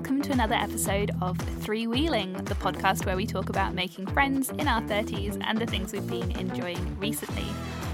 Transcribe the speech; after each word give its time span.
welcome 0.00 0.22
to 0.22 0.32
another 0.32 0.54
episode 0.54 1.10
of 1.20 1.36
Three 1.60 1.86
Wheeling, 1.86 2.32
the 2.44 2.54
podcast 2.54 3.04
where 3.04 3.16
we 3.16 3.26
talk 3.26 3.50
about 3.50 3.74
making 3.74 4.06
friends 4.06 4.48
in 4.48 4.66
our 4.66 4.80
30s 4.80 5.38
and 5.46 5.58
the 5.58 5.66
things 5.66 5.92
we've 5.92 6.06
been 6.06 6.30
enjoying 6.38 6.98
recently. 6.98 7.44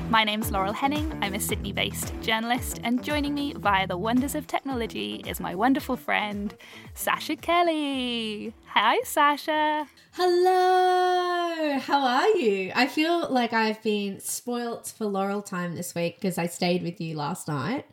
My 0.09 0.23
name's 0.23 0.53
Laurel 0.53 0.73
Henning, 0.73 1.19
I'm 1.21 1.34
a 1.34 1.41
Sydney 1.41 1.73
based 1.73 2.15
journalist, 2.21 2.79
and 2.84 3.03
joining 3.03 3.34
me 3.34 3.55
via 3.55 3.89
the 3.89 3.98
wonders 3.98 4.37
of 4.37 4.47
technology 4.47 5.25
is 5.27 5.41
my 5.41 5.57
wonderful 5.57 5.97
friend, 5.97 6.55
Sasha 6.95 7.34
Kelly. 7.34 8.55
Hi, 8.69 9.01
Sasha. 9.02 9.88
Hello, 10.12 11.77
how 11.80 12.07
are 12.07 12.29
you? 12.37 12.70
I 12.77 12.87
feel 12.87 13.29
like 13.30 13.52
I've 13.52 13.83
been 13.83 14.20
spoilt 14.20 14.95
for 14.97 15.07
Laurel 15.07 15.43
time 15.43 15.75
this 15.75 15.93
week 15.93 16.20
because 16.20 16.38
I 16.38 16.47
stayed 16.47 16.84
with 16.84 17.01
you 17.01 17.16
last 17.16 17.48
night. 17.48 17.84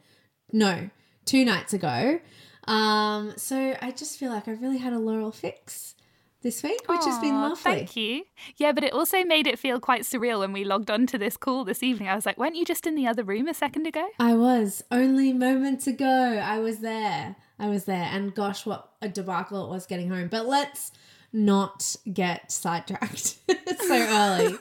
No, 0.52 0.91
two 1.26 1.44
nights 1.44 1.73
ago. 1.73 2.20
Um, 2.67 3.34
so 3.38 3.76
I 3.81 3.91
just 3.91 4.17
feel 4.17 4.31
like 4.31 4.48
I've 4.48 4.62
really 4.62 4.77
had 4.77 4.94
a 4.94 4.99
Laurel 4.99 5.31
fix 5.31 5.95
this 6.44 6.62
week, 6.62 6.81
which 6.88 7.02
Aww, 7.02 7.05
has 7.05 7.20
been 7.20 7.35
lovely. 7.35 7.58
Thank 7.63 7.95
you. 7.95 8.23
Yeah, 8.58 8.73
but 8.73 8.84
it 8.84 8.94
also 8.94 9.23
made 9.23 9.48
it 9.48 9.58
feel 9.58 9.80
quite 9.80 10.02
surreal 10.02 10.40
when 10.40 10.54
we 10.54 10.63
logged 10.63 10.91
on 10.91 11.07
to 11.07 11.18
this 11.18 11.38
call 11.38 11.63
this 11.63 11.81
evening. 11.81 12.09
I 12.09 12.16
was 12.16 12.26
like, 12.26 12.38
weren't 12.38 12.55
you 12.55 12.66
just 12.66 12.85
in 12.85 12.95
the 12.95 13.07
other 13.07 13.23
room 13.23 13.48
a 13.48 13.54
second 13.54 13.88
ago? 13.88 14.07
I 14.20 14.35
was. 14.35 14.84
Only 14.91 15.34
moments 15.34 15.88
ago, 15.88 16.05
I 16.05 16.59
was 16.59 16.80
there. 16.80 17.38
I 17.57 17.70
was 17.70 17.85
there. 17.85 18.09
And 18.12 18.35
gosh, 18.35 18.66
what 18.66 18.90
a 19.02 19.09
debacle 19.09 19.66
it 19.66 19.70
was 19.70 19.85
getting 19.85 20.09
home. 20.09 20.27
But 20.27 20.45
let's 20.45 20.91
not 21.32 21.95
get 22.12 22.52
sidetracked 22.52 23.38
It's 23.48 23.88
so 23.88 23.95
early. 23.95 24.57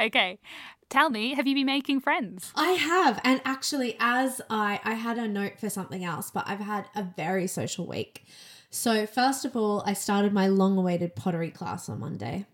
okay. 0.06 0.38
Tell 0.92 1.08
me, 1.08 1.32
have 1.32 1.46
you 1.46 1.54
been 1.54 1.64
making 1.64 2.00
friends? 2.00 2.52
I 2.54 2.72
have. 2.72 3.18
And 3.24 3.40
actually, 3.46 3.96
as 3.98 4.42
I 4.50 4.78
I 4.84 4.92
had 4.92 5.16
a 5.16 5.26
note 5.26 5.58
for 5.58 5.70
something 5.70 6.04
else, 6.04 6.30
but 6.30 6.44
I've 6.46 6.60
had 6.60 6.84
a 6.94 7.02
very 7.02 7.46
social 7.46 7.86
week. 7.86 8.26
So, 8.68 9.06
first 9.06 9.46
of 9.46 9.56
all, 9.56 9.82
I 9.86 9.94
started 9.94 10.34
my 10.34 10.48
long 10.48 10.76
awaited 10.76 11.16
pottery 11.16 11.50
class 11.50 11.88
on 11.88 12.00
Monday. 12.00 12.44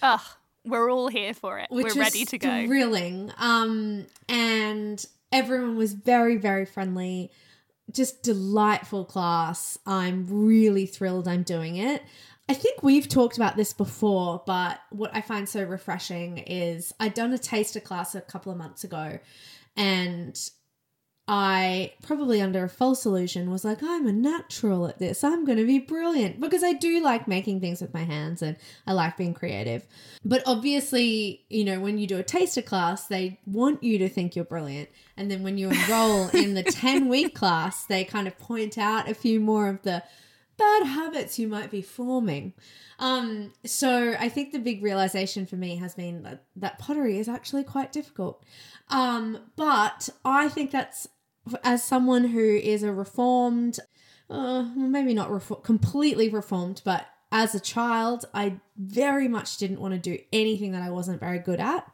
Ugh, 0.00 0.20
we're 0.64 0.90
all 0.90 1.08
here 1.08 1.34
for 1.34 1.58
it. 1.58 1.66
Which 1.70 1.94
we're 1.94 2.00
ready 2.00 2.24
to 2.24 2.38
go. 2.38 2.66
Thrilling. 2.66 3.30
Um, 3.36 4.06
and 4.30 5.04
everyone 5.30 5.76
was 5.76 5.92
very, 5.92 6.38
very 6.38 6.64
friendly. 6.64 7.30
Just 7.92 8.22
delightful 8.22 9.04
class. 9.04 9.76
I'm 9.86 10.26
really 10.30 10.86
thrilled 10.86 11.28
I'm 11.28 11.42
doing 11.42 11.76
it. 11.76 12.02
I 12.48 12.54
think 12.54 12.82
we've 12.82 13.08
talked 13.08 13.36
about 13.36 13.56
this 13.56 13.72
before, 13.72 14.42
but 14.46 14.78
what 14.90 15.14
I 15.14 15.22
find 15.22 15.48
so 15.48 15.62
refreshing 15.64 16.38
is 16.38 16.92
I'd 17.00 17.14
done 17.14 17.32
a 17.32 17.38
taster 17.38 17.80
class 17.80 18.14
a 18.14 18.20
couple 18.20 18.52
of 18.52 18.58
months 18.58 18.84
ago 18.84 19.18
and 19.76 20.38
I 21.26 21.94
probably 22.02 22.42
under 22.42 22.64
a 22.64 22.68
false 22.68 23.06
illusion 23.06 23.50
was 23.50 23.64
like, 23.64 23.82
I'm 23.82 24.06
a 24.06 24.12
natural 24.12 24.86
at 24.86 24.98
this. 24.98 25.24
I'm 25.24 25.46
going 25.46 25.56
to 25.56 25.66
be 25.66 25.78
brilliant 25.78 26.38
because 26.38 26.62
I 26.62 26.74
do 26.74 27.02
like 27.02 27.26
making 27.26 27.60
things 27.60 27.80
with 27.80 27.94
my 27.94 28.04
hands 28.04 28.42
and 28.42 28.58
I 28.86 28.92
like 28.92 29.16
being 29.16 29.32
creative. 29.32 29.86
But 30.22 30.42
obviously, 30.44 31.46
you 31.48 31.64
know, 31.64 31.80
when 31.80 31.96
you 31.96 32.06
do 32.06 32.18
a 32.18 32.22
taster 32.22 32.60
class, 32.60 33.06
they 33.06 33.40
want 33.46 33.82
you 33.82 33.96
to 33.98 34.08
think 34.10 34.36
you're 34.36 34.44
brilliant. 34.44 34.90
And 35.16 35.30
then 35.30 35.42
when 35.42 35.56
you 35.56 35.70
enroll 35.70 36.28
in 36.28 36.52
the 36.52 36.62
10 36.62 37.08
week 37.08 37.34
class, 37.34 37.86
they 37.86 38.04
kind 38.04 38.28
of 38.28 38.38
point 38.38 38.76
out 38.76 39.08
a 39.08 39.14
few 39.14 39.40
more 39.40 39.68
of 39.68 39.80
the 39.80 40.02
bad 40.56 40.84
habits 40.84 41.38
you 41.38 41.48
might 41.48 41.70
be 41.70 41.82
forming. 41.82 42.52
Um, 42.98 43.52
so 43.64 44.14
I 44.18 44.28
think 44.28 44.52
the 44.52 44.58
big 44.58 44.82
realization 44.82 45.46
for 45.46 45.56
me 45.56 45.76
has 45.76 45.94
been 45.94 46.22
that, 46.22 46.44
that 46.56 46.78
pottery 46.78 47.18
is 47.18 47.28
actually 47.28 47.64
quite 47.64 47.92
difficult. 47.92 48.44
Um, 48.88 49.38
but 49.56 50.08
I 50.24 50.48
think 50.48 50.70
that's 50.70 51.08
as 51.62 51.82
someone 51.82 52.24
who 52.24 52.56
is 52.56 52.82
a 52.82 52.92
reformed, 52.92 53.78
uh, 54.30 54.62
maybe 54.76 55.14
not 55.14 55.28
refor- 55.28 55.62
completely 55.62 56.28
reformed, 56.28 56.82
but 56.84 57.06
as 57.32 57.54
a 57.54 57.60
child, 57.60 58.24
I 58.32 58.60
very 58.76 59.28
much 59.28 59.56
didn't 59.56 59.80
want 59.80 59.94
to 59.94 59.98
do 59.98 60.18
anything 60.32 60.72
that 60.72 60.82
I 60.82 60.90
wasn't 60.90 61.20
very 61.20 61.40
good 61.40 61.60
at. 61.60 61.90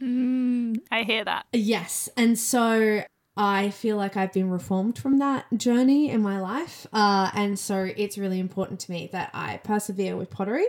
Mm, 0.00 0.78
I 0.90 1.04
hear 1.04 1.24
that. 1.24 1.46
Yes. 1.52 2.08
And 2.16 2.38
so 2.38 3.02
I 3.36 3.70
feel 3.70 3.96
like 3.96 4.16
I've 4.16 4.32
been 4.32 4.50
reformed 4.50 4.98
from 4.98 5.18
that 5.18 5.46
journey 5.56 6.10
in 6.10 6.22
my 6.22 6.40
life. 6.40 6.86
Uh, 6.92 7.30
and 7.34 7.58
so 7.58 7.90
it's 7.96 8.16
really 8.16 8.38
important 8.38 8.80
to 8.80 8.90
me 8.92 9.08
that 9.12 9.30
I 9.34 9.56
persevere 9.58 10.16
with 10.16 10.30
pottery 10.30 10.66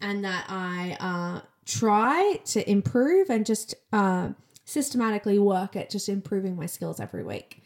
and 0.00 0.24
that 0.24 0.46
I 0.48 0.96
uh, 1.00 1.40
try 1.64 2.40
to 2.46 2.70
improve 2.70 3.28
and 3.28 3.44
just 3.44 3.74
uh, 3.92 4.30
systematically 4.64 5.38
work 5.38 5.74
at 5.74 5.90
just 5.90 6.08
improving 6.08 6.56
my 6.56 6.66
skills 6.66 7.00
every 7.00 7.24
week. 7.24 7.62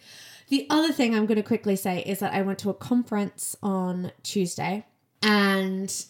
The 0.48 0.66
other 0.70 0.92
thing 0.92 1.14
I'm 1.14 1.26
going 1.26 1.36
to 1.36 1.42
quickly 1.42 1.76
say 1.76 2.02
is 2.02 2.20
that 2.20 2.32
I 2.32 2.42
went 2.42 2.58
to 2.60 2.70
a 2.70 2.74
conference 2.74 3.56
on 3.62 4.10
Tuesday 4.22 4.86
and 5.22 6.04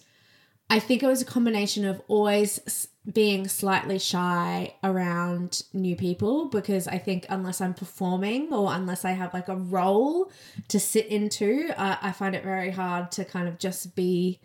I 0.71 0.79
think 0.79 1.03
it 1.03 1.09
was 1.09 1.21
a 1.21 1.27
combination 1.27 1.85
of 1.85 2.01
always 2.07 2.87
being 3.13 3.49
slightly 3.49 3.99
shy 3.99 4.73
around 4.85 5.65
new 5.73 5.97
people 5.97 6.47
because 6.47 6.87
I 6.87 6.97
think 6.97 7.27
unless 7.29 7.61
I'm 7.61 7.75
performing 7.75 8.53
or 8.53 8.73
unless 8.73 9.05
I 9.05 9.11
have 9.11 9.35
like 9.35 9.49
a 9.49 9.57
role 9.57 10.31
to 10.69 10.79
sit 10.79 11.07
into, 11.07 11.73
uh, 11.77 11.97
I 12.01 12.13
find 12.13 12.37
it 12.37 12.45
very 12.45 12.71
hard 12.71 13.11
to 13.13 13.25
kind 13.25 13.49
of 13.49 13.59
just 13.59 13.97
be 13.97 14.39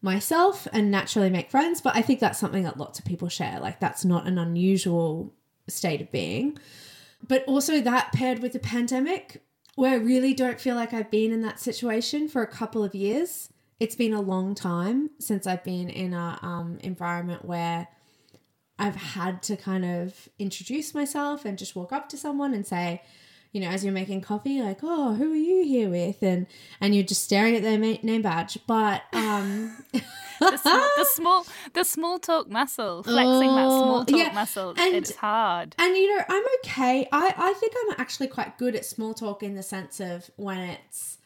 myself 0.00 0.68
and 0.72 0.92
naturally 0.92 1.28
make 1.28 1.50
friends. 1.50 1.80
But 1.80 1.96
I 1.96 2.02
think 2.02 2.20
that's 2.20 2.38
something 2.38 2.62
that 2.62 2.78
lots 2.78 3.00
of 3.00 3.04
people 3.04 3.28
share. 3.28 3.58
Like 3.58 3.80
that's 3.80 4.04
not 4.04 4.28
an 4.28 4.38
unusual 4.38 5.34
state 5.66 6.00
of 6.00 6.12
being. 6.12 6.56
But 7.26 7.42
also 7.48 7.80
that 7.80 8.12
paired 8.12 8.38
with 8.38 8.52
the 8.52 8.60
pandemic, 8.60 9.42
where 9.74 9.94
I 9.94 9.96
really 9.96 10.34
don't 10.34 10.60
feel 10.60 10.76
like 10.76 10.92
I've 10.92 11.10
been 11.10 11.32
in 11.32 11.42
that 11.42 11.58
situation 11.58 12.28
for 12.28 12.42
a 12.42 12.46
couple 12.46 12.84
of 12.84 12.94
years 12.94 13.48
it's 13.80 13.96
been 13.96 14.12
a 14.12 14.20
long 14.20 14.54
time 14.54 15.10
since 15.18 15.46
I've 15.46 15.64
been 15.64 15.88
in 15.88 16.14
a 16.14 16.38
um, 16.42 16.78
environment 16.82 17.44
where 17.44 17.88
I've 18.78 18.96
had 18.96 19.42
to 19.44 19.56
kind 19.56 19.84
of 19.84 20.28
introduce 20.38 20.94
myself 20.94 21.44
and 21.44 21.58
just 21.58 21.76
walk 21.76 21.92
up 21.92 22.08
to 22.10 22.16
someone 22.16 22.54
and 22.54 22.66
say, 22.66 23.02
you 23.52 23.60
know, 23.60 23.68
as 23.68 23.84
you're 23.84 23.92
making 23.92 24.20
coffee, 24.20 24.60
like, 24.60 24.80
oh, 24.82 25.14
who 25.14 25.32
are 25.32 25.36
you 25.36 25.64
here 25.64 25.88
with? 25.88 26.22
And 26.22 26.46
and 26.80 26.92
you're 26.92 27.04
just 27.04 27.22
staring 27.22 27.54
at 27.54 27.62
their 27.62 27.78
name 27.78 28.22
badge. 28.22 28.58
But 28.66 29.02
um, 29.12 29.76
the, 30.40 30.56
small, 30.56 30.88
the 30.96 31.04
small, 31.04 31.46
the 31.72 31.84
small 31.84 32.18
talk 32.18 32.50
muscle, 32.50 33.04
flexing 33.04 33.50
oh, 33.50 33.54
that 33.54 33.68
small 33.68 34.04
talk 34.04 34.18
yeah. 34.18 34.32
muscle, 34.32 34.70
and, 34.70 34.96
it's 34.96 35.14
hard. 35.14 35.76
And 35.78 35.96
you 35.96 36.16
know, 36.16 36.24
I'm 36.28 36.44
okay. 36.64 37.08
I 37.12 37.32
I 37.36 37.52
think 37.52 37.74
I'm 37.84 37.94
actually 37.98 38.26
quite 38.26 38.58
good 38.58 38.74
at 38.74 38.84
small 38.84 39.14
talk 39.14 39.44
in 39.44 39.54
the 39.54 39.62
sense 39.62 40.00
of 40.00 40.28
when 40.34 40.58
it's 40.58 41.18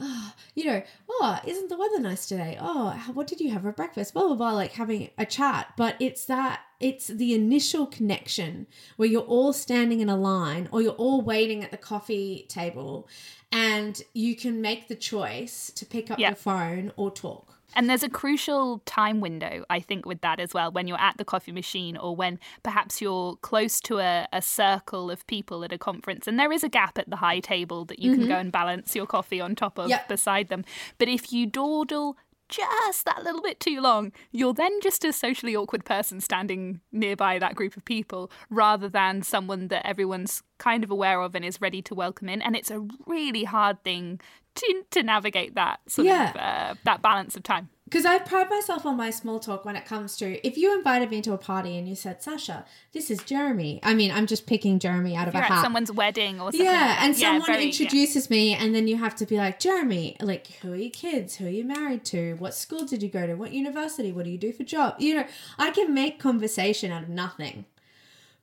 oh, 0.00 0.32
you 0.54 0.64
know, 0.64 0.82
oh, 1.08 1.38
isn't 1.46 1.68
the 1.68 1.76
weather 1.76 2.00
nice 2.00 2.26
today? 2.26 2.58
Oh, 2.60 2.90
what 3.14 3.26
did 3.26 3.40
you 3.40 3.50
have 3.50 3.62
for 3.62 3.72
breakfast? 3.72 4.14
Blah, 4.14 4.26
blah, 4.26 4.36
blah, 4.36 4.52
like 4.52 4.72
having 4.72 5.10
a 5.18 5.26
chat. 5.26 5.72
But 5.76 5.96
it's 6.00 6.24
that, 6.26 6.60
it's 6.80 7.08
the 7.08 7.34
initial 7.34 7.86
connection 7.86 8.66
where 8.96 9.08
you're 9.08 9.22
all 9.22 9.52
standing 9.52 10.00
in 10.00 10.08
a 10.08 10.16
line 10.16 10.68
or 10.72 10.82
you're 10.82 10.92
all 10.92 11.20
waiting 11.20 11.62
at 11.62 11.70
the 11.70 11.76
coffee 11.76 12.46
table 12.48 13.08
and 13.52 14.02
you 14.14 14.36
can 14.36 14.60
make 14.60 14.88
the 14.88 14.94
choice 14.94 15.70
to 15.74 15.84
pick 15.84 16.10
up 16.10 16.18
yep. 16.18 16.30
your 16.30 16.36
phone 16.36 16.92
or 16.96 17.10
talk. 17.10 17.59
And 17.74 17.88
there's 17.88 18.02
a 18.02 18.08
crucial 18.08 18.80
time 18.86 19.20
window, 19.20 19.64
I 19.70 19.80
think, 19.80 20.06
with 20.06 20.20
that 20.22 20.40
as 20.40 20.54
well, 20.54 20.72
when 20.72 20.86
you're 20.88 21.00
at 21.00 21.16
the 21.16 21.24
coffee 21.24 21.52
machine 21.52 21.96
or 21.96 22.14
when 22.14 22.38
perhaps 22.62 23.00
you're 23.00 23.36
close 23.36 23.80
to 23.82 23.98
a, 23.98 24.26
a 24.32 24.42
circle 24.42 25.10
of 25.10 25.26
people 25.26 25.64
at 25.64 25.72
a 25.72 25.78
conference 25.78 26.26
and 26.26 26.38
there 26.38 26.52
is 26.52 26.64
a 26.64 26.68
gap 26.68 26.98
at 26.98 27.08
the 27.10 27.16
high 27.16 27.40
table 27.40 27.84
that 27.86 27.98
you 27.98 28.12
mm-hmm. 28.12 28.20
can 28.22 28.28
go 28.28 28.36
and 28.36 28.52
balance 28.52 28.94
your 28.96 29.06
coffee 29.06 29.40
on 29.40 29.54
top 29.54 29.78
of 29.78 29.88
yep. 29.88 30.08
beside 30.08 30.48
them. 30.48 30.64
But 30.98 31.08
if 31.08 31.32
you 31.32 31.46
dawdle 31.46 32.16
just 32.50 33.04
that 33.04 33.22
little 33.22 33.40
bit 33.40 33.60
too 33.60 33.80
long, 33.80 34.12
you're 34.32 34.52
then 34.52 34.80
just 34.80 35.04
a 35.04 35.12
socially 35.12 35.54
awkward 35.56 35.84
person 35.84 36.20
standing 36.20 36.80
nearby 36.92 37.38
that 37.38 37.54
group 37.54 37.76
of 37.76 37.84
people 37.84 38.30
rather 38.50 38.88
than 38.88 39.22
someone 39.22 39.68
that 39.68 39.86
everyone's 39.86 40.42
kind 40.58 40.84
of 40.84 40.90
aware 40.90 41.20
of 41.20 41.34
and 41.34 41.44
is 41.44 41.60
ready 41.60 41.80
to 41.80 41.94
welcome 41.94 42.28
in. 42.28 42.42
And 42.42 42.56
it's 42.56 42.70
a 42.70 42.86
really 43.06 43.44
hard 43.44 43.82
thing 43.84 44.20
to, 44.56 44.84
to 44.90 45.02
navigate 45.02 45.54
that 45.54 45.80
sort 45.86 46.06
yeah. 46.06 46.30
of 46.30 46.36
uh, 46.36 46.74
that 46.84 47.02
balance 47.02 47.36
of 47.36 47.42
time 47.42 47.68
because 47.90 48.06
I 48.06 48.20
pride 48.20 48.48
myself 48.48 48.86
on 48.86 48.96
my 48.96 49.10
small 49.10 49.40
talk 49.40 49.64
when 49.64 49.74
it 49.74 49.84
comes 49.84 50.16
to 50.18 50.46
if 50.46 50.56
you 50.56 50.72
invited 50.76 51.10
me 51.10 51.20
to 51.22 51.32
a 51.32 51.38
party 51.38 51.76
and 51.76 51.88
you 51.88 51.96
said, 51.96 52.22
Sasha, 52.22 52.64
this 52.92 53.10
is 53.10 53.20
Jeremy. 53.24 53.80
I 53.82 53.94
mean, 53.94 54.12
I'm 54.12 54.26
just 54.26 54.46
picking 54.46 54.78
Jeremy 54.78 55.16
out 55.16 55.26
of 55.26 55.34
You're 55.34 55.42
a 55.42 55.46
hat. 55.46 55.62
someone's 55.62 55.90
wedding 55.90 56.36
or 56.40 56.52
something. 56.52 56.64
Yeah, 56.64 56.98
and 57.00 57.18
yeah, 57.18 57.26
someone 57.26 57.46
very, 57.46 57.64
introduces 57.64 58.30
yeah. 58.30 58.36
me, 58.36 58.54
and 58.54 58.76
then 58.76 58.86
you 58.86 58.96
have 58.96 59.16
to 59.16 59.26
be 59.26 59.38
like, 59.38 59.58
Jeremy, 59.58 60.16
like, 60.20 60.46
who 60.62 60.72
are 60.72 60.76
your 60.76 60.90
kids? 60.90 61.36
Who 61.36 61.46
are 61.46 61.50
you 61.50 61.64
married 61.64 62.04
to? 62.06 62.34
What 62.34 62.54
school 62.54 62.84
did 62.84 63.02
you 63.02 63.08
go 63.08 63.26
to? 63.26 63.34
What 63.34 63.52
university? 63.52 64.12
What 64.12 64.24
do 64.24 64.30
you 64.30 64.38
do 64.38 64.52
for 64.52 64.62
job? 64.62 64.94
You 65.00 65.16
know, 65.16 65.24
I 65.58 65.72
can 65.72 65.92
make 65.92 66.20
conversation 66.20 66.92
out 66.92 67.02
of 67.02 67.08
nothing, 67.08 67.64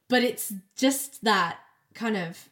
but 0.10 0.24
it's 0.24 0.54
just 0.76 1.24
that 1.24 1.60
kind 1.94 2.18
of. 2.18 2.50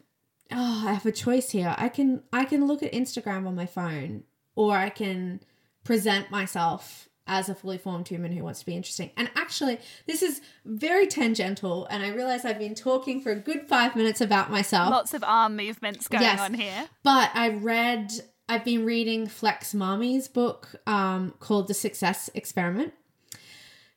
Oh, 0.52 0.84
I 0.88 0.94
have 0.94 1.06
a 1.06 1.12
choice 1.12 1.52
here. 1.52 1.76
I 1.78 1.90
can 1.90 2.24
I 2.32 2.46
can 2.46 2.68
look 2.68 2.84
at 2.84 2.94
Instagram 2.94 3.48
on 3.48 3.56
my 3.56 3.66
phone, 3.66 4.24
or 4.56 4.76
I 4.78 4.90
can 4.90 5.42
present 5.84 6.32
myself 6.32 7.10
as 7.28 7.50
a 7.50 7.56
fully 7.56 7.78
formed 7.78 8.08
human 8.08 8.32
who 8.32 8.44
wants 8.44 8.60
to 8.60 8.66
be 8.66 8.76
interesting. 8.76 9.10
And 9.18 9.32
actually, 9.36 9.80
this 10.06 10.22
is 10.22 10.42
very 10.64 11.08
tangential, 11.08 11.86
and 11.88 12.04
I 12.04 12.10
realize 12.10 12.46
I've 12.46 12.60
been 12.60 12.76
talking 12.76 13.22
for 13.22 13.32
a 13.32 13.36
good 13.36 13.68
five 13.68 13.96
minutes 13.96 14.22
about 14.22 14.52
myself. 14.52 14.92
Lots 14.92 15.14
of 15.14 15.24
arm 15.24 15.56
movements 15.56 16.08
going 16.08 16.24
yes, 16.24 16.40
on 16.40 16.54
here. 16.54 16.88
But 17.04 17.32
I 17.34 17.50
read 17.50 18.12
I've 18.48 18.64
been 18.64 18.86
reading 18.86 19.28
Flex 19.28 19.74
Mami's 19.74 20.28
book 20.28 20.76
um, 20.86 21.34
called 21.40 21.68
The 21.68 21.74
Success 21.74 22.30
Experiment. 22.36 22.94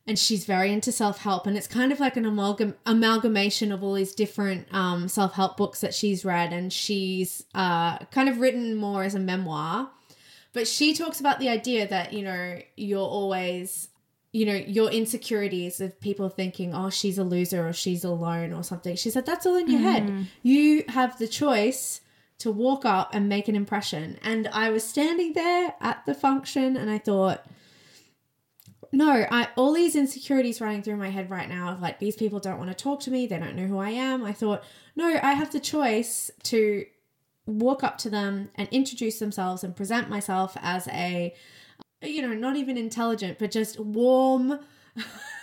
And 0.08 0.18
she's 0.18 0.44
very 0.44 0.72
into 0.72 0.90
self 0.90 1.18
help. 1.18 1.46
And 1.46 1.56
it's 1.56 1.66
kind 1.66 1.92
of 1.92 2.00
like 2.00 2.16
an 2.16 2.24
amalgam- 2.24 2.76
amalgamation 2.86 3.70
of 3.70 3.84
all 3.84 3.94
these 3.94 4.14
different 4.14 4.66
um, 4.72 5.06
self 5.06 5.34
help 5.34 5.56
books 5.56 5.82
that 5.82 5.94
she's 5.94 6.24
read. 6.24 6.52
And 6.52 6.72
she's 6.72 7.44
uh, 7.54 7.98
kind 8.06 8.28
of 8.28 8.40
written 8.40 8.74
more 8.74 9.04
as 9.04 9.14
a 9.14 9.20
memoir. 9.20 9.90
But 10.54 10.66
she 10.66 10.94
talks 10.94 11.20
about 11.20 11.38
the 11.38 11.50
idea 11.50 11.86
that, 11.86 12.12
you 12.12 12.22
know, 12.22 12.58
you're 12.76 12.98
always 12.98 13.88
you 14.30 14.44
know, 14.44 14.54
your 14.54 14.90
insecurities 14.90 15.80
of 15.80 15.98
people 16.00 16.28
thinking, 16.28 16.74
oh, 16.74 16.90
she's 16.90 17.16
a 17.16 17.24
loser 17.24 17.66
or 17.66 17.72
she's 17.72 18.04
alone 18.04 18.52
or 18.52 18.62
something. 18.62 18.94
She 18.94 19.10
said, 19.10 19.24
that's 19.24 19.46
all 19.46 19.56
in 19.56 19.70
your 19.70 19.80
mm-hmm. 19.80 20.16
head. 20.18 20.26
You 20.42 20.84
have 20.88 21.18
the 21.18 21.26
choice 21.26 22.02
to 22.38 22.52
walk 22.52 22.84
up 22.84 23.14
and 23.14 23.28
make 23.28 23.48
an 23.48 23.56
impression. 23.56 24.18
And 24.22 24.46
I 24.48 24.70
was 24.70 24.84
standing 24.84 25.32
there 25.32 25.74
at 25.80 26.04
the 26.06 26.14
function 26.14 26.76
and 26.76 26.90
I 26.90 26.98
thought, 26.98 27.44
no, 28.92 29.26
I 29.30 29.48
all 29.56 29.72
these 29.72 29.96
insecurities 29.96 30.60
running 30.60 30.82
through 30.82 30.96
my 30.96 31.10
head 31.10 31.30
right 31.30 31.48
now 31.48 31.72
of 31.72 31.80
like 31.80 31.98
these 31.98 32.16
people 32.16 32.40
don't 32.40 32.58
want 32.58 32.70
to 32.70 32.74
talk 32.74 33.00
to 33.00 33.10
me, 33.10 33.26
they 33.26 33.38
don't 33.38 33.56
know 33.56 33.66
who 33.66 33.78
I 33.78 33.90
am. 33.90 34.24
I 34.24 34.32
thought, 34.32 34.62
no, 34.96 35.18
I 35.22 35.32
have 35.32 35.52
the 35.52 35.60
choice 35.60 36.30
to 36.44 36.84
walk 37.46 37.82
up 37.82 37.98
to 37.98 38.10
them 38.10 38.50
and 38.54 38.68
introduce 38.70 39.18
themselves 39.18 39.64
and 39.64 39.74
present 39.74 40.08
myself 40.08 40.56
as 40.60 40.88
a 40.88 41.34
you 42.02 42.22
know, 42.22 42.32
not 42.32 42.56
even 42.56 42.76
intelligent, 42.76 43.38
but 43.38 43.50
just 43.50 43.78
warm, 43.80 44.60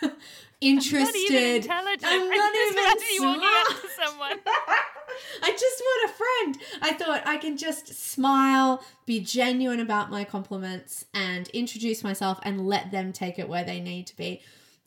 interested. 0.61 1.67
I'm 1.69 1.85
not 1.85 2.01
even. 2.03 2.07
I'm 2.07 2.29
not 2.29 2.97
I 2.97 3.09
even 3.13 3.39
smart. 3.39 3.91
someone. 4.05 4.39
I 5.43 5.51
just 5.51 5.81
want 5.81 6.09
a 6.09 6.13
friend. 6.13 6.57
I 6.81 6.93
thought 6.93 7.21
I 7.25 7.37
can 7.37 7.57
just 7.57 7.87
smile, 7.93 8.83
be 9.05 9.19
genuine 9.19 9.79
about 9.79 10.11
my 10.11 10.23
compliments, 10.23 11.05
and 11.13 11.47
introduce 11.49 12.03
myself 12.03 12.39
and 12.43 12.67
let 12.67 12.91
them 12.91 13.13
take 13.13 13.39
it 13.39 13.47
where 13.47 13.63
they 13.63 13.79
need 13.79 14.07
to 14.07 14.15
be. 14.15 14.41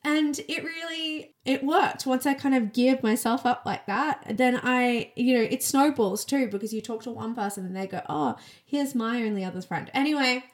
And 0.05 0.39
it 0.39 0.63
really 0.63 1.35
it 1.45 1.65
worked. 1.65 2.07
Once 2.07 2.25
I 2.25 2.35
kind 2.35 2.55
of 2.55 2.73
geared 2.73 3.03
myself 3.03 3.45
up 3.45 3.63
like 3.67 3.87
that, 3.87 4.25
then 4.37 4.61
I, 4.63 5.13
you 5.17 5.35
know, 5.35 5.43
it 5.43 5.63
snowballs 5.63 6.25
too 6.25 6.49
because 6.49 6.73
you 6.73 6.81
talk 6.81 7.03
to 7.03 7.11
one 7.11 7.35
person 7.35 7.67
and 7.67 7.75
they 7.77 7.87
go, 7.87 8.03
"Oh, 8.09 8.37
here's 8.65 8.95
my 8.95 9.23
only 9.23 9.45
other 9.45 9.61
friend." 9.61 9.91
Anyway, 9.93 10.45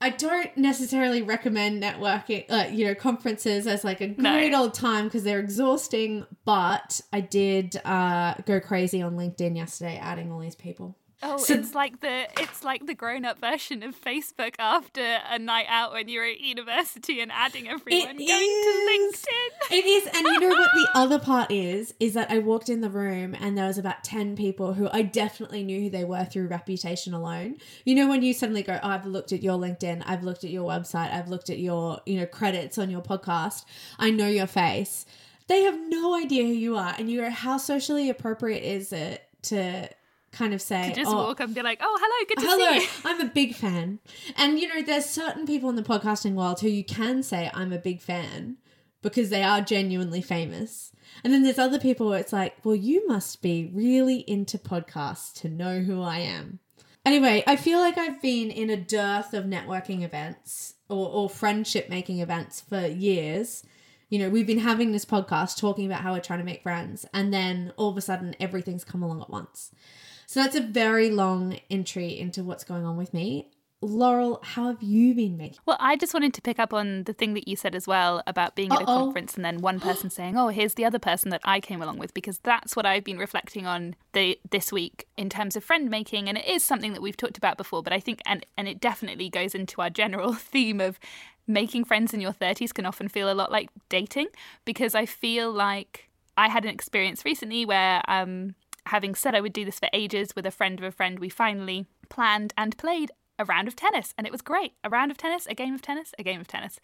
I 0.00 0.10
don't 0.10 0.54
necessarily 0.56 1.22
recommend 1.22 1.82
networking, 1.82 2.44
uh, 2.50 2.68
you 2.70 2.86
know, 2.86 2.94
conferences 2.94 3.66
as 3.66 3.82
like 3.82 4.00
a 4.02 4.08
great 4.08 4.50
no. 4.50 4.62
old 4.62 4.74
time 4.74 5.04
because 5.04 5.24
they're 5.24 5.40
exhausting. 5.40 6.26
But 6.44 7.00
I 7.12 7.20
did 7.20 7.80
uh, 7.84 8.34
go 8.44 8.60
crazy 8.60 9.00
on 9.00 9.16
LinkedIn 9.16 9.56
yesterday, 9.56 9.96
adding 9.96 10.30
all 10.30 10.38
these 10.38 10.54
people. 10.54 10.96
Oh, 11.22 11.38
so, 11.38 11.54
it's 11.54 11.74
like 11.74 12.00
the 12.00 12.26
it's 12.38 12.62
like 12.62 12.84
the 12.84 12.94
grown 12.94 13.24
up 13.24 13.40
version 13.40 13.82
of 13.82 13.98
Facebook 13.98 14.54
after 14.58 15.18
a 15.30 15.38
night 15.38 15.64
out 15.66 15.92
when 15.92 16.08
you're 16.08 16.26
at 16.26 16.40
university 16.40 17.22
and 17.22 17.32
adding 17.32 17.68
everyone 17.68 18.18
going 18.18 18.20
is, 18.20 18.28
to 18.28 19.24
LinkedIn. 19.24 19.78
It 19.78 19.86
is, 19.86 20.06
and 20.14 20.26
you 20.26 20.40
know 20.40 20.48
what 20.48 20.70
the 20.74 20.88
other 20.94 21.18
part 21.18 21.50
is 21.50 21.94
is 22.00 22.12
that 22.14 22.30
I 22.30 22.38
walked 22.38 22.68
in 22.68 22.82
the 22.82 22.90
room 22.90 23.34
and 23.34 23.56
there 23.56 23.66
was 23.66 23.78
about 23.78 24.04
ten 24.04 24.36
people 24.36 24.74
who 24.74 24.90
I 24.92 25.00
definitely 25.02 25.62
knew 25.62 25.80
who 25.80 25.90
they 25.90 26.04
were 26.04 26.26
through 26.26 26.48
reputation 26.48 27.14
alone. 27.14 27.56
You 27.86 27.94
know 27.94 28.08
when 28.08 28.22
you 28.22 28.34
suddenly 28.34 28.62
go, 28.62 28.78
oh, 28.82 28.88
I've 28.88 29.06
looked 29.06 29.32
at 29.32 29.42
your 29.42 29.58
LinkedIn, 29.58 30.02
I've 30.04 30.22
looked 30.22 30.44
at 30.44 30.50
your 30.50 30.68
website, 30.68 31.14
I've 31.14 31.28
looked 31.28 31.48
at 31.48 31.58
your 31.58 31.98
you 32.04 32.20
know 32.20 32.26
credits 32.26 32.76
on 32.76 32.90
your 32.90 33.00
podcast, 33.00 33.64
I 33.98 34.10
know 34.10 34.28
your 34.28 34.46
face. 34.46 35.06
They 35.46 35.62
have 35.62 35.78
no 35.88 36.14
idea 36.14 36.42
who 36.42 36.52
you 36.52 36.76
are, 36.76 36.94
and 36.98 37.10
you 37.10 37.22
go, 37.22 37.30
how 37.30 37.56
socially 37.56 38.10
appropriate 38.10 38.64
is 38.64 38.92
it 38.92 39.22
to 39.44 39.88
kind 40.32 40.54
of 40.54 40.60
say, 40.60 40.92
just 40.94 41.10
oh, 41.10 41.16
walk 41.16 41.40
up 41.40 41.46
and 41.46 41.54
be 41.54 41.62
like, 41.62 41.80
"Oh, 41.82 41.98
hello, 42.00 42.26
good 42.28 42.38
to 42.38 42.46
hello, 42.46 42.78
see 42.78 42.84
you." 42.84 42.88
I'm 43.04 43.20
a 43.20 43.30
big 43.30 43.54
fan, 43.54 44.00
and 44.36 44.58
you 44.58 44.68
know, 44.68 44.82
there's 44.82 45.06
certain 45.06 45.46
people 45.46 45.70
in 45.70 45.76
the 45.76 45.82
podcasting 45.82 46.34
world 46.34 46.60
who 46.60 46.68
you 46.68 46.84
can 46.84 47.22
say, 47.22 47.50
"I'm 47.54 47.72
a 47.72 47.78
big 47.78 48.00
fan," 48.00 48.58
because 49.02 49.30
they 49.30 49.42
are 49.42 49.60
genuinely 49.60 50.22
famous. 50.22 50.92
And 51.22 51.32
then 51.32 51.42
there's 51.42 51.58
other 51.58 51.78
people 51.78 52.08
where 52.08 52.18
it's 52.18 52.32
like, 52.32 52.56
well, 52.64 52.74
you 52.74 53.06
must 53.06 53.40
be 53.42 53.70
really 53.72 54.18
into 54.20 54.58
podcasts 54.58 55.32
to 55.40 55.48
know 55.48 55.80
who 55.80 56.02
I 56.02 56.18
am. 56.18 56.58
Anyway, 57.04 57.44
I 57.46 57.54
feel 57.54 57.78
like 57.78 57.96
I've 57.96 58.20
been 58.20 58.50
in 58.50 58.68
a 58.68 58.76
dearth 58.76 59.32
of 59.32 59.44
networking 59.44 60.02
events 60.02 60.74
or, 60.88 61.08
or 61.08 61.30
friendship 61.30 61.88
making 61.88 62.18
events 62.18 62.60
for 62.60 62.84
years. 62.84 63.62
You 64.08 64.18
know, 64.18 64.28
we've 64.28 64.46
been 64.46 64.58
having 64.58 64.90
this 64.90 65.04
podcast 65.04 65.56
talking 65.56 65.86
about 65.86 66.00
how 66.00 66.14
we're 66.14 66.20
trying 66.20 66.40
to 66.40 66.44
make 66.44 66.62
friends, 66.62 67.06
and 67.14 67.32
then 67.32 67.72
all 67.76 67.90
of 67.90 67.96
a 67.96 68.00
sudden 68.00 68.34
everything's 68.40 68.84
come 68.84 69.02
along 69.02 69.20
at 69.22 69.30
once. 69.30 69.70
So 70.26 70.42
that's 70.42 70.56
a 70.56 70.60
very 70.60 71.10
long 71.10 71.58
entry 71.70 72.18
into 72.18 72.42
what's 72.42 72.64
going 72.64 72.84
on 72.84 72.96
with 72.96 73.14
me. 73.14 73.50
Laurel, 73.82 74.40
how 74.42 74.68
have 74.68 74.82
you 74.82 75.14
been 75.14 75.36
making? 75.36 75.58
Well, 75.66 75.76
I 75.78 75.96
just 75.96 76.14
wanted 76.14 76.32
to 76.34 76.42
pick 76.42 76.58
up 76.58 76.72
on 76.72 77.04
the 77.04 77.12
thing 77.12 77.34
that 77.34 77.46
you 77.46 77.56
said 77.56 77.74
as 77.74 77.86
well 77.86 78.22
about 78.26 78.56
being 78.56 78.72
Uh-oh. 78.72 78.76
at 78.78 78.82
a 78.82 78.86
conference 78.86 79.34
and 79.34 79.44
then 79.44 79.60
one 79.60 79.80
person 79.80 80.08
saying, 80.18 80.36
"Oh, 80.36 80.48
here's 80.48 80.74
the 80.74 80.84
other 80.84 80.98
person 80.98 81.30
that 81.30 81.42
I 81.44 81.60
came 81.60 81.82
along 81.82 81.98
with," 81.98 82.14
because 82.14 82.38
that's 82.38 82.74
what 82.74 82.86
I've 82.86 83.04
been 83.04 83.18
reflecting 83.18 83.66
on 83.66 83.94
the 84.12 84.38
this 84.50 84.72
week 84.72 85.06
in 85.16 85.28
terms 85.28 85.56
of 85.56 85.62
friend 85.62 85.90
making, 85.90 86.28
and 86.28 86.38
it 86.38 86.46
is 86.46 86.64
something 86.64 86.94
that 86.94 87.02
we've 87.02 87.16
talked 87.16 87.36
about 87.36 87.58
before. 87.58 87.82
But 87.82 87.92
I 87.92 88.00
think, 88.00 88.20
and 88.24 88.44
and 88.56 88.66
it 88.66 88.80
definitely 88.80 89.28
goes 89.28 89.54
into 89.54 89.80
our 89.82 89.90
general 89.90 90.32
theme 90.52 90.80
of 90.80 90.98
making 91.46 91.84
friends 91.84 92.12
in 92.12 92.20
your 92.20 92.32
30s 92.32 92.74
can 92.74 92.86
often 92.86 93.08
feel 93.08 93.30
a 93.30 93.34
lot 93.34 93.52
like 93.52 93.68
dating 93.88 94.26
because 94.64 94.96
I 94.96 95.06
feel 95.06 95.52
like 95.52 96.08
I 96.36 96.48
had 96.48 96.64
an 96.64 96.70
experience 96.70 97.24
recently 97.24 97.64
where 97.64 98.02
um 98.08 98.56
having 98.86 99.14
said 99.14 99.34
I 99.34 99.40
would 99.40 99.52
do 99.52 99.64
this 99.64 99.78
for 99.78 99.88
ages 99.92 100.34
with 100.34 100.46
a 100.46 100.50
friend 100.50 100.78
of 100.78 100.84
a 100.84 100.90
friend, 100.90 101.18
we 101.18 101.28
finally 101.28 101.86
planned 102.08 102.54
and 102.56 102.76
played 102.76 103.10
a 103.38 103.44
round 103.44 103.68
of 103.68 103.76
tennis 103.76 104.14
and 104.16 104.26
it 104.26 104.32
was 104.32 104.40
great. 104.40 104.72
A 104.82 104.88
round 104.88 105.10
of 105.10 105.18
tennis, 105.18 105.46
a 105.46 105.54
game 105.54 105.74
of 105.74 105.82
tennis, 105.82 106.14
a 106.18 106.22
game 106.22 106.40
of 106.40 106.46
tennis. 106.46 106.78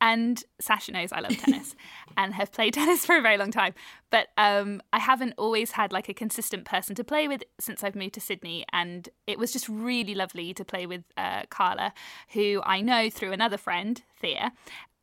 And 0.00 0.42
Sasha 0.60 0.92
knows 0.92 1.12
I 1.12 1.20
love 1.20 1.36
tennis 1.36 1.74
and 2.16 2.34
have 2.34 2.52
played 2.52 2.74
tennis 2.74 3.04
for 3.04 3.16
a 3.16 3.20
very 3.20 3.36
long 3.36 3.50
time. 3.50 3.74
But 4.10 4.28
um, 4.38 4.80
I 4.92 4.98
haven't 4.98 5.34
always 5.36 5.72
had 5.72 5.92
like 5.92 6.08
a 6.08 6.14
consistent 6.14 6.64
person 6.64 6.94
to 6.94 7.04
play 7.04 7.28
with 7.28 7.42
since 7.58 7.84
I've 7.84 7.94
moved 7.94 8.14
to 8.14 8.20
Sydney. 8.20 8.64
And 8.72 9.08
it 9.26 9.38
was 9.38 9.52
just 9.52 9.68
really 9.68 10.14
lovely 10.14 10.54
to 10.54 10.64
play 10.64 10.86
with 10.86 11.04
uh, 11.16 11.42
Carla, 11.50 11.92
who 12.32 12.62
I 12.64 12.80
know 12.80 13.10
through 13.10 13.32
another 13.32 13.58
friend, 13.58 14.02
Thea. 14.20 14.52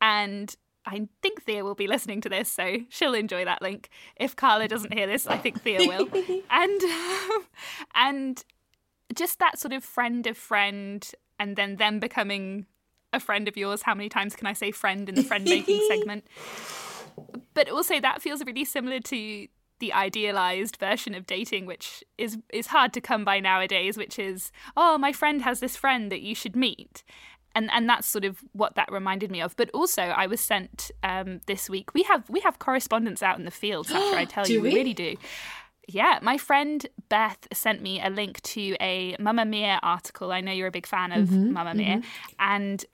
And 0.00 0.54
I 0.88 1.06
think 1.20 1.42
Thea 1.42 1.64
will 1.64 1.74
be 1.74 1.86
listening 1.86 2.22
to 2.22 2.30
this, 2.30 2.50
so 2.50 2.78
she'll 2.88 3.14
enjoy 3.14 3.44
that 3.44 3.60
link. 3.60 3.90
If 4.16 4.34
Carla 4.34 4.68
doesn't 4.68 4.94
hear 4.94 5.06
this, 5.06 5.26
I 5.26 5.36
think 5.36 5.60
Thea 5.60 5.86
will. 5.86 6.08
and 6.50 6.82
um, 6.82 7.46
and 7.94 8.44
just 9.14 9.38
that 9.38 9.58
sort 9.58 9.74
of 9.74 9.84
friend 9.84 10.26
of 10.26 10.36
friend, 10.36 11.08
and 11.38 11.56
then 11.56 11.76
them 11.76 12.00
becoming 12.00 12.66
a 13.12 13.20
friend 13.20 13.48
of 13.48 13.56
yours. 13.56 13.82
How 13.82 13.94
many 13.94 14.08
times 14.08 14.34
can 14.34 14.46
I 14.46 14.54
say 14.54 14.70
friend 14.70 15.08
in 15.08 15.14
the 15.14 15.22
friend 15.22 15.44
making 15.44 15.86
segment? 15.88 16.26
But 17.52 17.68
also 17.68 18.00
that 18.00 18.22
feels 18.22 18.42
really 18.44 18.64
similar 18.64 19.00
to 19.00 19.48
the 19.80 19.92
idealized 19.92 20.76
version 20.78 21.14
of 21.14 21.24
dating 21.24 21.64
which 21.64 22.02
is 22.16 22.36
is 22.52 22.66
hard 22.66 22.92
to 22.92 23.00
come 23.00 23.24
by 23.24 23.38
nowadays 23.38 23.96
which 23.96 24.18
is 24.18 24.50
oh 24.76 24.98
my 24.98 25.12
friend 25.12 25.42
has 25.42 25.60
this 25.60 25.76
friend 25.76 26.10
that 26.10 26.20
you 26.20 26.34
should 26.34 26.56
meet 26.56 27.04
and 27.54 27.70
and 27.72 27.88
that's 27.88 28.06
sort 28.06 28.24
of 28.24 28.38
what 28.52 28.74
that 28.76 28.90
reminded 28.90 29.30
me 29.30 29.40
of. 29.40 29.56
But 29.56 29.70
also, 29.72 30.02
I 30.02 30.26
was 30.26 30.40
sent 30.40 30.90
um, 31.02 31.40
this 31.46 31.68
week. 31.68 31.94
We 31.94 32.02
have 32.04 32.28
we 32.28 32.40
have 32.40 32.58
correspondence 32.58 33.22
out 33.22 33.38
in 33.38 33.44
the 33.44 33.50
field, 33.50 33.86
Sasha. 33.88 34.16
I 34.16 34.24
tell 34.24 34.46
you, 34.46 34.62
we? 34.62 34.70
we 34.70 34.74
really 34.74 34.94
do. 34.94 35.16
Yeah, 35.90 36.18
my 36.20 36.36
friend 36.36 36.86
Beth 37.08 37.48
sent 37.52 37.80
me 37.80 38.00
a 38.02 38.10
link 38.10 38.42
to 38.42 38.76
a 38.78 39.16
Mamamia 39.18 39.78
article. 39.82 40.32
I 40.32 40.42
know 40.42 40.52
you're 40.52 40.66
a 40.66 40.72
big 40.72 40.86
fan 40.86 41.12
of 41.12 41.28
mm-hmm, 41.28 41.56
Mamamia, 41.56 41.96
mm-hmm. 41.96 42.08
and 42.38 42.84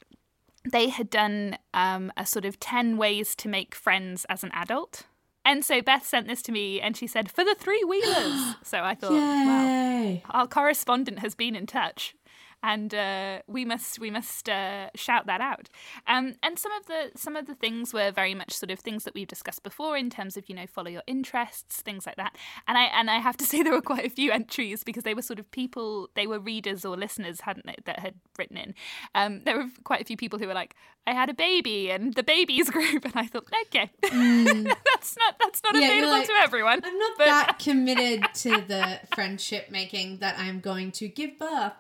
they 0.71 0.89
had 0.89 1.11
done 1.11 1.59
um, 1.75 2.13
a 2.17 2.25
sort 2.25 2.45
of 2.45 2.61
10 2.61 2.97
ways 2.97 3.35
to 3.37 3.49
make 3.49 3.75
friends 3.75 4.25
as 4.29 4.45
an 4.45 4.51
adult. 4.55 5.03
And 5.45 5.65
so 5.65 5.83
Beth 5.83 6.07
sent 6.07 6.27
this 6.27 6.41
to 6.43 6.53
me 6.53 6.81
and 6.81 6.97
she 6.97 7.07
said, 7.07 7.31
for 7.31 7.45
the 7.45 7.55
three 7.55 7.85
wheelers. 7.85 8.55
so 8.63 8.83
I 8.83 8.95
thought, 8.95 9.13
Yay. 9.13 10.23
wow, 10.25 10.31
our 10.31 10.47
correspondent 10.47 11.19
has 11.19 11.35
been 11.35 11.55
in 11.55 11.67
touch 11.67 12.15
and 12.65 12.95
uh, 12.95 13.43
we 13.47 13.67
must 13.67 13.99
we 13.99 14.11
must 14.11 14.49
uh, 14.49 14.89
shout 14.95 15.27
that 15.27 15.43
out. 15.43 15.69
Um, 16.07 16.37
and 16.43 16.59
some 16.59 16.73
of 16.73 16.87
the 16.87 17.11
some 17.15 17.37
of 17.37 17.47
the 17.47 17.55
things 17.55 17.93
were 17.93 18.11
very 18.11 18.35
much 18.35 18.53
sort 18.53 18.71
of 18.71 18.81
things 18.81 19.05
that 19.05 19.15
we've 19.15 19.29
discussed 19.29 19.63
before 19.63 19.99
in 19.99 20.09
terms 20.09 20.39
of 20.39 20.49
you 20.49 20.55
know 20.55 20.67
follow 20.67 20.89
your 20.89 21.03
interests, 21.07 21.83
things 21.83 22.07
like 22.07 22.17
that. 22.17 22.35
And 22.67 22.79
I 22.79 22.85
and 22.85 23.11
I 23.11 23.19
have 23.19 23.37
to 23.37 23.45
say 23.51 23.63
there 23.63 23.75
were 23.75 23.83
quite 23.83 24.07
a 24.07 24.11
few 24.11 24.33
entries 24.33 24.83
because 24.83 25.05
they 25.05 25.13
were 25.13 25.23
sort 25.23 25.39
of 25.39 25.51
people 25.51 26.09
they 26.15 26.27
were 26.27 26.39
readers 26.39 26.87
or 26.87 26.97
listeners 26.97 27.43
hadn't 27.43 27.67
they 27.67 27.77
that 27.85 27.99
had 27.99 28.15
written 28.39 28.57
in. 28.57 28.75
Um, 29.15 29.43
there 29.45 29.59
were 29.59 29.69
quite 29.85 30.01
a 30.01 30.05
few 30.05 30.17
people 30.17 30.39
who 30.39 30.47
were 30.47 30.55
like, 30.55 30.75
I 31.07 31.13
had 31.13 31.29
a 31.29 31.35
baby 31.35 31.91
and 31.91 32.15
the 32.15 32.23
babies 32.23 32.71
group, 32.77 33.05
and 33.05 33.13
I 33.15 33.27
thought, 33.27 33.45
okay, 33.67 33.91
mm. 34.05 34.65
that's 34.65 35.19
not 35.19 35.37
that's 35.39 35.63
not 35.63 35.75
yeah, 35.75 35.89
available 35.89 36.13
like, 36.13 36.27
to 36.29 36.33
everyone. 36.43 36.81
I'm 36.83 36.99
not 36.99 37.19
but... 37.19 37.27
that 37.27 37.59
committed 37.59 38.25
to 38.37 38.65
the 38.67 39.01
friendship 39.15 39.71
making 39.71 40.21
that 40.21 40.39
I'm 40.39 40.61
going 40.61 40.93
to 40.93 41.09
give 41.09 41.39
birth 41.39 41.75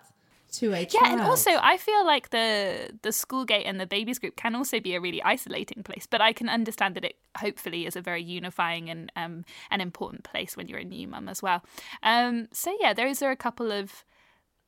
to 0.58 0.72
a 0.72 0.84
child. 0.84 0.92
Yeah, 0.94 1.12
and 1.12 1.20
also 1.20 1.50
I 1.60 1.76
feel 1.76 2.04
like 2.04 2.30
the 2.30 2.90
the 3.02 3.12
school 3.12 3.44
gate 3.44 3.64
and 3.64 3.80
the 3.80 3.86
babies 3.86 4.18
group 4.18 4.36
can 4.36 4.54
also 4.54 4.80
be 4.80 4.94
a 4.94 5.00
really 5.00 5.22
isolating 5.22 5.82
place, 5.82 6.06
but 6.08 6.20
I 6.20 6.32
can 6.32 6.48
understand 6.48 6.94
that 6.96 7.04
it 7.04 7.16
hopefully 7.36 7.86
is 7.86 7.96
a 7.96 8.00
very 8.00 8.22
unifying 8.22 8.90
and 8.90 9.12
um 9.16 9.44
an 9.70 9.80
important 9.80 10.24
place 10.24 10.56
when 10.56 10.68
you're 10.68 10.80
a 10.80 10.84
new 10.84 11.08
mum 11.08 11.28
as 11.28 11.42
well. 11.42 11.64
Um, 12.02 12.48
so 12.52 12.76
yeah, 12.80 12.92
those 12.92 13.22
are 13.22 13.30
a 13.30 13.36
couple 13.36 13.72
of 13.72 14.04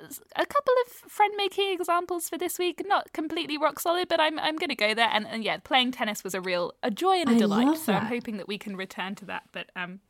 a 0.01 0.47
couple 0.47 0.75
of 0.87 0.93
friend 1.11 1.33
making 1.37 1.73
examples 1.73 2.29
for 2.29 2.37
this 2.37 2.59
week. 2.59 2.83
Not 2.87 3.13
completely 3.13 3.57
rock 3.57 3.81
solid, 3.81 4.09
but 4.09 4.21
I'm 4.21 4.39
I'm 4.39 4.57
going 4.57 4.69
to 4.69 4.77
go 4.77 4.95
there. 4.95 5.09
And, 5.11 5.27
and, 5.27 5.43
yeah, 5.43 5.59
playing 5.59 5.93
tennis 5.93 6.23
was 6.23 6.35
a 6.35 6.41
real 6.41 6.75
a 6.83 6.91
joy 6.91 7.17
and 7.17 7.31
a 7.31 7.33
I 7.33 7.39
delight. 7.39 7.79
So 7.79 7.93
I'm 7.93 8.07
hoping 8.07 8.37
that 8.37 8.49
we 8.49 8.59
can 8.59 8.77
return 8.77 9.15
to 9.17 9.25
that. 9.27 9.45
But 9.53 9.71
um, 9.75 10.01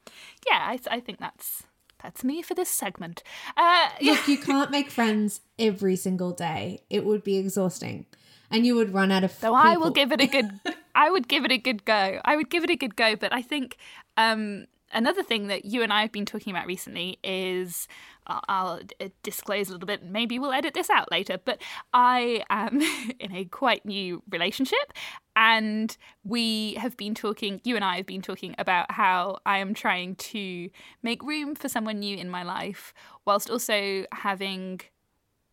yeah, 0.48 0.58
I, 0.58 0.78
I 0.90 1.00
think 1.00 1.20
that's 1.20 1.64
that's 2.02 2.22
me 2.24 2.42
for 2.42 2.54
this 2.54 2.68
segment. 2.68 3.22
Uh, 3.56 3.88
Look, 4.00 4.28
you 4.28 4.38
can't 4.38 4.70
make 4.70 4.90
friends 4.90 5.40
every 5.58 5.96
single 5.96 6.32
day. 6.32 6.80
It 6.90 7.04
would 7.04 7.24
be 7.24 7.36
exhausting. 7.36 8.06
And 8.50 8.64
you 8.64 8.76
would 8.76 8.94
run 8.94 9.10
out 9.10 9.24
of 9.24 9.32
So 9.32 9.54
I 9.54 9.76
will 9.76 9.90
give 9.90 10.12
it 10.12 10.20
a 10.20 10.26
good. 10.26 10.50
I 10.94 11.10
would 11.10 11.26
give 11.26 11.44
it 11.44 11.50
a 11.50 11.58
good 11.58 11.84
go. 11.84 12.20
I 12.24 12.36
would 12.36 12.48
give 12.48 12.62
it 12.62 12.70
a 12.70 12.76
good 12.76 12.94
go. 12.94 13.16
But 13.16 13.32
I 13.32 13.42
think 13.42 13.76
um, 14.16 14.66
another 14.92 15.22
thing 15.22 15.48
that 15.48 15.64
you 15.64 15.82
and 15.82 15.92
I 15.92 16.02
have 16.02 16.12
been 16.12 16.26
talking 16.26 16.52
about 16.52 16.66
recently 16.66 17.18
is. 17.24 17.88
I'll, 18.26 18.80
uh, 19.00 19.08
disclose 19.22 19.68
a 19.68 19.72
little 19.72 19.86
bit. 19.86 20.02
And 20.02 20.12
maybe 20.12 20.38
we'll 20.38 20.52
edit 20.52 20.74
this 20.74 20.90
out 20.90 21.10
later. 21.10 21.38
But 21.42 21.60
I 21.92 22.44
am 22.50 22.80
in 23.20 23.34
a 23.34 23.44
quite 23.46 23.84
new 23.84 24.22
relationship, 24.30 24.92
and 25.34 25.96
we 26.24 26.74
have 26.74 26.96
been 26.96 27.14
talking. 27.14 27.60
You 27.64 27.76
and 27.76 27.84
I 27.84 27.96
have 27.96 28.06
been 28.06 28.22
talking 28.22 28.54
about 28.58 28.90
how 28.90 29.38
I 29.46 29.58
am 29.58 29.74
trying 29.74 30.16
to 30.16 30.70
make 31.02 31.22
room 31.22 31.54
for 31.54 31.68
someone 31.68 32.00
new 32.00 32.16
in 32.16 32.28
my 32.28 32.42
life, 32.42 32.92
whilst 33.24 33.50
also 33.50 34.04
having 34.12 34.80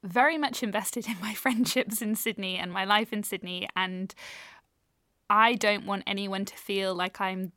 very 0.04 0.38
much 0.38 0.64
invested 0.64 1.08
in 1.10 1.16
my 1.22 1.34
friendships 1.34 2.02
in 2.02 2.16
Sydney 2.16 2.58
and 2.58 2.72
my 2.72 2.86
life 2.86 3.14
in 3.14 3.24
Sydney. 3.24 3.68
And 3.76 4.14
I 5.30 5.56
don't 5.56 5.86
want 5.86 6.04
anyone 6.06 6.46
to 6.46 6.56
feel 6.56 6.94
like 6.94 7.20
I'm 7.20 7.54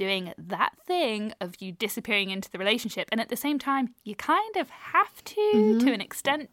doing 0.00 0.32
that 0.38 0.72
thing 0.86 1.34
of 1.42 1.60
you 1.60 1.72
disappearing 1.72 2.30
into 2.30 2.50
the 2.50 2.58
relationship. 2.58 3.06
And 3.12 3.20
at 3.20 3.28
the 3.28 3.36
same 3.36 3.58
time, 3.58 3.94
you 4.02 4.14
kind 4.14 4.56
of 4.56 4.70
have 4.70 5.22
to, 5.24 5.78
to 5.78 5.92
an 5.92 6.00
extent. 6.00 6.48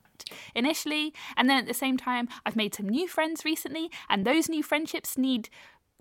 Initially, 0.56 1.14
and 1.38 1.48
then 1.48 1.60
at 1.60 1.68
the 1.68 1.76
same 1.76 1.96
time, 1.96 2.28
I've 2.44 2.56
made 2.56 2.74
some 2.74 2.90
new 2.90 3.08
friends 3.08 3.46
recently, 3.46 3.90
and 4.10 4.26
those 4.26 4.50
new 4.50 4.64
friendships 4.64 5.16
need 5.18 5.48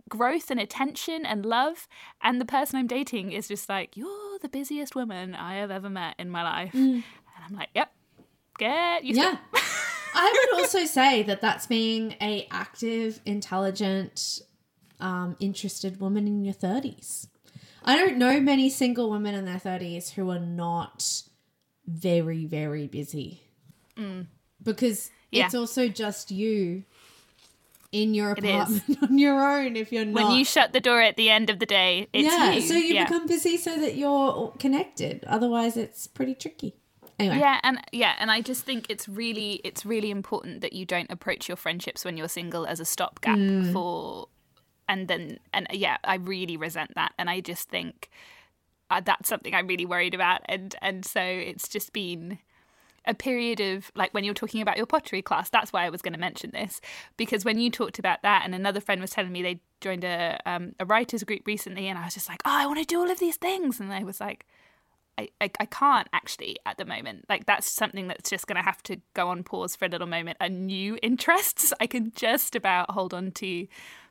growth 0.08 0.50
and 0.50 0.58
attention 0.58 1.26
and 1.26 1.44
love. 1.44 1.86
And 2.22 2.40
the 2.40 2.46
person 2.46 2.78
I'm 2.78 2.86
dating 2.86 3.32
is 3.32 3.46
just 3.46 3.68
like, 3.68 3.96
You're 3.96 4.38
the 4.40 4.48
busiest 4.48 4.96
woman 4.96 5.34
I 5.34 5.56
have 5.56 5.70
ever 5.70 5.90
met 5.90 6.14
in 6.18 6.30
my 6.30 6.42
life. 6.42 6.74
And 6.74 7.04
I'm 7.46 7.54
like, 7.54 7.68
Yep, 7.74 7.92
get 8.58 9.04
used 9.04 9.20
to 9.20 9.26
Yeah. 9.26 9.60
I 10.14 10.46
would 10.50 10.60
also 10.62 10.86
say 10.86 11.22
that 11.24 11.42
that's 11.42 11.66
being 11.66 12.16
a 12.20 12.48
active, 12.50 13.20
intelligent, 13.26 14.40
um, 14.98 15.36
interested 15.40 16.00
woman 16.00 16.26
in 16.26 16.42
your 16.42 16.54
30s. 16.54 17.28
I 17.86 17.96
don't 17.96 18.16
know 18.18 18.40
many 18.40 18.68
single 18.68 19.10
women 19.10 19.34
in 19.34 19.44
their 19.44 19.58
30s 19.60 20.10
who 20.12 20.30
are 20.30 20.40
not 20.40 21.22
very, 21.86 22.44
very 22.46 22.86
busy. 22.86 23.42
Because 24.62 25.06
Mm. 25.06 25.10
Yeah. 25.32 25.46
it's 25.46 25.54
also 25.54 25.88
just 25.88 26.30
you 26.30 26.84
in 27.92 28.14
your 28.14 28.32
apartment 28.32 28.82
on 29.02 29.18
your 29.18 29.42
own 29.42 29.76
if 29.76 29.92
you're 29.92 30.04
not. 30.04 30.24
when 30.24 30.38
you 30.38 30.44
shut 30.44 30.72
the 30.72 30.80
door 30.80 31.00
at 31.00 31.16
the 31.16 31.30
end 31.30 31.48
of 31.50 31.58
the 31.58 31.66
day, 31.66 32.08
it's 32.12 32.26
yeah, 32.28 32.52
you. 32.52 32.60
so 32.60 32.74
you 32.74 32.94
yeah. 32.94 33.04
become 33.04 33.26
busy 33.26 33.56
so 33.56 33.78
that 33.78 33.96
you're 33.96 34.52
connected. 34.58 35.24
Otherwise, 35.26 35.76
it's 35.76 36.06
pretty 36.06 36.34
tricky. 36.34 36.74
Anyway, 37.18 37.38
yeah, 37.38 37.58
and 37.62 37.78
yeah, 37.92 38.14
and 38.18 38.30
I 38.30 38.42
just 38.42 38.64
think 38.64 38.86
it's 38.90 39.08
really 39.08 39.60
it's 39.64 39.86
really 39.86 40.10
important 40.10 40.60
that 40.60 40.74
you 40.74 40.84
don't 40.84 41.10
approach 41.10 41.48
your 41.48 41.56
friendships 41.56 42.04
when 42.04 42.16
you're 42.18 42.28
single 42.28 42.66
as 42.66 42.78
a 42.80 42.84
stopgap 42.84 43.38
Mm. 43.38 43.72
for, 43.72 44.28
and 44.88 45.08
then 45.08 45.38
and 45.52 45.66
yeah, 45.70 45.96
I 46.04 46.16
really 46.16 46.56
resent 46.56 46.94
that, 46.94 47.12
and 47.18 47.28
I 47.30 47.40
just 47.40 47.68
think 47.68 48.10
uh, 48.90 49.00
that's 49.04 49.28
something 49.28 49.54
I'm 49.54 49.66
really 49.66 49.86
worried 49.86 50.14
about, 50.14 50.40
and 50.46 50.74
and 50.82 51.04
so 51.04 51.20
it's 51.22 51.68
just 51.68 51.92
been 51.92 52.38
a 53.06 53.14
period 53.14 53.60
of 53.60 53.90
like 53.94 54.12
when 54.12 54.24
you're 54.24 54.34
talking 54.34 54.60
about 54.60 54.76
your 54.76 54.84
pottery 54.84 55.22
class 55.22 55.48
that's 55.48 55.72
why 55.72 55.84
i 55.84 55.88
was 55.88 56.02
going 56.02 56.12
to 56.12 56.18
mention 56.18 56.50
this 56.50 56.80
because 57.16 57.44
when 57.44 57.58
you 57.58 57.70
talked 57.70 58.00
about 58.00 58.20
that 58.22 58.42
and 58.44 58.52
another 58.52 58.80
friend 58.80 59.00
was 59.00 59.10
telling 59.10 59.30
me 59.30 59.42
they 59.42 59.60
joined 59.80 60.02
a 60.02 60.40
um, 60.44 60.74
a 60.80 60.84
writers 60.84 61.22
group 61.22 61.42
recently 61.46 61.86
and 61.86 61.98
i 61.98 62.04
was 62.04 62.14
just 62.14 62.28
like 62.28 62.42
oh 62.44 62.50
i 62.50 62.66
want 62.66 62.78
to 62.80 62.84
do 62.84 62.98
all 62.98 63.10
of 63.10 63.20
these 63.20 63.36
things 63.36 63.78
and 63.78 63.92
i 63.92 64.02
was 64.02 64.20
like 64.20 64.44
I, 65.18 65.28
I, 65.40 65.50
I 65.60 65.64
can't 65.64 66.08
actually 66.12 66.58
at 66.66 66.76
the 66.76 66.84
moment. 66.84 67.24
Like 67.28 67.46
that's 67.46 67.72
something 67.72 68.06
that's 68.08 68.28
just 68.28 68.46
going 68.46 68.56
to 68.56 68.62
have 68.62 68.82
to 68.82 69.00
go 69.14 69.28
on 69.28 69.44
pause 69.44 69.74
for 69.74 69.86
a 69.86 69.88
little 69.88 70.06
moment. 70.06 70.36
And 70.40 70.66
new 70.66 70.98
interests, 71.02 71.72
I 71.80 71.86
can 71.86 72.12
just 72.14 72.54
about 72.54 72.90
hold 72.90 73.14
on 73.14 73.30
to 73.32 73.66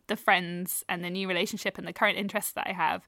the 0.08 0.16
friends 0.16 0.84
and 0.90 1.04
the 1.04 1.10
new 1.10 1.28
relationship 1.28 1.78
and 1.78 1.88
the 1.88 1.94
current 1.94 2.18
interests 2.18 2.52
that 2.54 2.68
I 2.68 2.74
have. 2.74 3.08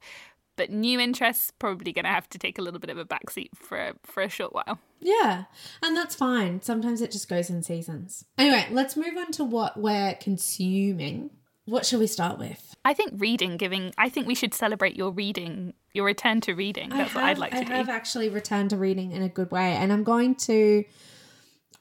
But 0.56 0.72
new 0.72 1.00
interests 1.00 1.52
probably 1.60 1.94
going 1.94 2.06
to 2.06 2.12
have 2.12 2.28
to 2.30 2.40
take 2.40 2.58
a 2.58 2.64
little 2.64 2.80
bit 2.80 2.90
of 2.90 2.98
a 2.98 3.06
backseat 3.06 3.50
for 3.56 3.94
for 4.04 4.24
a 4.24 4.30
short 4.30 4.54
while. 4.54 4.80
Yeah, 5.00 5.44
and 5.84 5.96
that's 5.96 6.16
fine. 6.16 6.62
Sometimes 6.64 7.02
it 7.02 7.12
just 7.12 7.30
goes 7.30 7.52
in 7.52 7.62
seasons. 7.62 8.26
Anyway, 8.40 8.66
let's 8.72 8.96
move 8.96 9.16
on 9.18 9.32
to 9.34 9.44
what 9.44 9.78
we're 9.78 10.16
consuming. 10.16 11.30
What 11.66 11.86
shall 11.86 12.00
we 12.00 12.08
start 12.08 12.40
with? 12.40 12.76
I 12.84 12.94
think 12.94 13.12
reading, 13.18 13.58
giving. 13.58 13.94
I 13.98 14.10
think 14.10 14.26
we 14.26 14.34
should 14.34 14.54
celebrate 14.54 14.96
your 14.96 15.12
reading, 15.12 15.74
your 15.94 16.06
return 16.06 16.42
to 16.42 16.56
reading. 16.56 16.90
That's 16.90 17.14
what 17.14 17.26
I'd 17.26 17.38
like 17.38 17.52
to 17.52 17.66
do. 17.66 17.74
I 17.74 17.78
have 17.78 17.90
actually 17.90 18.30
returned 18.30 18.72
to 18.72 18.78
reading 18.78 19.12
in 19.12 19.22
a 19.22 19.30
good 19.30 19.52
way, 19.52 19.74
and 19.74 19.94
I'm 19.94 20.04
going 20.04 20.36
to 20.36 20.86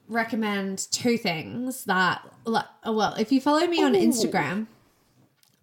recommend 0.08 0.87
two 0.90 1.16
things 1.16 1.85
that. 1.85 2.20
Well, 2.44 3.14
if 3.14 3.32
you 3.32 3.40
follow 3.40 3.66
me 3.66 3.82
on 3.82 3.94
Ooh. 3.94 3.99
Instagram, 3.99 4.66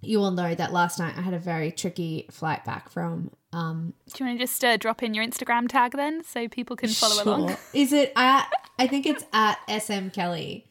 you 0.04 0.20
will 0.20 0.32
know 0.32 0.54
that 0.56 0.74
last 0.74 1.00
night 1.00 1.16
I 1.18 1.22
had 1.22 1.34
a 1.34 1.40
very 1.40 1.72
tricky 1.72 2.28
flight 2.32 2.66
back 2.66 2.90
from. 2.90 3.32
Um, 3.52 3.94
Do 4.14 4.24
you 4.24 4.28
want 4.28 4.40
to 4.40 4.44
just 4.46 4.64
uh, 4.64 4.78
drop 4.78 5.04
in 5.04 5.14
your 5.14 5.26
Instagram 5.26 5.68
tag 5.68 5.94
then, 5.94 6.24
so 6.24 6.48
people 6.48 6.76
can 6.76 6.90
follow 6.90 7.24
along? 7.24 7.48
Sure. 7.50 7.58
Is 7.74 7.94
it 7.94 8.12
at? 8.16 8.52
I 8.80 8.88
think 8.88 9.06
it's 9.06 9.24
at 9.34 9.60
SM 9.70 10.10
Kelly. 10.10 10.66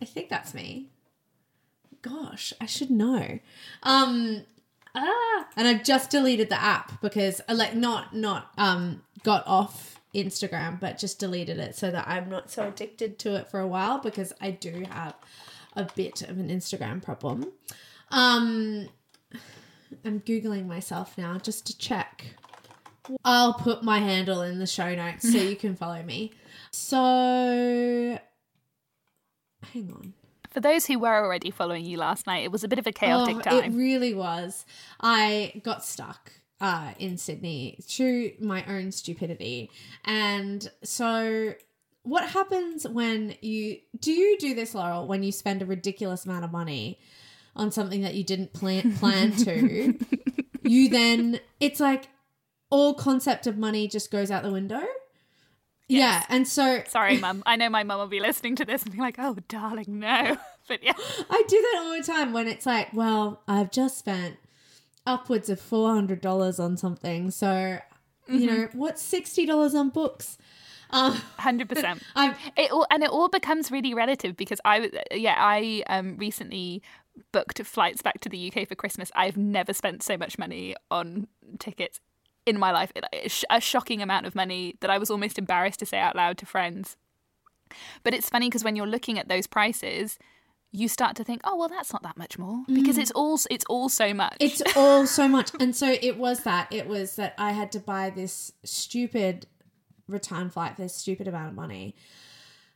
I 0.00 0.04
think 0.04 0.28
that's 0.28 0.54
me. 0.54 0.88
Gosh, 2.02 2.52
I 2.60 2.66
should 2.66 2.90
know. 2.90 3.38
Um, 3.82 4.42
ah, 4.94 5.46
and 5.56 5.66
I've 5.68 5.84
just 5.84 6.10
deleted 6.10 6.48
the 6.48 6.60
app 6.60 7.00
because 7.00 7.40
I 7.48 7.52
like 7.52 7.74
not 7.74 8.14
not 8.14 8.50
um 8.56 9.02
got 9.22 9.46
off 9.46 10.00
Instagram, 10.14 10.80
but 10.80 10.98
just 10.98 11.18
deleted 11.18 11.58
it 11.58 11.76
so 11.76 11.90
that 11.90 12.06
I'm 12.08 12.28
not 12.28 12.50
so 12.50 12.68
addicted 12.68 13.18
to 13.20 13.36
it 13.36 13.50
for 13.50 13.60
a 13.60 13.66
while 13.66 13.98
because 13.98 14.32
I 14.40 14.50
do 14.50 14.84
have 14.90 15.14
a 15.74 15.84
bit 15.94 16.22
of 16.22 16.38
an 16.38 16.48
Instagram 16.48 17.02
problem. 17.02 17.52
Um, 18.10 18.88
I'm 20.04 20.20
googling 20.20 20.66
myself 20.66 21.16
now 21.18 21.38
just 21.38 21.66
to 21.66 21.78
check. 21.78 22.24
I'll 23.24 23.54
put 23.54 23.82
my 23.82 23.98
handle 24.00 24.42
in 24.42 24.58
the 24.58 24.66
show 24.66 24.94
notes 24.94 25.30
so 25.30 25.38
you 25.38 25.56
can 25.56 25.76
follow 25.76 26.02
me. 26.02 26.32
So, 26.70 28.18
hang 29.72 29.92
on. 29.92 30.12
For 30.50 30.60
those 30.60 30.86
who 30.86 30.98
were 30.98 31.14
already 31.24 31.50
following 31.50 31.84
you 31.84 31.98
last 31.98 32.26
night, 32.26 32.44
it 32.44 32.52
was 32.52 32.64
a 32.64 32.68
bit 32.68 32.78
of 32.78 32.86
a 32.86 32.92
chaotic 32.92 33.36
Oh, 33.36 33.40
time. 33.40 33.72
It 33.72 33.76
really 33.76 34.14
was. 34.14 34.64
I 35.00 35.60
got 35.62 35.84
stuck 35.84 36.32
uh, 36.60 36.92
in 36.98 37.16
Sydney 37.18 37.78
through 37.82 38.32
my 38.40 38.64
own 38.66 38.92
stupidity. 38.92 39.70
And 40.04 40.70
so, 40.82 41.54
what 42.02 42.28
happens 42.30 42.86
when 42.86 43.34
you 43.40 43.78
do 43.98 44.10
you 44.12 44.38
do 44.38 44.54
this, 44.54 44.74
Laurel, 44.74 45.06
when 45.06 45.22
you 45.22 45.32
spend 45.32 45.62
a 45.62 45.66
ridiculous 45.66 46.24
amount 46.24 46.44
of 46.44 46.52
money 46.52 46.98
on 47.58 47.70
something 47.70 48.02
that 48.02 48.14
you 48.14 48.24
didn't 48.24 48.52
plan 48.52 48.94
plan 48.96 49.32
to? 49.32 49.94
you 50.62 50.88
then 50.88 51.40
it's 51.60 51.80
like 51.80 52.08
all 52.70 52.94
concept 52.94 53.46
of 53.46 53.56
money 53.56 53.88
just 53.88 54.10
goes 54.10 54.30
out 54.30 54.42
the 54.42 54.52
window. 54.52 54.82
Yeah, 55.88 56.24
and 56.28 56.46
so 56.46 56.82
Sorry, 56.86 57.16
mum. 57.20 57.42
I 57.46 57.56
know 57.56 57.70
my 57.70 57.82
mum 57.82 57.98
will 57.98 58.06
be 58.06 58.20
listening 58.20 58.56
to 58.56 58.64
this 58.64 58.82
and 58.82 58.92
be 58.92 58.98
like, 58.98 59.16
"Oh, 59.18 59.36
darling, 59.48 59.98
no." 60.00 60.36
But 60.68 60.82
yeah, 60.82 60.92
I 61.30 61.42
do 61.48 61.56
that 61.62 61.82
all 61.82 61.96
the 61.96 62.02
time 62.02 62.34
when 62.34 62.46
it's 62.46 62.66
like, 62.66 62.92
well, 62.92 63.40
I've 63.48 63.70
just 63.70 63.96
spent 63.96 64.36
upwards 65.06 65.48
of 65.48 65.58
four 65.58 65.94
hundred 65.94 66.20
dollars 66.20 66.60
on 66.60 66.76
something, 66.76 67.30
so 67.30 67.78
you 68.28 68.46
know 68.46 68.68
what's 68.74 69.00
sixty 69.00 69.46
dollars 69.46 69.74
on 69.74 69.88
books. 69.88 70.36
Um, 70.90 71.12
hundred 71.38 71.70
percent. 71.70 72.02
It 72.58 72.70
all 72.70 72.86
and 72.90 73.02
it 73.02 73.08
all 73.08 73.30
becomes 73.30 73.70
really 73.70 73.94
relative 73.94 74.36
because 74.36 74.60
I 74.62 74.90
yeah 75.10 75.36
I 75.38 75.84
um 75.88 76.18
recently 76.18 76.82
booked 77.32 77.64
flights 77.64 78.02
back 78.02 78.20
to 78.20 78.28
the 78.28 78.52
UK 78.52 78.68
for 78.68 78.74
Christmas. 78.74 79.10
I've 79.14 79.36
never 79.36 79.72
spent 79.72 80.02
so 80.02 80.16
much 80.16 80.38
money 80.38 80.74
on 80.90 81.28
tickets 81.58 82.00
in 82.46 82.58
my 82.58 82.70
life. 82.70 82.92
It- 82.94 83.44
a 83.50 83.60
shocking 83.60 84.02
amount 84.02 84.26
of 84.26 84.34
money 84.34 84.76
that 84.80 84.90
I 84.90 84.98
was 84.98 85.10
almost 85.10 85.38
embarrassed 85.38 85.80
to 85.80 85.86
say 85.86 85.98
out 85.98 86.16
loud 86.16 86.38
to 86.38 86.46
friends. 86.46 86.96
But 88.02 88.14
it's 88.14 88.30
funny 88.30 88.48
because 88.48 88.64
when 88.64 88.76
you're 88.76 88.86
looking 88.86 89.18
at 89.18 89.28
those 89.28 89.46
prices, 89.46 90.18
you 90.72 90.88
start 90.88 91.16
to 91.16 91.24
think, 91.24 91.40
oh 91.44 91.56
well, 91.56 91.68
that's 91.68 91.92
not 91.92 92.02
that 92.02 92.16
much 92.16 92.38
more 92.38 92.64
because 92.66 92.96
mm. 92.96 93.02
it's 93.02 93.10
all 93.12 93.38
it's 93.50 93.64
all 93.68 93.88
so 93.88 94.12
much. 94.12 94.36
it's 94.40 94.62
all 94.76 95.06
so 95.06 95.28
much, 95.28 95.50
and 95.60 95.74
so 95.74 95.96
it 96.00 96.18
was 96.18 96.40
that 96.44 96.68
it 96.72 96.86
was 96.86 97.16
that 97.16 97.34
I 97.38 97.52
had 97.52 97.72
to 97.72 97.80
buy 97.80 98.10
this 98.10 98.52
stupid 98.64 99.46
return 100.06 100.50
flight 100.50 100.76
for 100.76 100.82
this 100.82 100.94
stupid 100.94 101.28
amount 101.28 101.50
of 101.50 101.54
money. 101.54 101.94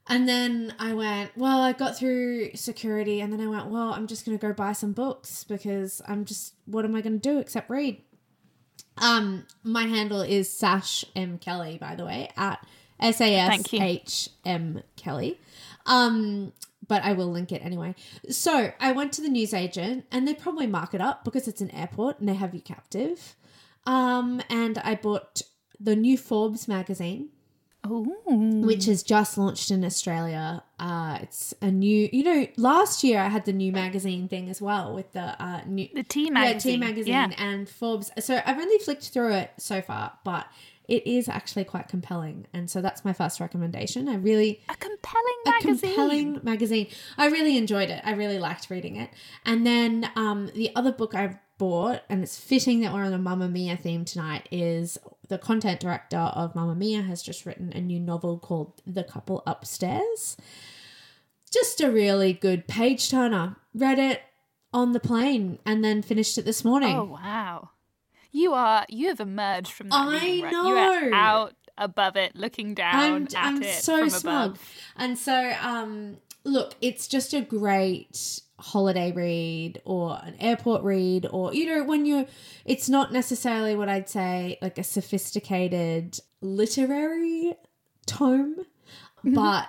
And 0.09 0.29
then 0.29 0.75
I 0.79 0.95
went, 0.95 1.37
well, 1.37 1.61
I 1.61 1.73
got 1.73 1.97
through 1.97 2.55
security, 2.55 3.21
and 3.21 3.33
then 3.33 3.41
I 3.41 3.47
went, 3.47 3.67
well, 3.67 3.93
I'm 3.93 4.07
just 4.07 4.27
going 4.27 4.37
to 4.37 4.47
go 4.47 4.53
buy 4.53 4.73
some 4.73 4.93
books 4.93 5.45
because 5.45 6.03
I'm 6.09 6.25
just, 6.25 6.55
what 6.67 6.85
am 6.85 6.97
I 6.97 7.03
going 7.03 7.21
to 7.21 7.29
do 7.29 7.39
except 7.39 7.71
read? 7.71 8.03
Um, 8.99 9.47
my 9.63 9.85
handle 9.85 10.21
is 10.21 10.51
Sash 10.51 11.05
M 11.15 11.39
Kelly, 11.39 11.79
by 11.79 11.95
the 11.95 12.05
way, 12.05 12.31
at 12.37 12.67
S 13.01 13.21
A 13.21 13.35
S. 13.37 13.73
H 13.73 14.29
M 14.45 14.83
Kelly. 14.97 15.41
Um, 15.87 16.53
but 16.87 17.03
I 17.03 17.13
will 17.13 17.31
link 17.31 17.53
it 17.53 17.65
anyway. 17.65 17.95
So 18.29 18.73
I 18.81 18.93
went 18.93 19.13
to 19.15 19.23
the 19.23 19.29
newsagent 19.29 20.05
and 20.11 20.27
they 20.27 20.35
probably 20.35 20.67
mark 20.67 20.95
it 20.95 21.01
up 21.01 21.25
because 21.25 21.49
it's 21.49 21.61
an 21.61 21.71
airport 21.71 22.21
and 22.21 22.29
they 22.29 22.35
have 22.35 22.55
you 22.55 22.61
captive. 22.61 23.37
Um, 23.87 24.43
and 24.51 24.79
I 24.79 24.97
bought 24.97 25.43
the 25.81 25.97
new 25.97 26.19
Forbes 26.19 26.69
magazine, 26.69 27.31
Oh, 27.85 28.05
which 28.65 28.85
has 28.87 29.03
just 29.03 29.37
launched 29.37 29.71
in 29.73 29.85
Australia. 29.85 30.63
Uh, 30.79 31.19
it's 31.23 31.53
a 31.61 31.71
new, 31.71 32.09
you 32.13 32.23
know, 32.23 32.47
last 32.57 33.03
year 33.03 33.19
I 33.19 33.29
had 33.29 33.45
the 33.45 33.53
new 33.53 33.73
magazine 33.73 34.29
thing 34.29 34.49
as 34.49 34.63
well 34.63 34.95
with 34.95 35.13
the 35.13 35.43
uh, 35.43 35.63
new 35.67 35.89
the 35.93 36.05
T 36.05 36.25
yeah, 36.27 36.31
magazine. 36.31 36.75
T 36.75 36.87
magazine 36.87 37.13
Yeah. 37.13 37.31
and 37.39 37.69
Forbes. 37.69 38.11
So 38.21 38.41
I've 38.47 38.59
only 38.59 38.79
flicked 38.79 39.09
through 39.09 39.33
it 39.33 39.51
so 39.59 39.83
far, 39.83 40.13
but 40.25 40.47
it 40.89 41.07
is 41.07 41.29
actually 41.29 41.65
quite 41.65 41.89
compelling, 41.89 42.47
and 42.53 42.69
so 42.71 42.81
that's 42.83 43.05
my 43.05 43.13
first 43.13 43.41
recommendation. 43.41 44.09
I 44.09 44.15
really 44.17 44.61
A 44.69 44.75
compelling 44.77 45.37
a 45.47 45.51
magazine. 45.51 45.77
compelling 45.91 46.41
magazine. 46.43 46.87
I 47.19 47.27
really 47.29 47.57
enjoyed 47.57 47.91
it. 47.91 48.01
I 48.05 48.13
really 48.13 48.39
liked 48.39 48.69
reading 48.71 48.97
it. 48.97 49.11
And 49.45 49.67
then 49.67 50.09
um, 50.17 50.51
the 50.55 50.71
other 50.77 50.93
book 50.93 51.15
I 51.15 51.39
bought, 51.63 52.03
and 52.09 52.25
it's 52.25 52.37
fitting 52.37 52.81
that 52.81 52.93
we're 52.93 53.05
on 53.05 53.13
a 53.13 53.19
Mamamia 53.21 53.79
theme 53.79 54.05
tonight, 54.05 54.49
is 54.51 54.99
the 55.29 55.39
content 55.39 55.79
director 55.79 56.17
of 56.17 56.55
Mamamia 56.55 57.07
has 57.07 57.23
just 57.23 57.47
written 57.47 57.73
a 57.73 57.81
new 57.81 58.01
novel 58.01 58.37
called 58.37 58.83
The 58.85 59.05
Couple 59.05 59.45
Upstairs. 59.47 60.37
Just 61.53 61.81
a 61.81 61.89
really 61.89 62.33
good 62.33 62.67
page 62.67 63.09
turner. 63.09 63.55
Read 63.75 64.01
it 64.01 64.23
on 64.73 64.91
the 64.91 64.99
plane 64.99 65.61
and 65.65 65.85
then 65.85 66.03
finished 66.03 66.37
it 66.37 66.45
this 66.45 66.65
morning. 66.65 66.97
Oh 66.97 67.05
wow, 67.05 67.71
you 68.33 68.55
are 68.55 68.85
you 68.89 69.07
have 69.07 69.21
emerged 69.21 69.71
from 69.71 69.91
that. 69.91 70.09
I 70.09 70.15
reading, 70.15 70.43
right? 70.43 70.53
You 70.53 70.59
are 70.59 71.11
know. 71.11 71.17
out 71.17 71.55
above 71.79 72.17
it, 72.17 72.35
looking 72.35 72.75
down 72.75 73.13
I'm, 73.15 73.23
at 73.23 73.37
I'm 73.37 73.63
it 73.63 73.75
so 73.85 74.01
from 74.01 74.11
smug. 74.11 74.51
above. 74.51 74.71
And 74.97 75.17
so, 75.17 75.55
um, 75.63 76.17
look, 76.45 76.75
it's 76.81 77.09
just 77.09 77.33
a 77.35 77.41
great 77.41 78.41
holiday 78.59 79.13
read 79.13 79.81
or 79.85 80.21
an 80.23 80.37
airport 80.39 80.83
read, 80.83 81.27
or, 81.31 81.53
you 81.55 81.67
know, 81.67 81.85
when 81.85 82.07
you're, 82.07 82.27
it's 82.65 82.89
not 82.89 83.13
necessarily 83.13 83.75
what 83.75 83.89
I'd 83.89 84.09
say 84.09 84.59
like 84.63 84.79
a 84.79 84.85
sophisticated 84.85 86.19
literary 86.41 87.55
tome, 88.07 88.57
but. 89.25 89.69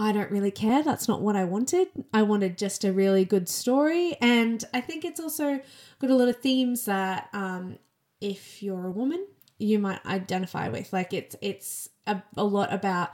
I 0.00 0.12
don't 0.12 0.30
really 0.30 0.52
care. 0.52 0.84
That's 0.84 1.08
not 1.08 1.22
what 1.22 1.34
I 1.34 1.42
wanted. 1.42 1.88
I 2.14 2.22
wanted 2.22 2.56
just 2.56 2.84
a 2.84 2.92
really 2.92 3.24
good 3.24 3.48
story. 3.48 4.16
And 4.20 4.62
I 4.72 4.80
think 4.80 5.04
it's 5.04 5.18
also 5.18 5.58
got 5.98 6.10
a 6.10 6.14
lot 6.14 6.28
of 6.28 6.36
themes 6.36 6.84
that 6.84 7.28
um, 7.32 7.78
if 8.20 8.62
you're 8.62 8.86
a 8.86 8.92
woman, 8.92 9.26
you 9.58 9.80
might 9.80 10.04
identify 10.06 10.68
with. 10.68 10.92
Like 10.92 11.12
it's 11.12 11.34
it's 11.40 11.88
a, 12.06 12.22
a 12.36 12.44
lot 12.44 12.72
about 12.72 13.10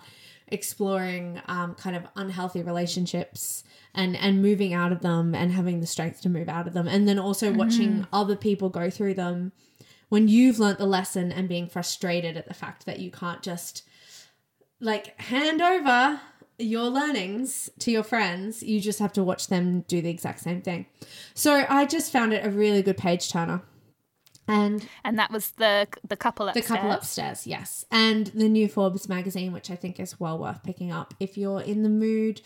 exploring 0.48 1.40
um, 1.46 1.74
kind 1.74 1.96
of 1.96 2.04
unhealthy 2.16 2.62
relationships 2.62 3.64
and 3.94 4.16
and 4.16 4.42
moving 4.42 4.74
out 4.74 4.92
of 4.92 5.00
them 5.00 5.34
and 5.34 5.52
having 5.52 5.80
the 5.80 5.86
strength 5.86 6.20
to 6.22 6.28
move 6.28 6.48
out 6.48 6.66
of 6.66 6.74
them, 6.74 6.88
and 6.88 7.08
then 7.08 7.18
also 7.18 7.52
watching 7.52 8.06
other 8.12 8.36
people 8.36 8.68
go 8.68 8.90
through 8.90 9.14
them 9.14 9.52
when 10.08 10.28
you've 10.28 10.58
learnt 10.58 10.78
the 10.78 10.86
lesson 10.86 11.32
and 11.32 11.48
being 11.48 11.68
frustrated 11.68 12.36
at 12.36 12.46
the 12.46 12.54
fact 12.54 12.86
that 12.86 13.00
you 13.00 13.10
can't 13.10 13.42
just 13.42 13.82
like 14.80 15.18
hand 15.20 15.62
over 15.62 16.20
your 16.58 16.84
learnings 16.84 17.70
to 17.80 17.90
your 17.90 18.02
friends. 18.04 18.62
You 18.62 18.80
just 18.80 18.98
have 18.98 19.12
to 19.14 19.24
watch 19.24 19.48
them 19.48 19.80
do 19.88 20.00
the 20.00 20.10
exact 20.10 20.40
same 20.40 20.62
thing. 20.62 20.86
So 21.34 21.64
i 21.68 21.84
just 21.84 22.12
found 22.12 22.32
it 22.32 22.44
a 22.44 22.50
really 22.50 22.82
good 22.82 22.96
page 22.96 23.30
turner 23.30 23.62
and 24.46 24.86
And 25.04 25.18
that 25.18 25.30
was 25.30 25.52
the 25.52 25.86
the 26.06 26.16
couple 26.16 26.48
upstairs. 26.48 26.66
the 26.66 26.74
couple 26.74 26.90
upstairs. 26.90 27.46
yes. 27.46 27.84
And 27.90 28.26
the 28.28 28.48
new 28.48 28.68
forbes 28.68 29.08
magazine 29.08 29.52
which 29.52 29.70
i 29.70 29.76
think 29.76 29.98
is 30.00 30.18
well 30.20 30.38
worth 30.38 30.62
picking 30.62 30.92
up 30.92 31.14
if 31.20 31.36
you're 31.38 31.60
in 31.62 31.82
the 31.82 31.88
mood. 31.88 32.40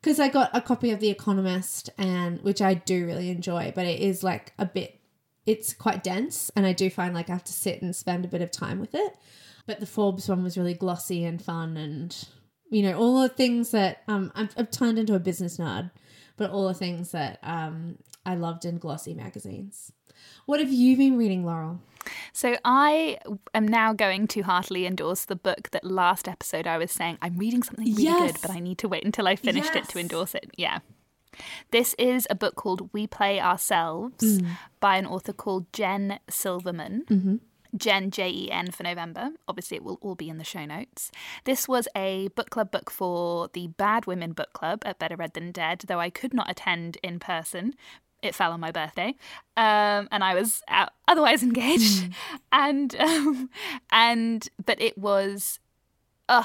Because 0.00 0.20
i 0.20 0.28
got 0.28 0.50
a 0.52 0.60
copy 0.60 0.90
of 0.90 1.00
the 1.00 1.08
economist 1.10 1.90
and 1.98 2.40
which 2.42 2.60
i 2.62 2.74
do 2.74 3.06
really 3.06 3.30
enjoy 3.30 3.72
but 3.74 3.86
it 3.86 4.00
is 4.00 4.22
like 4.22 4.52
a 4.58 4.66
bit 4.66 5.00
it's 5.46 5.72
quite 5.74 6.02
dense 6.02 6.50
and 6.56 6.64
i 6.66 6.72
do 6.72 6.88
find 6.90 7.14
like 7.14 7.28
i 7.30 7.32
have 7.32 7.44
to 7.44 7.52
sit 7.52 7.82
and 7.82 7.94
spend 7.96 8.24
a 8.24 8.28
bit 8.28 8.42
of 8.42 8.50
time 8.50 8.80
with 8.80 8.94
it. 8.94 9.14
But 9.66 9.80
the 9.80 9.86
forbes 9.86 10.28
one 10.28 10.42
was 10.42 10.58
really 10.58 10.74
glossy 10.74 11.24
and 11.24 11.42
fun 11.42 11.76
and 11.78 12.14
you 12.70 12.82
know 12.82 12.98
all 12.98 13.22
the 13.22 13.28
things 13.30 13.70
that 13.70 14.02
um 14.08 14.30
i've, 14.34 14.52
I've 14.58 14.70
turned 14.70 14.98
into 14.98 15.14
a 15.14 15.18
business 15.18 15.56
nerd 15.58 15.90
but 16.36 16.50
all 16.50 16.68
the 16.68 16.74
things 16.74 17.12
that 17.12 17.38
um 17.42 17.96
i 18.26 18.34
loved 18.34 18.64
in 18.64 18.76
glossy 18.78 19.14
magazines 19.14 19.92
what 20.46 20.60
have 20.60 20.72
you 20.72 20.96
been 20.96 21.16
reading 21.16 21.44
laurel 21.44 21.80
So 22.32 22.56
I 22.64 23.18
am 23.54 23.66
now 23.66 23.92
going 23.94 24.26
to 24.28 24.42
heartily 24.42 24.84
endorse 24.86 25.24
the 25.24 25.36
book 25.36 25.70
that 25.70 25.84
last 25.84 26.28
episode 26.28 26.66
I 26.66 26.76
was 26.78 26.92
saying 26.92 27.18
I'm 27.22 27.36
reading 27.38 27.62
something 27.62 27.86
really 27.86 28.02
Yes. 28.04 28.32
good, 28.32 28.40
but 28.42 28.50
I 28.50 28.60
need 28.60 28.78
to 28.78 28.88
wait 28.88 29.04
until 29.04 29.26
I 29.26 29.36
finished 29.36 29.74
it 29.74 29.88
to 29.90 29.98
endorse 29.98 30.34
it. 30.34 30.50
Yeah. 30.56 30.80
This 31.70 31.94
is 31.98 32.26
a 32.30 32.34
book 32.34 32.54
called 32.56 32.90
We 32.92 33.06
Play 33.06 33.40
Ourselves 33.40 34.22
Mm. 34.38 34.46
by 34.80 34.96
an 34.98 35.06
author 35.06 35.32
called 35.32 35.72
Jen 35.72 36.20
Silverman. 36.28 37.04
Mm-hmm. 37.10 37.36
Jen, 37.76 38.12
J 38.12 38.30
E 38.30 38.50
N 38.52 38.70
for 38.70 38.84
November. 38.84 39.30
Obviously, 39.48 39.76
it 39.76 39.82
will 39.82 39.98
all 40.00 40.14
be 40.14 40.28
in 40.28 40.38
the 40.38 40.44
show 40.44 40.64
notes. 40.64 41.10
This 41.42 41.66
was 41.66 41.88
a 41.96 42.28
book 42.36 42.48
club 42.50 42.70
book 42.70 42.88
for 42.88 43.48
the 43.52 43.66
Bad 43.66 44.06
Women 44.06 44.32
Book 44.32 44.52
Club 44.52 44.82
at 44.86 45.00
Better 45.00 45.16
Read 45.16 45.34
Than 45.34 45.50
Dead, 45.50 45.82
though 45.88 45.98
I 45.98 46.08
could 46.08 46.32
not 46.32 46.48
attend 46.48 46.98
in 47.02 47.18
person. 47.18 47.74
It 48.24 48.34
fell 48.34 48.52
on 48.52 48.60
my 48.60 48.72
birthday, 48.72 49.14
um, 49.56 50.08
and 50.10 50.24
I 50.24 50.34
was 50.34 50.62
out, 50.68 50.90
otherwise 51.08 51.42
engaged. 51.42 52.10
And 52.52 52.94
um, 53.00 53.50
and 53.90 54.48
but 54.64 54.80
it 54.80 54.96
was, 54.96 55.58
uh, 56.28 56.44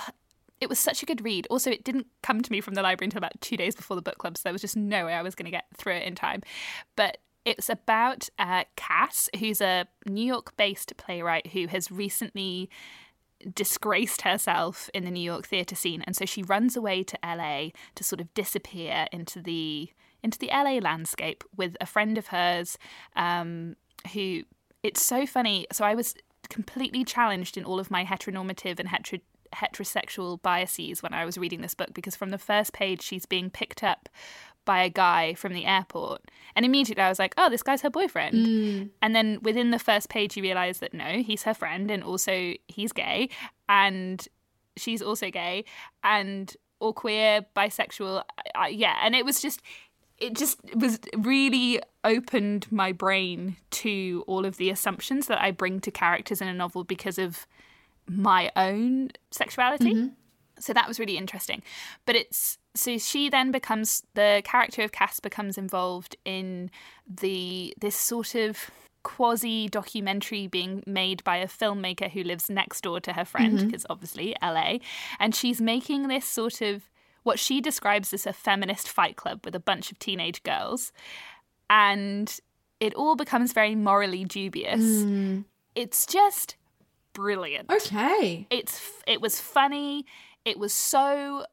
it 0.59 0.67
was 0.67 0.79
such 0.79 1.03
a 1.03 1.05
good 1.05 1.23
read. 1.23 1.45
Also, 1.51 1.69
it 1.69 1.83
didn't 1.83 2.07
come 2.23 2.41
to 2.41 2.51
me 2.51 2.61
from 2.61 2.73
the 2.73 2.81
library 2.81 3.07
until 3.07 3.19
about 3.19 3.39
two 3.41 3.55
days 3.55 3.75
before 3.75 3.95
the 3.95 4.01
book 4.01 4.17
club, 4.17 4.35
so 4.35 4.41
there 4.45 4.51
was 4.51 4.61
just 4.61 4.75
no 4.75 5.05
way 5.05 5.13
I 5.13 5.21
was 5.21 5.35
going 5.35 5.45
to 5.45 5.51
get 5.51 5.65
through 5.77 5.93
it 5.93 6.03
in 6.03 6.15
time. 6.15 6.41
But 6.95 7.19
it's 7.45 7.69
about 7.69 8.27
uh, 8.37 8.63
Cass, 8.75 9.29
who's 9.39 9.61
a 9.61 9.87
New 10.07 10.25
York 10.25 10.57
based 10.57 10.97
playwright 10.97 11.47
who 11.47 11.67
has 11.67 11.91
recently 11.91 12.69
disgraced 13.53 14.23
herself 14.23 14.89
in 14.93 15.05
the 15.05 15.11
New 15.11 15.21
York 15.21 15.47
theatre 15.47 15.75
scene. 15.75 16.03
And 16.05 16.15
so 16.15 16.25
she 16.25 16.43
runs 16.43 16.75
away 16.75 17.03
to 17.03 17.17
LA 17.23 17.69
to 17.95 18.03
sort 18.03 18.21
of 18.21 18.33
disappear 18.33 19.07
into 19.11 19.41
the 19.41 19.89
into 20.23 20.37
the 20.37 20.47
LA 20.47 20.79
landscape 20.79 21.43
with 21.55 21.75
a 21.81 21.85
friend 21.85 22.17
of 22.17 22.27
hers 22.27 22.77
um, 23.15 23.75
who 24.13 24.41
it's 24.83 25.01
so 25.01 25.25
funny. 25.25 25.67
So 25.71 25.83
I 25.83 25.95
was 25.95 26.15
completely 26.49 27.03
challenged 27.03 27.57
in 27.57 27.63
all 27.63 27.79
of 27.79 27.91
my 27.91 28.03
heteronormative 28.05 28.79
and 28.79 28.89
hetero 28.89 29.19
heterosexual 29.55 30.39
biases 30.43 31.01
when 31.01 31.11
I 31.11 31.25
was 31.25 31.35
reading 31.35 31.61
this 31.61 31.73
book 31.73 31.91
because 31.95 32.15
from 32.15 32.29
the 32.29 32.37
first 32.37 32.71
page 32.71 33.01
she's 33.01 33.25
being 33.25 33.49
picked 33.49 33.83
up 33.83 34.07
by 34.63 34.83
a 34.83 34.89
guy 34.91 35.33
from 35.33 35.53
the 35.53 35.65
airport. 35.65 36.21
And 36.55 36.65
immediately 36.65 37.03
I 37.03 37.09
was 37.09 37.17
like 37.17 37.33
oh 37.35 37.49
this 37.49 37.63
guy's 37.63 37.81
her 37.81 37.89
boyfriend. 37.89 38.35
And 39.01 39.15
then 39.15 39.39
within 39.41 39.71
the 39.71 39.79
first 39.79 40.07
page 40.09 40.37
you 40.37 40.43
realize 40.43 40.79
that 40.79 40.93
no 40.93 41.23
he's 41.23 41.43
her 41.43 41.55
friend 41.55 41.89
and 41.89 42.03
also 42.03 42.53
he's 42.67 42.91
gay. 42.91 43.29
And 43.67 44.25
she's 44.77 45.01
also 45.01 45.31
gay. 45.31 45.65
And 46.03 46.55
or 46.79 46.93
queer 46.93 47.43
bisexual 47.55 48.23
yeah. 48.69 48.99
And 49.01 49.15
it 49.15 49.25
was 49.25 49.41
just 49.41 49.63
it 50.19 50.35
just 50.35 50.59
was 50.75 50.99
really 51.17 51.81
opened 52.03 52.71
my 52.71 52.91
brain 52.91 53.57
to 53.71 54.23
all 54.27 54.45
of 54.45 54.57
the 54.57 54.69
assumptions 54.69 55.27
that 55.27 55.41
I 55.41 55.51
bring 55.51 55.79
to 55.81 55.91
characters 55.91 56.41
in 56.41 56.47
a 56.47 56.53
novel 56.53 56.83
because 56.83 57.17
of 57.17 57.47
my 58.07 58.51
own 58.55 59.11
sexuality. 59.31 59.93
Mm-hmm. 59.93 60.07
So 60.59 60.73
that 60.73 60.87
was 60.87 60.99
really 60.99 61.17
interesting. 61.17 61.61
But 62.05 62.15
it's 62.15 62.57
so 62.75 62.97
she 62.97 63.29
then 63.29 63.51
becomes 63.51 64.03
the 64.13 64.41
character 64.43 64.83
of 64.83 64.91
Cass 64.91 65.19
becomes 65.19 65.57
involved 65.57 66.15
in 66.25 66.69
the 67.07 67.73
this 67.79 67.95
sort 67.95 68.35
of 68.35 68.69
quasi 69.03 69.69
documentary 69.69 70.47
being 70.47 70.83
made 70.85 71.23
by 71.23 71.37
a 71.37 71.47
filmmaker 71.47 72.11
who 72.11 72.21
lives 72.23 72.49
next 72.49 72.81
door 72.81 72.99
to 72.99 73.13
her 73.13 73.23
friend 73.23 73.57
mm-hmm. 73.57 73.67
because 73.67 73.85
obviously 73.89 74.35
LA 74.41 74.77
and 75.19 75.33
she's 75.33 75.61
making 75.61 76.09
this 76.09 76.25
sort 76.25 76.61
of 76.61 76.89
what 77.23 77.39
she 77.39 77.61
describes 77.61 78.13
as 78.13 78.25
a 78.25 78.33
feminist 78.33 78.89
fight 78.89 79.15
club 79.15 79.45
with 79.45 79.55
a 79.55 79.59
bunch 79.59 79.91
of 79.91 79.99
teenage 79.99 80.43
girls. 80.43 80.91
And 81.69 82.39
it 82.79 82.93
all 82.95 83.15
becomes 83.15 83.53
very 83.53 83.75
morally 83.75 84.23
dubious. 84.23 84.81
Mm. 84.81 85.45
It's 85.75 86.05
just 86.05 86.55
brilliant. 87.13 87.69
Okay. 87.71 88.47
It's 88.49 88.81
it 89.05 89.21
was 89.21 89.39
funny. 89.39 90.05
It 90.45 90.57
was 90.57 90.73
so 90.73 91.45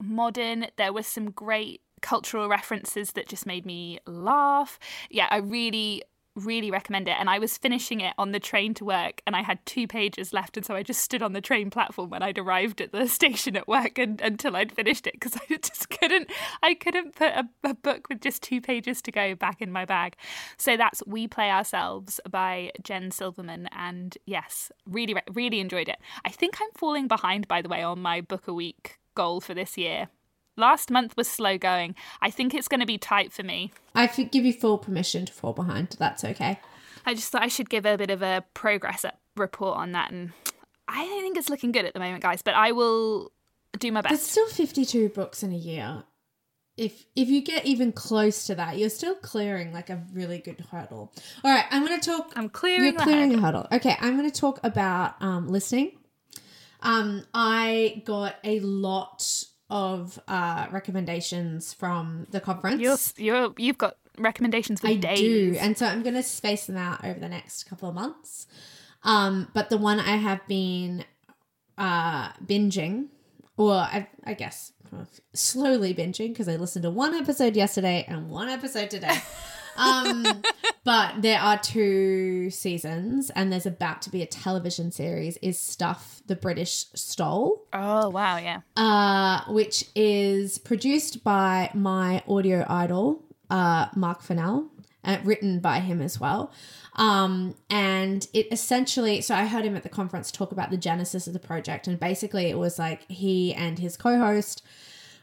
modern. 0.00 0.66
There 0.76 0.92
were 0.92 1.02
some 1.02 1.30
great 1.30 1.80
cultural 2.00 2.48
references 2.48 3.12
that 3.12 3.28
just 3.28 3.46
made 3.46 3.64
me 3.64 3.98
laugh. 4.06 4.78
Yeah 5.08 5.28
i 5.30 5.36
really 5.36 6.02
really 6.34 6.70
recommend 6.70 7.08
it. 7.08 7.16
And 7.18 7.28
I 7.28 7.38
was 7.38 7.58
finishing 7.58 8.00
it 8.00 8.14
on 8.18 8.32
the 8.32 8.40
train 8.40 8.74
to 8.74 8.84
work, 8.84 9.22
and 9.26 9.36
I 9.36 9.42
had 9.42 9.64
two 9.66 9.86
pages 9.86 10.32
left, 10.32 10.56
and 10.56 10.64
so 10.64 10.74
I 10.74 10.82
just 10.82 11.02
stood 11.02 11.22
on 11.22 11.32
the 11.32 11.40
train 11.40 11.70
platform 11.70 12.10
when 12.10 12.22
I'd 12.22 12.38
arrived 12.38 12.80
at 12.80 12.92
the 12.92 13.08
station 13.18 13.56
at 13.56 13.68
work 13.68 13.98
and, 13.98 14.20
until 14.20 14.56
I'd 14.56 14.72
finished 14.72 15.06
it 15.06 15.14
because 15.14 15.36
I 15.50 15.56
just 15.56 15.90
couldn't. 15.90 16.30
I 16.62 16.74
couldn't 16.74 17.14
put 17.16 17.32
a, 17.32 17.48
a, 17.64 17.74
book 17.74 18.08
with 18.08 18.20
just 18.20 18.42
two 18.42 18.60
pages 18.60 19.02
to 19.02 19.12
go 19.12 19.34
back 19.34 19.60
in 19.60 19.72
my 19.72 19.84
bag. 19.84 20.14
So 20.56 20.76
that's 20.76 21.02
We 21.06 21.26
Play 21.26 21.50
Ourselves 21.50 22.20
by 22.30 22.72
Jen 22.82 23.10
Silverman, 23.10 23.68
and 23.72 24.16
yes, 24.26 24.70
really, 24.86 25.16
really 25.32 25.60
enjoyed 25.60 25.88
it. 25.88 25.98
I 26.24 26.30
think 26.30 26.58
I'm 26.60 26.70
falling 26.76 27.08
behind, 27.08 27.48
by 27.48 27.62
the 27.62 27.68
way, 27.68 27.82
on 27.82 28.00
my 28.00 28.20
book 28.20 28.46
a 28.46 28.54
week 28.54 28.98
goal 29.14 29.40
for 29.40 29.54
this 29.54 29.76
year. 29.76 30.08
Last 30.56 30.90
month 30.90 31.16
was 31.16 31.28
slow 31.28 31.56
going. 31.56 31.94
I 32.20 32.30
think 32.30 32.54
it's 32.54 32.68
going 32.68 32.80
to 32.80 32.86
be 32.86 32.98
tight 32.98 33.32
for 33.32 33.42
me. 33.42 33.72
I 33.94 34.06
give 34.06 34.44
you 34.44 34.52
full 34.52 34.78
permission 34.78 35.26
to 35.26 35.32
fall 35.32 35.52
behind. 35.52 35.96
That's 35.98 36.24
okay. 36.24 36.60
I 37.06 37.14
just 37.14 37.32
thought 37.32 37.42
I 37.42 37.48
should 37.48 37.70
give 37.70 37.86
a 37.86 37.96
bit 37.96 38.10
of 38.10 38.22
a 38.22 38.44
progress 38.54 39.04
report 39.36 39.78
on 39.78 39.92
that. 39.92 40.12
And 40.12 40.32
I 40.86 41.04
think 41.04 41.36
it's 41.36 41.48
looking 41.48 41.72
good 41.72 41.84
at 41.84 41.94
the 41.94 42.00
moment, 42.00 42.22
guys, 42.22 42.42
but 42.42 42.54
I 42.54 42.72
will 42.72 43.32
do 43.78 43.90
my 43.90 44.02
best. 44.02 44.12
There's 44.12 44.22
still 44.22 44.48
52 44.48 45.08
books 45.10 45.42
in 45.42 45.52
a 45.52 45.56
year. 45.56 46.04
If 46.76 47.04
if 47.14 47.28
you 47.28 47.42
get 47.42 47.66
even 47.66 47.92
close 47.92 48.46
to 48.46 48.54
that, 48.54 48.78
you're 48.78 48.88
still 48.88 49.14
clearing 49.14 49.74
like 49.74 49.90
a 49.90 50.02
really 50.14 50.38
good 50.38 50.64
hurdle. 50.70 51.12
All 51.44 51.50
right, 51.50 51.66
I'm 51.70 51.84
going 51.84 52.00
to 52.00 52.10
talk. 52.10 52.32
I'm 52.34 52.48
clearing. 52.48 52.84
You're 52.84 52.92
clearing 52.94 53.34
a 53.34 53.38
hurdle. 53.38 53.66
Okay, 53.70 53.94
I'm 54.00 54.16
going 54.16 54.30
to 54.30 54.40
talk 54.40 54.58
about 54.62 55.20
um, 55.20 55.48
listening. 55.48 55.98
Um, 56.80 57.24
I 57.34 58.02
got 58.06 58.36
a 58.42 58.60
lot 58.60 59.44
of 59.72 60.20
uh, 60.28 60.66
recommendations 60.70 61.72
from 61.72 62.26
the 62.30 62.40
conference. 62.40 62.80
You're, 62.82 62.98
you're 63.16 63.54
you've 63.56 63.78
got 63.78 63.96
recommendations 64.18 64.80
for 64.80 64.88
I 64.88 64.96
days. 64.96 65.18
do, 65.18 65.56
and 65.58 65.76
so 65.78 65.86
I'm 65.86 66.02
going 66.02 66.14
to 66.14 66.22
space 66.22 66.66
them 66.66 66.76
out 66.76 67.02
over 67.02 67.18
the 67.18 67.28
next 67.28 67.64
couple 67.64 67.88
of 67.88 67.94
months. 67.94 68.46
Um, 69.02 69.48
but 69.54 69.70
the 69.70 69.78
one 69.78 69.98
I 69.98 70.16
have 70.16 70.46
been 70.46 71.04
uh, 71.78 72.32
binging, 72.44 73.06
or 73.56 73.72
I, 73.72 74.08
I 74.24 74.34
guess 74.34 74.72
slowly 75.32 75.94
binging 75.94 76.28
because 76.28 76.48
I 76.48 76.56
listened 76.56 76.82
to 76.82 76.90
one 76.90 77.14
episode 77.14 77.56
yesterday 77.56 78.04
and 78.06 78.28
one 78.28 78.50
episode 78.50 78.90
today. 78.90 79.16
um, 79.78 80.42
but 80.84 81.22
there 81.22 81.38
are 81.38 81.58
two 81.58 82.50
seasons, 82.50 83.30
and 83.30 83.52
there's 83.52 83.66
about 83.66 84.02
to 84.02 84.10
be 84.10 84.22
a 84.22 84.26
television 84.26 84.90
series. 84.90 85.36
Is 85.38 85.58
stuff 85.58 86.22
the 86.26 86.36
British 86.36 86.86
stole? 86.94 87.64
Oh 87.72 88.08
wow, 88.08 88.38
yeah. 88.38 88.60
Uh, 88.76 89.42
which 89.52 89.86
is 89.94 90.58
produced 90.58 91.22
by 91.22 91.70
my 91.74 92.22
audio 92.26 92.66
idol, 92.68 93.22
uh, 93.48 93.86
Mark 93.94 94.22
Fennell, 94.22 94.70
uh, 95.04 95.18
written 95.24 95.60
by 95.60 95.80
him 95.80 96.02
as 96.02 96.18
well. 96.18 96.52
Um, 96.94 97.54
and 97.70 98.26
it 98.34 98.48
essentially, 98.52 99.20
so 99.20 99.34
I 99.34 99.46
heard 99.46 99.64
him 99.64 99.76
at 99.76 99.82
the 99.82 99.88
conference 99.88 100.30
talk 100.30 100.52
about 100.52 100.70
the 100.70 100.76
genesis 100.76 101.26
of 101.26 101.32
the 101.32 101.38
project, 101.38 101.86
and 101.86 101.98
basically 101.98 102.46
it 102.46 102.58
was 102.58 102.78
like 102.78 103.08
he 103.08 103.54
and 103.54 103.78
his 103.78 103.96
co-host 103.96 104.62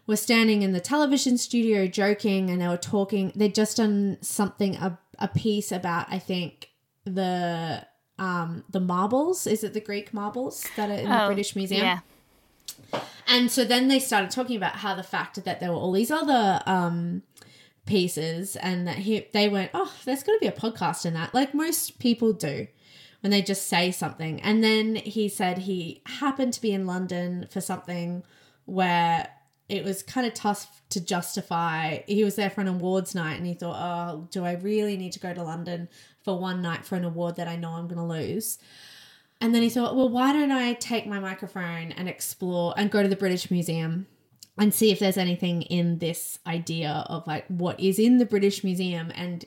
were 0.09 0.15
standing 0.15 0.63
in 0.63 0.71
the 0.71 0.79
television 0.79 1.37
studio 1.37 1.85
joking 1.85 2.49
and 2.49 2.59
they 2.59 2.67
were 2.67 2.77
talking. 2.77 3.31
They'd 3.35 3.53
just 3.53 3.77
done 3.77 4.17
something, 4.21 4.75
a, 4.77 4.97
a 5.19 5.27
piece 5.27 5.71
about, 5.71 6.07
I 6.11 6.17
think, 6.17 6.71
the 7.05 7.85
um 8.17 8.63
the 8.71 8.79
marbles. 8.79 9.45
Is 9.45 9.63
it 9.63 9.73
the 9.73 9.79
Greek 9.79 10.11
marbles 10.11 10.65
that 10.75 10.89
are 10.89 10.93
in 10.93 11.11
oh, 11.11 11.19
the 11.19 11.25
British 11.27 11.55
Museum? 11.55 11.85
Yeah. 11.85 12.99
And 13.27 13.51
so 13.51 13.63
then 13.63 13.87
they 13.87 13.99
started 13.99 14.31
talking 14.31 14.57
about 14.57 14.77
how 14.77 14.95
the 14.95 15.03
fact 15.03 15.43
that 15.45 15.59
there 15.59 15.69
were 15.69 15.77
all 15.77 15.91
these 15.91 16.11
other 16.11 16.59
um 16.65 17.21
pieces 17.85 18.55
and 18.55 18.87
that 18.87 18.97
he 18.97 19.27
they 19.31 19.47
went, 19.47 19.69
Oh, 19.75 19.93
there's 20.05 20.23
gotta 20.23 20.39
be 20.41 20.47
a 20.47 20.51
podcast 20.51 21.05
in 21.05 21.13
that. 21.13 21.35
Like 21.35 21.53
most 21.53 21.99
people 21.99 22.33
do 22.33 22.65
when 23.21 23.29
they 23.29 23.43
just 23.43 23.67
say 23.67 23.91
something. 23.91 24.41
And 24.41 24.63
then 24.63 24.95
he 24.95 25.29
said 25.29 25.59
he 25.59 26.01
happened 26.07 26.53
to 26.53 26.61
be 26.61 26.71
in 26.71 26.87
London 26.87 27.47
for 27.51 27.61
something 27.61 28.23
where 28.65 29.29
it 29.69 29.83
was 29.83 30.01
kind 30.01 30.25
of 30.25 30.33
tough 30.33 30.81
to 30.89 30.99
justify. 30.99 31.99
He 32.07 32.23
was 32.23 32.35
there 32.35 32.49
for 32.49 32.61
an 32.61 32.67
awards 32.67 33.13
night 33.13 33.37
and 33.37 33.45
he 33.45 33.53
thought, 33.53 33.77
oh, 33.77 34.27
do 34.31 34.43
I 34.43 34.53
really 34.53 34.97
need 34.97 35.13
to 35.13 35.19
go 35.19 35.33
to 35.33 35.43
London 35.43 35.87
for 36.23 36.37
one 36.37 36.61
night 36.61 36.85
for 36.85 36.95
an 36.95 37.05
award 37.05 37.35
that 37.35 37.47
I 37.47 37.55
know 37.55 37.71
I'm 37.71 37.87
going 37.87 37.99
to 37.99 38.03
lose? 38.03 38.57
And 39.39 39.53
then 39.53 39.61
he 39.61 39.69
thought, 39.69 39.95
well, 39.95 40.09
why 40.09 40.33
don't 40.33 40.51
I 40.51 40.73
take 40.73 41.07
my 41.07 41.19
microphone 41.19 41.91
and 41.93 42.09
explore 42.09 42.73
and 42.75 42.91
go 42.91 43.03
to 43.03 43.07
the 43.07 43.15
British 43.15 43.49
Museum 43.51 44.07
and 44.57 44.73
see 44.73 44.91
if 44.91 44.99
there's 44.99 45.17
anything 45.17 45.61
in 45.61 45.99
this 45.99 46.39
idea 46.45 47.05
of 47.07 47.25
like 47.27 47.45
what 47.47 47.79
is 47.79 47.99
in 47.99 48.17
the 48.17 48.25
British 48.25 48.63
Museum 48.63 49.11
and 49.15 49.45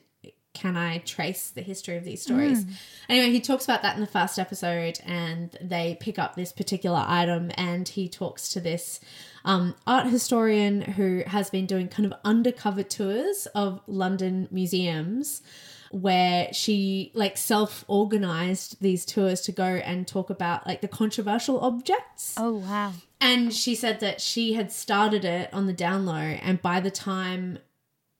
can 0.54 0.76
I 0.76 0.98
trace 0.98 1.50
the 1.50 1.62
history 1.62 1.96
of 1.96 2.04
these 2.04 2.22
stories? 2.22 2.64
Mm. 2.64 2.72
Anyway, 3.08 3.30
he 3.30 3.40
talks 3.40 3.64
about 3.64 3.82
that 3.82 3.94
in 3.94 4.00
the 4.00 4.06
first 4.06 4.38
episode, 4.38 5.00
and 5.04 5.56
they 5.60 5.96
pick 6.00 6.18
up 6.18 6.34
this 6.34 6.52
particular 6.52 7.02
item, 7.06 7.50
and 7.54 7.88
he 7.88 8.08
talks 8.08 8.50
to 8.50 8.60
this 8.60 9.00
um, 9.44 9.74
art 9.86 10.06
historian 10.06 10.82
who 10.82 11.22
has 11.26 11.50
been 11.50 11.66
doing 11.66 11.88
kind 11.88 12.06
of 12.06 12.18
undercover 12.24 12.82
tours 12.82 13.46
of 13.54 13.80
London 13.86 14.48
museums 14.50 15.42
where 15.90 16.48
she 16.52 17.12
like 17.14 17.36
self 17.36 17.84
organized 17.86 18.80
these 18.80 19.04
tours 19.04 19.42
to 19.42 19.52
go 19.52 19.64
and 19.64 20.08
talk 20.08 20.30
about 20.30 20.66
like 20.66 20.80
the 20.80 20.88
controversial 20.88 21.60
objects. 21.60 22.34
Oh, 22.36 22.54
wow. 22.54 22.92
And 23.20 23.52
she 23.54 23.74
said 23.74 24.00
that 24.00 24.20
she 24.20 24.54
had 24.54 24.72
started 24.72 25.24
it 25.24 25.52
on 25.52 25.66
the 25.66 25.72
down 25.72 26.06
low, 26.06 26.14
and 26.14 26.60
by 26.60 26.80
the 26.80 26.90
time 26.90 27.58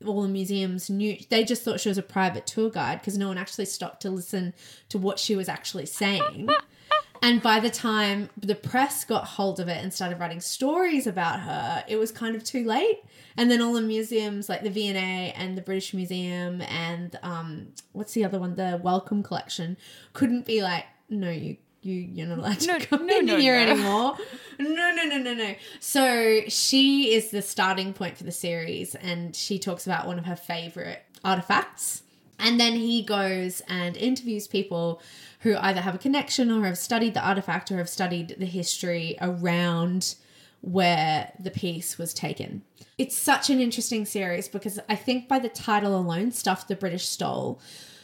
all 0.07 0.23
the 0.23 0.29
museums 0.29 0.91
knew 0.91 1.17
they 1.31 1.45
just 1.45 1.63
thought 1.63 1.81
she 1.81 1.89
was 1.89 1.99
a 1.99 2.03
private 2.03 2.47
tour 2.47 2.71
guide 2.71 3.01
because 3.01 3.19
no 3.19 3.29
one 3.29 3.39
actually 3.39 3.65
stopped 3.65 4.03
to 4.03 4.11
listen 4.11 4.55
to 4.89 4.99
what 4.99 5.19
she 5.19 5.37
was 5.37 5.49
actually 5.49 5.87
saying. 5.87 6.49
and 7.23 7.43
by 7.43 7.61
the 7.61 7.71
time 7.71 8.31
the 8.37 8.55
press 8.55 9.05
got 9.05 9.25
hold 9.25 9.61
of 9.61 9.69
it 9.69 9.83
and 9.83 9.93
started 9.93 10.19
writing 10.19 10.41
stories 10.41 11.07
about 11.07 11.41
her, 11.41 11.85
it 11.89 11.97
was 11.97 12.13
kind 12.13 12.37
of 12.37 12.45
too 12.45 12.65
late. 12.65 13.01
And 13.37 13.51
then 13.51 13.63
all 13.63 13.73
the 13.73 13.81
museums, 13.81 14.49
like 14.49 14.63
the 14.63 14.71
V&A 14.71 14.97
and 14.97 15.57
the 15.57 15.63
British 15.63 15.95
Museum 15.95 16.61
and 16.63 17.19
um, 17.23 17.69
what's 17.93 18.13
the 18.13 18.25
other 18.25 18.39
one, 18.39 18.57
the 18.57 18.81
Wellcome 18.83 19.23
Collection, 19.23 19.77
couldn't 20.13 20.45
be 20.45 20.63
like, 20.63 20.85
no, 21.09 21.31
you 21.31 21.57
you 21.83 21.95
you're 21.95 22.27
not 22.27 22.39
allowed 22.39 22.61
to 22.61 22.67
no, 22.67 22.79
come 22.79 23.07
no, 23.07 23.19
in 23.19 23.27
no, 23.27 23.37
here 23.37 23.55
no. 23.55 23.73
anymore. 23.73 24.17
No, 24.59 24.93
no, 24.93 25.05
no, 25.05 25.19
no, 25.19 25.35
no. 25.35 25.55
So 25.81 26.43
she 26.49 27.15
is 27.15 27.31
the 27.31 27.43
starting 27.43 27.93
point 27.93 28.17
for 28.17 28.25
the 28.25 28.33
series, 28.33 28.95
and 28.95 29.35
she 29.35 29.59
talks 29.59 29.87
about 29.87 30.07
one 30.07 30.19
of 30.19 30.27
her 30.27 30.37
favorite 30.37 31.05
artifacts. 31.25 32.03
And 32.39 32.59
then 32.59 32.73
he 32.73 33.03
goes 33.03 33.63
and 33.69 33.97
interviews 33.97 34.49
people 34.49 35.01
who 35.41 35.57
either 35.57 35.81
have 35.81 35.95
a 35.95 35.99
connection 35.99 36.51
or 36.51 36.65
have 36.67 36.79
studied 36.79 37.15
the 37.15 37.25
artifact 37.25 37.71
or 37.71 37.77
have 37.77 37.89
studied 37.89 38.37
the 38.39 38.47
history 38.47 39.17
around 39.21 40.17
where 40.61 41.33
the 41.39 41.51
piece 41.51 41.99
was 41.99 42.15
taken. 42.15 42.63
It's 42.99 43.17
such 43.17 43.51
an 43.51 43.61
interesting 43.61 44.05
series 44.05 44.49
because 44.49 44.79
I 44.89 44.97
think 44.97 45.29
by 45.29 45.39
the 45.39 45.49
title 45.49 45.97
alone, 45.97 46.33
Stuff 46.33 46.69
the 46.69 46.77
British 46.77 47.09
Stole, 47.09 47.61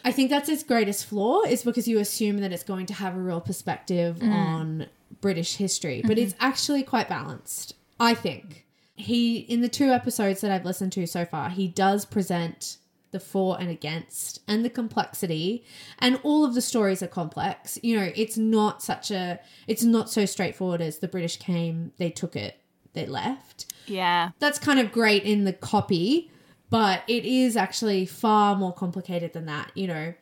I 0.08 0.10
think 0.10 0.30
that's 0.30 0.48
its 0.48 0.62
greatest 0.62 1.04
flaw 1.04 1.42
is 1.42 1.62
because 1.62 1.86
you 1.86 1.98
assume 1.98 2.38
that 2.38 2.50
it's 2.50 2.62
going 2.62 2.86
to 2.86 2.94
have 2.94 3.14
a 3.14 3.20
real 3.20 3.42
perspective 3.42 4.16
mm. 4.16 4.32
on 4.32 4.86
British 5.20 5.56
history, 5.56 6.00
but 6.00 6.12
mm-hmm. 6.12 6.20
it's 6.20 6.34
actually 6.40 6.82
quite 6.82 7.10
balanced. 7.10 7.74
I 8.00 8.14
think 8.14 8.64
he 8.96 9.36
in 9.36 9.60
the 9.60 9.68
two 9.68 9.90
episodes 9.90 10.40
that 10.40 10.50
I've 10.50 10.64
listened 10.64 10.92
to 10.92 11.06
so 11.06 11.26
far, 11.26 11.50
he 11.50 11.68
does 11.68 12.06
present 12.06 12.78
the 13.10 13.20
for 13.20 13.60
and 13.60 13.68
against 13.68 14.40
and 14.48 14.64
the 14.64 14.70
complexity 14.70 15.62
and 15.98 16.18
all 16.22 16.42
of 16.42 16.54
the 16.54 16.60
stories 16.60 17.02
are 17.02 17.06
complex 17.06 17.78
you 17.82 17.96
know 17.98 18.12
it's 18.14 18.36
not 18.36 18.82
such 18.82 19.10
a 19.10 19.40
it's 19.66 19.82
not 19.82 20.10
so 20.10 20.26
straightforward 20.26 20.82
as 20.82 20.98
the 20.98 21.08
british 21.08 21.38
came 21.38 21.90
they 21.96 22.10
took 22.10 22.36
it 22.36 22.60
they 22.92 23.06
left 23.06 23.72
yeah 23.86 24.32
that's 24.40 24.58
kind 24.58 24.78
of 24.78 24.92
great 24.92 25.22
in 25.22 25.44
the 25.44 25.54
copy 25.54 26.30
but 26.70 27.02
it 27.08 27.24
is 27.24 27.56
actually 27.56 28.06
far 28.06 28.54
more 28.56 28.72
complicated 28.72 29.32
than 29.32 29.46
that 29.46 29.70
you 29.74 29.86
know. 29.86 30.14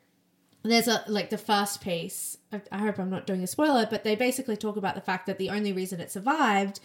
There's 0.63 0.89
a 0.89 1.05
like 1.07 1.31
the 1.31 1.39
first 1.39 1.81
piece 1.81 2.39
I, 2.53 2.61
I 2.73 2.79
hope 2.79 2.99
i'm 2.99 3.09
not 3.09 3.25
doing 3.25 3.41
a 3.45 3.47
spoiler 3.47 3.87
but 3.89 4.03
they 4.03 4.17
basically 4.17 4.57
talk 4.57 4.77
about 4.77 4.97
the 4.97 5.01
fact 5.01 5.27
that 5.27 5.39
the 5.39 5.51
only 5.51 5.73
reason 5.73 6.01
it 6.01 6.11
survived 6.11 6.81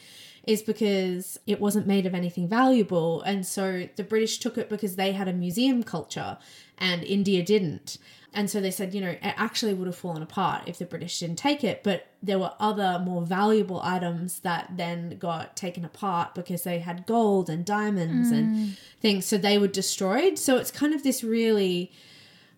is 0.46 0.62
because 0.62 1.40
it 1.48 1.60
wasn't 1.60 1.88
made 1.88 2.06
of 2.06 2.16
anything 2.16 2.48
valuable. 2.48 3.22
And 3.24 3.46
so 3.46 3.88
the 3.96 4.04
british 4.04 4.38
took 4.38 4.58
it 4.58 4.70
because 4.70 4.98
they 4.98 5.14
had 5.14 5.28
a 5.28 5.34
museum 5.34 5.82
culture 5.82 6.38
and 6.78 7.04
india 7.04 7.44
didn't 7.44 7.98
and 8.34 8.50
so 8.50 8.62
they 8.62 8.72
said, 8.72 8.94
you 8.94 9.02
know, 9.02 9.10
it 9.10 9.20
actually 9.22 9.74
would 9.74 9.88
have 9.88 9.96
fallen 9.96 10.24
apart 10.24 10.64
if 10.66 10.78
the 10.78 10.86
British 10.86 11.20
didn't 11.20 11.38
take 11.38 11.66
it. 11.66 11.84
But 11.84 12.08
there 12.24 12.40
were 12.40 12.54
other 12.60 13.02
more 13.04 13.24
valuable 13.24 13.82
items 13.84 14.40
that 14.40 14.72
then 14.78 15.18
got 15.18 15.58
taken 15.58 15.84
apart 15.84 16.34
because 16.34 16.64
they 16.64 16.80
had 16.80 17.06
gold 17.06 17.50
and 17.50 17.66
diamonds 17.66 18.32
mm. 18.32 18.38
and 18.38 18.78
things. 19.02 19.26
So 19.26 19.38
they 19.38 19.58
were 19.58 19.68
destroyed. 19.68 20.40
So 20.40 20.58
it's 20.58 20.72
kind 20.72 20.94
of 20.94 21.04
this 21.04 21.24
really. 21.24 21.92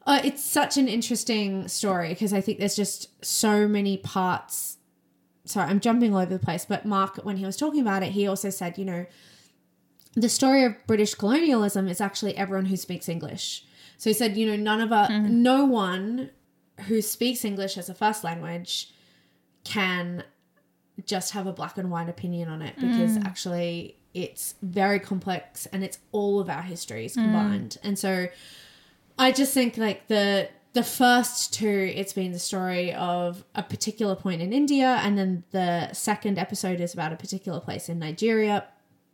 Uh, 0.06 0.20
it's 0.24 0.44
such 0.44 0.78
an 0.78 0.90
interesting 0.90 1.68
story 1.70 2.10
because 2.10 2.34
I 2.34 2.42
think 2.42 2.60
there's 2.60 2.76
just 2.76 3.26
so 3.26 3.68
many 3.68 3.98
parts. 3.98 4.78
Sorry, 5.46 5.68
I'm 5.68 5.80
jumping 5.80 6.14
all 6.14 6.22
over 6.22 6.38
the 6.38 6.46
place. 6.46 6.66
But 6.66 6.86
Mark, 6.86 7.18
when 7.24 7.38
he 7.38 7.46
was 7.46 7.58
talking 7.58 7.82
about 7.82 8.04
it, 8.04 8.12
he 8.12 8.28
also 8.28 8.50
said, 8.50 8.78
you 8.78 8.86
know, 8.86 9.06
the 10.14 10.30
story 10.30 10.66
of 10.66 10.76
British 10.86 11.16
colonialism 11.16 11.88
is 11.88 12.00
actually 12.00 12.38
everyone 12.38 12.66
who 12.66 12.78
speaks 12.78 13.10
English. 13.10 13.66
So 14.04 14.10
he 14.10 14.14
said, 14.14 14.36
you 14.36 14.46
know, 14.48 14.58
none 14.58 14.82
of 14.82 14.92
us, 14.92 15.10
mm-hmm. 15.10 15.44
no 15.44 15.64
one 15.64 16.30
who 16.88 17.02
speaks 17.02 17.46
English 17.46 17.78
as 17.78 17.88
a 17.88 17.94
first 17.94 18.22
language 18.22 18.92
can 19.64 20.26
just 21.06 21.32
have 21.32 21.48
a 21.48 21.54
black 21.54 21.78
and 21.78 21.90
white 21.90 22.10
opinion 22.10 22.50
on 22.50 22.62
it 22.62 22.76
because 22.76 23.18
mm. 23.18 23.26
actually 23.26 23.96
it's 24.14 24.56
very 24.62 25.00
complex 25.00 25.68
and 25.68 25.86
it's 25.86 26.00
all 26.12 26.42
of 26.42 26.50
our 26.50 26.64
histories 26.64 27.16
mm. 27.16 27.24
combined. 27.24 27.78
And 27.82 27.98
so 27.98 28.28
I 29.18 29.32
just 29.32 29.54
think 29.54 29.78
like 29.78 30.10
the 30.10 30.50
the 30.74 30.84
first 30.84 31.54
two, 31.54 31.94
it's 31.96 32.12
been 32.12 32.34
the 32.34 32.40
story 32.40 32.94
of 32.94 33.46
a 33.56 33.64
particular 33.64 34.18
point 34.18 34.42
in 34.42 34.52
India, 34.52 35.00
and 35.02 35.18
then 35.18 35.46
the 35.52 35.94
second 35.94 36.38
episode 36.38 36.82
is 36.82 36.94
about 36.94 37.14
a 37.14 37.16
particular 37.16 37.62
place 37.62 37.88
in 37.88 38.00
Nigeria, 38.00 38.66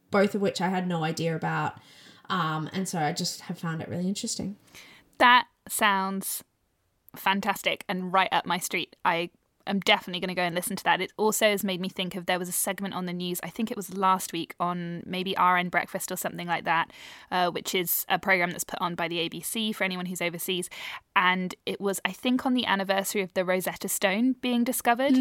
both 0.10 0.34
of 0.34 0.42
which 0.42 0.62
I 0.62 0.70
had 0.70 0.88
no 0.88 1.04
idea 1.04 1.36
about. 1.36 1.78
Um, 2.30 2.70
and 2.74 2.88
so 2.88 3.00
I 3.00 3.14
just 3.14 3.42
have 3.42 3.58
found 3.58 3.82
it 3.82 3.90
really 3.90 4.08
interesting. 4.08 4.56
That 5.18 5.48
sounds 5.68 6.44
fantastic 7.16 7.84
and 7.90 8.14
right 8.14 8.30
up 8.32 8.46
my 8.46 8.60
street. 8.60 8.96
I 9.04 9.32
am 9.68 9.80
definitely 9.82 10.20
going 10.20 10.30
to 10.30 10.36
go 10.36 10.42
and 10.44 10.56
listen 10.56 10.76
to 10.76 10.84
that. 10.84 11.00
It 11.00 11.14
also 11.16 11.50
has 11.50 11.64
made 11.64 11.80
me 11.80 11.90
think 11.90 12.16
of 12.16 12.26
there 12.26 12.40
was 12.40 12.50
a 12.50 12.54
segment 12.54 12.94
on 12.94 13.06
the 13.06 13.14
news, 13.14 13.40
I 13.44 13.50
think 13.50 13.72
it 13.72 13.78
was 13.78 13.96
last 13.96 14.34
week 14.34 14.56
on 14.60 15.04
maybe 15.06 15.36
RN 15.40 15.70
Breakfast 15.70 16.12
or 16.12 16.16
something 16.16 16.48
like 16.48 16.66
that, 16.66 16.92
uh, 17.32 17.52
which 17.52 17.76
is 17.76 18.06
a 18.10 18.20
program 18.20 18.52
that's 18.52 18.64
put 18.64 18.82
on 18.82 18.96
by 18.96 19.08
the 19.08 19.18
ABC 19.30 19.74
for 19.74 19.84
anyone 19.84 20.08
who's 20.08 20.22
overseas. 20.22 20.70
And 21.16 21.56
it 21.66 21.80
was, 21.80 22.02
I 22.04 22.12
think, 22.12 22.46
on 22.46 22.54
the 22.54 22.66
anniversary 22.66 23.22
of 23.22 23.34
the 23.34 23.46
Rosetta 23.46 23.88
Stone 23.88 24.36
being 24.42 24.64
discovered. 24.64 25.14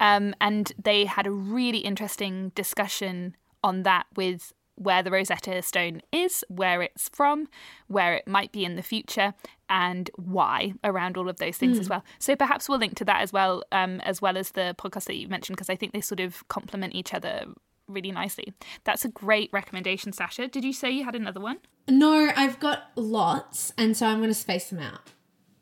Um, 0.00 0.34
and 0.40 0.72
they 0.82 1.06
had 1.06 1.26
a 1.26 1.30
really 1.30 1.78
interesting 1.78 2.52
discussion 2.54 3.36
on 3.64 3.82
that 3.82 4.06
with 4.14 4.52
where 4.76 5.02
the 5.02 5.10
Rosetta 5.10 5.60
Stone 5.62 6.02
is, 6.12 6.44
where 6.48 6.82
it's 6.82 7.08
from, 7.08 7.48
where 7.88 8.14
it 8.14 8.28
might 8.28 8.52
be 8.52 8.64
in 8.64 8.76
the 8.76 8.82
future, 8.82 9.34
and 9.68 10.10
why 10.16 10.74
around 10.84 11.16
all 11.16 11.28
of 11.28 11.38
those 11.38 11.56
things 11.56 11.78
as 11.78 11.88
well. 11.88 12.04
So 12.18 12.36
perhaps 12.36 12.68
we'll 12.68 12.78
link 12.78 12.94
to 12.96 13.04
that 13.06 13.22
as 13.22 13.32
well, 13.32 13.64
um, 13.72 14.00
as 14.00 14.22
well 14.22 14.36
as 14.36 14.50
the 14.50 14.74
podcast 14.78 15.04
that 15.04 15.16
you 15.16 15.28
mentioned, 15.28 15.56
because 15.56 15.70
I 15.70 15.76
think 15.76 15.92
they 15.92 16.00
sort 16.00 16.20
of 16.20 16.46
complement 16.48 16.94
each 16.94 17.12
other 17.12 17.46
really 17.88 18.12
nicely. 18.12 18.52
That's 18.84 19.04
a 19.04 19.08
great 19.08 19.50
recommendation, 19.52 20.12
Sasha. 20.12 20.48
Did 20.48 20.64
you 20.64 20.72
say 20.72 20.90
you 20.90 21.04
had 21.04 21.14
another 21.14 21.40
one? 21.40 21.58
No, 21.88 22.30
I've 22.36 22.58
got 22.60 22.90
lots, 22.96 23.72
and 23.78 23.96
so 23.96 24.06
I'm 24.06 24.18
going 24.18 24.28
to 24.28 24.34
space 24.34 24.70
them 24.70 24.80
out 24.80 25.12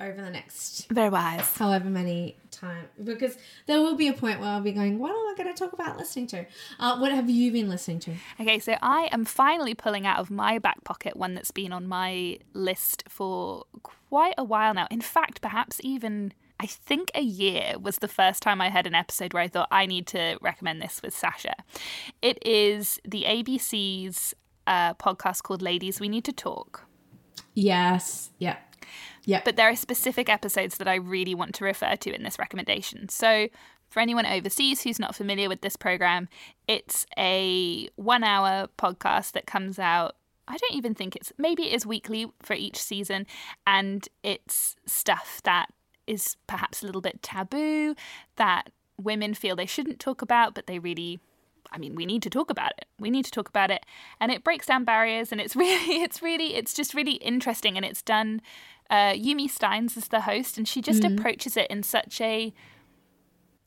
over 0.01 0.21
the 0.21 0.31
next 0.31 0.89
Very 0.91 1.09
wise. 1.09 1.57
however 1.57 1.89
many 1.89 2.37
time 2.51 2.87
because 3.03 3.37
there 3.67 3.81
will 3.81 3.95
be 3.95 4.09
a 4.09 4.13
point 4.13 4.41
where 4.41 4.49
I'll 4.49 4.61
be 4.61 4.73
going, 4.73 4.99
what 4.99 5.11
am 5.11 5.17
I 5.17 5.35
going 5.37 5.55
to 5.55 5.59
talk 5.59 5.73
about 5.73 5.97
listening 5.97 6.27
to? 6.29 6.47
Uh, 6.79 6.99
what 6.99 7.13
have 7.13 7.31
you 7.31 7.53
been 7.53 7.69
listening 7.69 8.01
to? 8.01 8.15
Okay, 8.41 8.59
so 8.59 8.77
I 8.83 9.09
am 9.13 9.25
finally 9.25 9.75
pulling 9.75 10.07
out 10.07 10.19
of 10.19 10.31
my 10.31 10.59
back 10.59 10.83
pocket 10.85 11.17
one 11.17 11.35
that's 11.35 11.51
been 11.51 11.73
on 11.73 11.87
my 11.87 12.39
list 12.53 13.05
for 13.09 13.65
quite 13.83 14.35
a 14.37 14.45
while 14.45 14.75
now. 14.75 14.87
In 14.91 15.01
fact, 15.01 15.41
perhaps 15.41 15.81
even 15.83 16.33
I 16.61 16.67
think 16.67 17.11
a 17.15 17.23
year 17.23 17.75
was 17.81 17.99
the 17.99 18.09
first 18.09 18.43
time 18.43 18.61
I 18.61 18.71
had 18.71 18.87
an 18.87 18.95
episode 18.95 19.33
where 19.35 19.43
I 19.43 19.49
thought 19.49 19.69
I 19.71 19.87
need 19.87 20.07
to 20.09 20.39
recommend 20.41 20.81
this 20.81 21.01
with 21.03 21.15
Sasha. 21.15 21.55
It 22.23 22.45
is 22.47 23.01
the 23.05 23.25
ABC's 23.25 24.35
uh, 24.67 24.95
podcast 24.95 25.43
called 25.43 25.63
Ladies 25.63 26.01
We 26.01 26.09
Need 26.09 26.25
to 26.25 26.33
Talk. 26.33 26.87
Yes. 27.55 28.31
Yeah. 28.39 28.57
Yeah. 29.25 29.43
But 29.45 29.57
there 29.57 29.69
are 29.69 29.77
specific 29.77 30.29
episodes 30.29 30.79
that 30.79 30.89
I 30.89 30.97
really 30.97 31.35
want 31.35 31.55
to 31.57 31.65
refer 31.65 31.97
to 31.97 32.15
in 32.15 32.23
this 32.23 32.39
recommendation. 32.39 33.09
So, 33.09 33.49
for 33.89 34.01
anyone 34.01 34.27
overseas 34.27 34.83
who's 34.83 34.99
not 34.99 35.15
familiar 35.15 35.49
with 35.49 35.61
this 35.61 35.77
program, 35.77 36.29
it's 36.67 37.07
a 37.17 37.89
one 37.97 38.25
hour 38.25 38.69
podcast 38.77 39.33
that 39.33 39.47
comes 39.47 39.79
out. 39.79 40.17
I 40.49 40.57
don't 40.57 40.75
even 40.75 40.95
think 40.95 41.17
it's 41.17 41.33
maybe 41.39 41.69
it 41.69 41.75
is 41.75 41.87
weekly 41.87 42.27
for 42.43 42.55
each 42.55 42.83
season, 42.83 43.27
and 43.67 44.07
it's 44.23 44.77
stuff 44.85 45.41
that 45.45 45.67
is 46.07 46.37
perhaps 46.47 46.83
a 46.83 46.87
little 46.87 47.01
bit 47.01 47.23
taboo 47.23 47.95
that 48.37 48.71
women 48.99 49.35
feel 49.35 49.57
they 49.57 49.67
shouldn't 49.67 50.01
talk 50.01 50.23
about, 50.23 50.55
but 50.55 50.67
they 50.67 50.79
really 50.79 51.21
I 51.73 51.79
mean, 51.79 51.95
we 51.95 52.07
need 52.07 52.23
to 52.23 52.31
talk 52.31 52.51
about 52.51 52.73
it. 52.79 52.87
We 52.99 53.11
need 53.11 53.25
to 53.25 53.31
talk 53.31 53.49
about 53.49 53.71
it, 53.71 53.85
and 54.21 54.31
it 54.31 54.45
breaks 54.45 54.67
down 54.67 54.85
barriers, 54.85 55.33
and 55.33 55.41
it's 55.41 55.57
really, 55.65 56.03
it's 56.03 56.23
really, 56.23 56.55
it's 56.55 56.75
just 56.75 56.95
really 56.95 57.15
interesting, 57.15 57.77
and 57.77 57.85
it's 57.85 58.03
done. 58.03 58.41
Uh, 58.91 59.13
Yumi 59.13 59.51
Stynes 59.51 59.97
is 59.97 60.09
the 60.09 60.23
host, 60.23 60.59
and 60.59 60.69
she 60.69 60.83
just 60.83 61.05
approaches 61.05 61.57
it 61.57 61.71
in 61.71 61.83
such 61.83 62.21
a. 62.21 62.53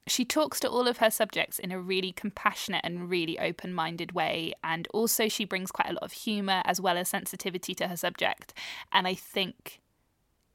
She 0.05 0.23
talks 0.23 0.61
to 0.61 0.69
all 0.69 0.87
of 0.87 0.99
her 0.99 1.11
subjects 1.11 1.59
in 1.59 1.73
a 1.73 1.79
really 1.81 2.13
compassionate 2.13 2.79
and 2.85 3.09
really 3.09 3.37
open-minded 3.37 4.13
way, 4.13 4.53
and 4.63 4.87
also 4.93 5.27
she 5.27 5.43
brings 5.43 5.69
quite 5.69 5.89
a 5.89 5.93
lot 5.93 6.03
of 6.03 6.13
humor 6.13 6.61
as 6.63 6.79
well 6.79 6.97
as 6.97 7.09
sensitivity 7.09 7.75
to 7.75 7.87
her 7.89 7.97
subject, 7.97 8.53
and 8.93 9.05
I 9.05 9.15
think 9.15 9.81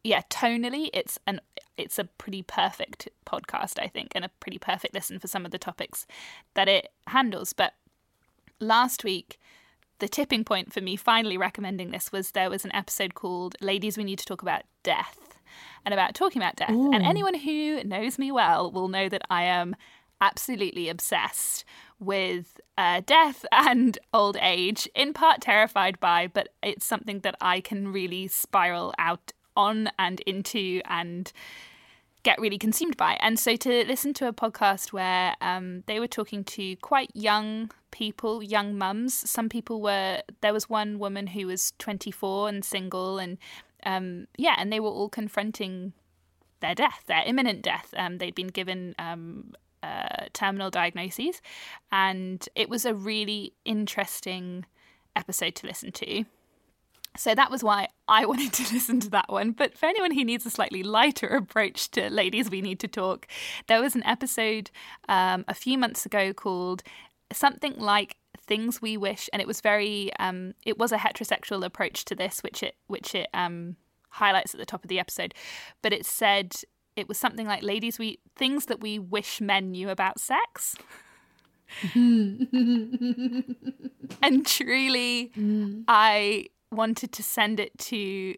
yeah, 0.05 0.23
tonally, 0.31 0.89
it's 0.93 1.19
an 1.27 1.41
it's 1.77 1.99
a 1.99 2.05
pretty 2.05 2.43
perfect 2.43 3.09
podcast, 3.27 3.79
I 3.79 3.89
think, 3.89 4.13
and 4.15 4.25
a 4.25 4.31
pretty 4.41 4.59
perfect 4.59 4.95
listen 4.95 5.19
for 5.19 5.29
some 5.29 5.45
of 5.45 5.51
the 5.51 5.59
topics 5.59 6.07
that 6.55 6.69
it 6.69 6.89
handles. 7.09 7.53
But 7.53 7.75
last 8.61 9.05
week, 9.05 9.39
the 9.99 10.09
tipping 10.09 10.45
point 10.45 10.73
for 10.73 10.81
me 10.81 10.97
finally 10.97 11.37
recommending 11.37 11.91
this 11.91 12.13
was 12.13 12.33
there 12.33 12.51
was 12.51 12.65
an 12.65 12.75
episode 12.75 13.15
called 13.15 13.57
"Ladies, 13.61 13.97
We 13.97 14.05
Need 14.05 14.19
to 14.19 14.25
Talk 14.27 14.43
About 14.43 14.63
Death," 14.83 15.39
and 15.85 15.95
about 15.95 16.15
talking 16.15 16.43
about 16.43 16.57
death. 16.57 16.71
And 16.71 17.05
anyone 17.05 17.35
who 17.35 17.83
knows 17.85 18.19
me 18.19 18.33
well 18.33 18.71
will 18.71 18.89
know 18.89 19.09
that 19.09 19.23
I 19.31 19.45
am 19.45 19.77
absolutely 20.21 20.89
obsessed 20.89 21.65
with 21.99 22.61
uh, 22.79 23.03
death 23.05 23.45
and 23.53 23.99
old 24.15 24.37
age, 24.41 24.89
in 24.95 25.13
part 25.13 25.41
terrified 25.41 25.99
by, 26.01 26.27
but 26.27 26.49
it's 26.63 26.87
something 26.87 27.21
that 27.21 27.37
I 27.41 27.61
can 27.61 27.89
really 27.93 28.29
spiral 28.29 28.95
out 28.99 29.33
on 29.57 29.91
and 29.99 30.21
into 30.21 30.81
and 30.85 31.33
get 32.23 32.41
really 32.41 32.59
consumed 32.59 32.97
by. 32.97 33.17
And 33.21 33.39
so 33.39 33.57
to 33.57 33.85
listen 33.87 34.15
to 34.15 34.29
a 34.29 34.33
podcast 34.33 34.93
where 34.93 35.35
um, 35.41 35.83
they 35.87 35.99
were 35.99 36.07
talking 36.07 36.45
to 36.45 36.77
quite 36.77 37.11
young 37.15 37.71
people, 37.91 38.43
young 38.43 38.77
mums. 38.77 39.15
Some 39.29 39.49
people 39.49 39.81
were, 39.81 40.23
there 40.41 40.53
was 40.53 40.69
one 40.69 40.99
woman 40.99 41.29
who 41.29 41.47
was 41.47 41.73
24 41.79 42.49
and 42.49 42.65
single, 42.65 43.19
and 43.19 43.39
um, 43.85 44.27
yeah, 44.37 44.55
and 44.59 44.73
they 44.73 44.81
were 44.81 44.89
all 44.89 45.09
confronting 45.09 45.93
their 46.61 46.75
death, 46.75 47.03
their 47.07 47.23
imminent 47.27 47.63
death. 47.63 47.93
Um, 47.97 48.19
they'd 48.19 48.35
been 48.35 48.49
given 48.49 48.95
um, 48.99 49.55
uh, 49.83 50.27
terminal 50.33 50.71
diagnoses, 50.71 51.43
and 51.91 52.49
it 52.55 52.69
was 52.69 52.85
a 52.85 52.95
really 52.95 53.53
interesting 53.65 54.65
episode 55.17 55.55
to 55.57 55.67
listen 55.67 55.93
to. 55.93 56.25
So 57.17 57.35
that 57.35 57.51
was 57.51 57.63
why 57.63 57.89
I 58.09 58.27
wanted 58.33 58.53
to 58.55 58.75
listen 58.75 59.01
to 59.01 59.11
that 59.11 59.29
one. 59.29 59.53
But 59.53 59.77
for 59.77 59.87
anyone 59.87 60.13
who 60.13 60.25
needs 60.25 60.47
a 60.47 60.51
slightly 60.51 60.83
lighter 60.83 61.27
approach 61.37 61.91
to 61.93 62.11
Ladies 62.11 62.51
We 62.51 62.61
Need 62.61 62.81
to 62.81 62.89
Talk, 62.89 63.27
there 63.67 63.81
was 63.81 63.95
an 63.95 64.05
episode 64.05 64.71
um, 65.09 65.45
a 65.49 65.55
few 65.55 65.79
months 65.79 66.07
ago 66.07 66.33
called 66.33 66.83
something 67.33 67.75
like 67.79 68.17
Things 68.39 68.83
We 68.83 68.97
Wish, 68.97 69.31
and 69.33 69.41
it 69.41 69.49
was 69.49 69.61
very, 69.61 70.11
um, 70.19 70.55
it 70.65 70.79
was 70.79 70.93
a 70.93 70.99
heterosexual 70.99 71.65
approach 71.65 72.05
to 72.07 72.15
this, 72.15 72.43
which 72.43 72.63
it, 72.63 72.77
which 72.87 73.15
it 73.15 73.29
um, 73.33 73.77
highlights 74.11 74.55
at 74.55 74.61
the 74.61 74.67
top 74.67 74.85
of 74.85 74.89
the 74.89 74.99
episode. 74.99 75.35
But 75.81 75.93
it 75.93 76.05
said 76.05 76.57
it 76.97 77.09
was 77.09 77.19
something 77.19 77.47
like 77.47 77.63
Ladies 77.63 77.99
We, 77.99 78.19
Things 78.37 78.67
That 78.67 78.81
We 78.81 78.99
Wish 78.99 79.41
Men 79.41 79.71
Knew 79.71 79.89
About 79.89 80.21
Sex. 80.21 80.77
and 81.95 82.47
truly, 84.45 85.33
I 85.89 86.49
wanted 86.73 87.13
to 87.13 87.23
send 87.23 87.61
it 87.61 87.77
to 87.79 88.35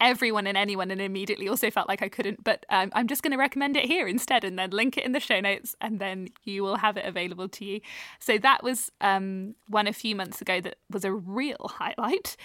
everyone 0.00 0.46
and 0.46 0.58
anyone 0.58 0.90
and 0.90 1.00
immediately 1.00 1.48
also 1.48 1.70
felt 1.70 1.88
like 1.88 2.02
I 2.02 2.08
couldn't. 2.08 2.44
But 2.44 2.66
um, 2.68 2.90
I'm 2.94 3.06
just 3.06 3.22
going 3.22 3.32
to 3.32 3.38
recommend 3.38 3.76
it 3.76 3.86
here 3.86 4.06
instead 4.06 4.44
and 4.44 4.58
then 4.58 4.70
link 4.70 4.96
it 4.98 5.04
in 5.04 5.12
the 5.12 5.20
show 5.20 5.40
notes 5.40 5.74
and 5.80 5.98
then 5.98 6.28
you 6.44 6.62
will 6.62 6.76
have 6.76 6.96
it 6.96 7.04
available 7.04 7.48
to 7.48 7.64
you. 7.64 7.80
So 8.18 8.38
that 8.38 8.62
was 8.62 8.90
um, 9.00 9.54
one 9.68 9.86
a 9.86 9.92
few 9.92 10.14
months 10.14 10.40
ago 10.40 10.60
that 10.60 10.76
was 10.90 11.04
a 11.04 11.12
real 11.12 11.70
highlight. 11.74 12.36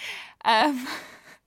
Um, 0.45 0.87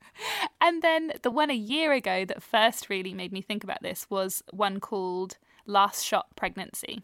and 0.61 0.83
then 0.83 1.13
the 1.23 1.31
one 1.31 1.51
a 1.51 1.55
year 1.55 1.93
ago 1.93 2.25
that 2.25 2.43
first 2.43 2.91
really 2.91 3.15
made 3.15 3.33
me 3.33 3.41
think 3.41 3.65
about 3.65 3.83
this 3.83 4.07
was 4.11 4.43
one 4.53 4.81
called 4.81 5.39
Last 5.67 6.05
Shot 6.05 6.27
Pregnancy. 6.37 7.03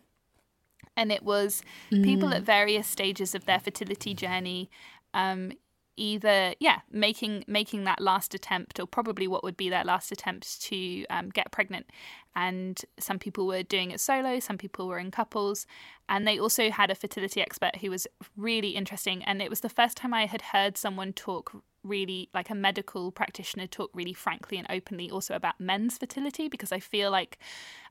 And 0.96 1.11
it 1.11 1.22
was 1.22 1.62
people 1.90 2.35
at 2.35 2.42
various 2.42 2.87
stages 2.87 3.35
of 3.35 3.46
their 3.46 3.61
fertility 3.61 4.12
journey 4.12 4.70
um, 5.14 5.52
either 5.96 6.55
yeah 6.61 6.81
making 6.90 7.44
making 7.46 7.85
that 7.85 8.00
last 8.00 8.35
attempt 8.35 8.81
or 8.81 8.87
probably 8.87 9.26
what 9.26 9.42
would 9.44 9.57
be 9.57 9.68
their 9.68 9.85
last 9.85 10.11
attempt 10.12 10.61
to 10.62 11.05
um, 11.11 11.29
get 11.31 11.50
pregnant 11.50 11.87
and 12.35 12.83
some 12.99 13.19
people 13.19 13.47
were 13.47 13.62
doing 13.62 13.90
it 13.90 14.01
solo 14.01 14.38
some 14.38 14.59
people 14.59 14.87
were 14.87 14.99
in 14.99 15.11
couples 15.11 15.66
and 16.09 16.27
they 16.27 16.38
also 16.38 16.71
had 16.71 16.90
a 16.90 16.95
fertility 16.95 17.40
expert 17.40 17.77
who 17.77 17.90
was 17.90 18.07
really 18.37 18.71
interesting 18.71 19.23
and 19.25 19.43
it 19.43 19.51
was 19.51 19.61
the 19.61 19.69
first 19.69 19.97
time 19.97 20.14
i 20.14 20.27
had 20.27 20.43
heard 20.43 20.77
someone 20.77 21.12
talk 21.12 21.62
really 21.83 22.29
like 22.35 22.51
a 22.51 22.55
medical 22.55 23.11
practitioner 23.11 23.66
talk 23.66 23.90
really 23.95 24.12
frankly 24.12 24.59
and 24.59 24.66
openly 24.69 25.11
also 25.11 25.35
about 25.35 25.59
men's 25.59 25.97
fertility 25.97 26.49
because 26.49 26.73
I 26.73 26.79
feel 26.79 27.11
like 27.11 27.38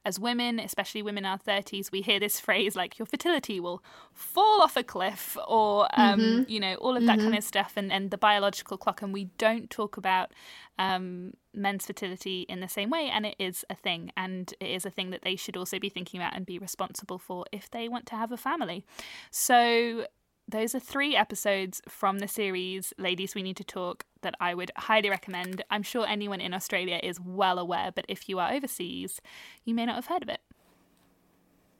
as 0.05 0.19
women, 0.19 0.59
especially 0.59 1.01
women 1.01 1.25
in 1.25 1.31
our 1.31 1.39
30s, 1.39 1.91
we 1.91 2.01
hear 2.01 2.19
this 2.19 2.39
phrase 2.45 2.75
like 2.75 2.99
your 2.99 3.05
fertility 3.05 3.59
will 3.59 3.83
fall 4.13 4.61
off 4.61 4.77
a 4.77 4.83
cliff 4.83 5.37
or, 5.47 5.87
um, 5.99 6.19
mm-hmm. 6.19 6.51
you 6.51 6.59
know, 6.59 6.75
all 6.75 6.95
of 6.95 7.05
that 7.05 7.17
mm-hmm. 7.17 7.27
kind 7.27 7.37
of 7.37 7.43
stuff 7.43 7.73
and, 7.75 7.91
and 7.91 8.11
the 8.11 8.17
biological 8.17 8.77
clock. 8.77 9.01
And 9.01 9.11
we 9.11 9.25
don't 9.37 9.69
talk 9.69 9.97
about 9.97 10.31
um, 10.77 11.33
men's 11.53 11.85
fertility 11.85 12.45
in 12.49 12.59
the 12.59 12.69
same 12.69 12.89
way. 12.89 13.09
And 13.11 13.25
it 13.25 13.35
is 13.39 13.65
a 13.69 13.75
thing. 13.75 14.11
And 14.15 14.53
it 14.59 14.69
is 14.69 14.85
a 14.85 14.89
thing 14.89 15.09
that 15.11 15.23
they 15.23 15.35
should 15.35 15.57
also 15.57 15.79
be 15.79 15.89
thinking 15.89 16.19
about 16.19 16.35
and 16.35 16.45
be 16.45 16.59
responsible 16.59 17.17
for 17.17 17.45
if 17.51 17.69
they 17.69 17.87
want 17.87 18.05
to 18.07 18.15
have 18.15 18.31
a 18.31 18.37
family. 18.37 18.85
So 19.31 20.05
those 20.47 20.73
are 20.73 20.79
three 20.79 21.15
episodes 21.15 21.81
from 21.87 22.19
the 22.19 22.27
series 22.27 22.93
Ladies 22.97 23.35
We 23.35 23.43
Need 23.43 23.57
to 23.57 23.63
Talk 23.63 24.05
that 24.21 24.33
I 24.39 24.55
would 24.55 24.71
highly 24.75 25.09
recommend. 25.09 25.63
I'm 25.69 25.83
sure 25.83 26.07
anyone 26.07 26.41
in 26.41 26.53
Australia 26.53 26.99
is 27.03 27.19
well 27.19 27.59
aware, 27.59 27.91
but 27.93 28.05
if 28.07 28.27
you 28.27 28.39
are 28.39 28.51
overseas, 28.51 29.21
you 29.63 29.75
may 29.75 29.85
not 29.85 29.95
have 29.95 30.07
heard 30.07 30.23
of 30.23 30.29
it. 30.29 30.41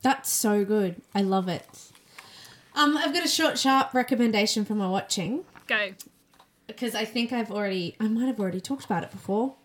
That's 0.02 0.30
so 0.30 0.64
good. 0.64 1.02
I 1.16 1.22
love 1.22 1.48
it. 1.48 1.92
Um, 2.76 2.96
I've 2.96 3.14
got 3.14 3.26
a 3.26 3.28
short, 3.28 3.58
sharp 3.58 3.94
recommendation 3.94 4.66
for 4.66 4.76
my 4.76 4.88
watching. 4.88 5.44
Go. 5.68 5.94
Because 6.68 6.94
I 6.94 7.06
think 7.06 7.34
I've 7.34 7.52
already, 7.52 7.96
I 8.00 8.08
might 8.08 8.28
have 8.28 8.40
already 8.40 8.62
talked 8.62 8.86
about 8.86 9.04
it 9.04 9.12
before, 9.12 9.56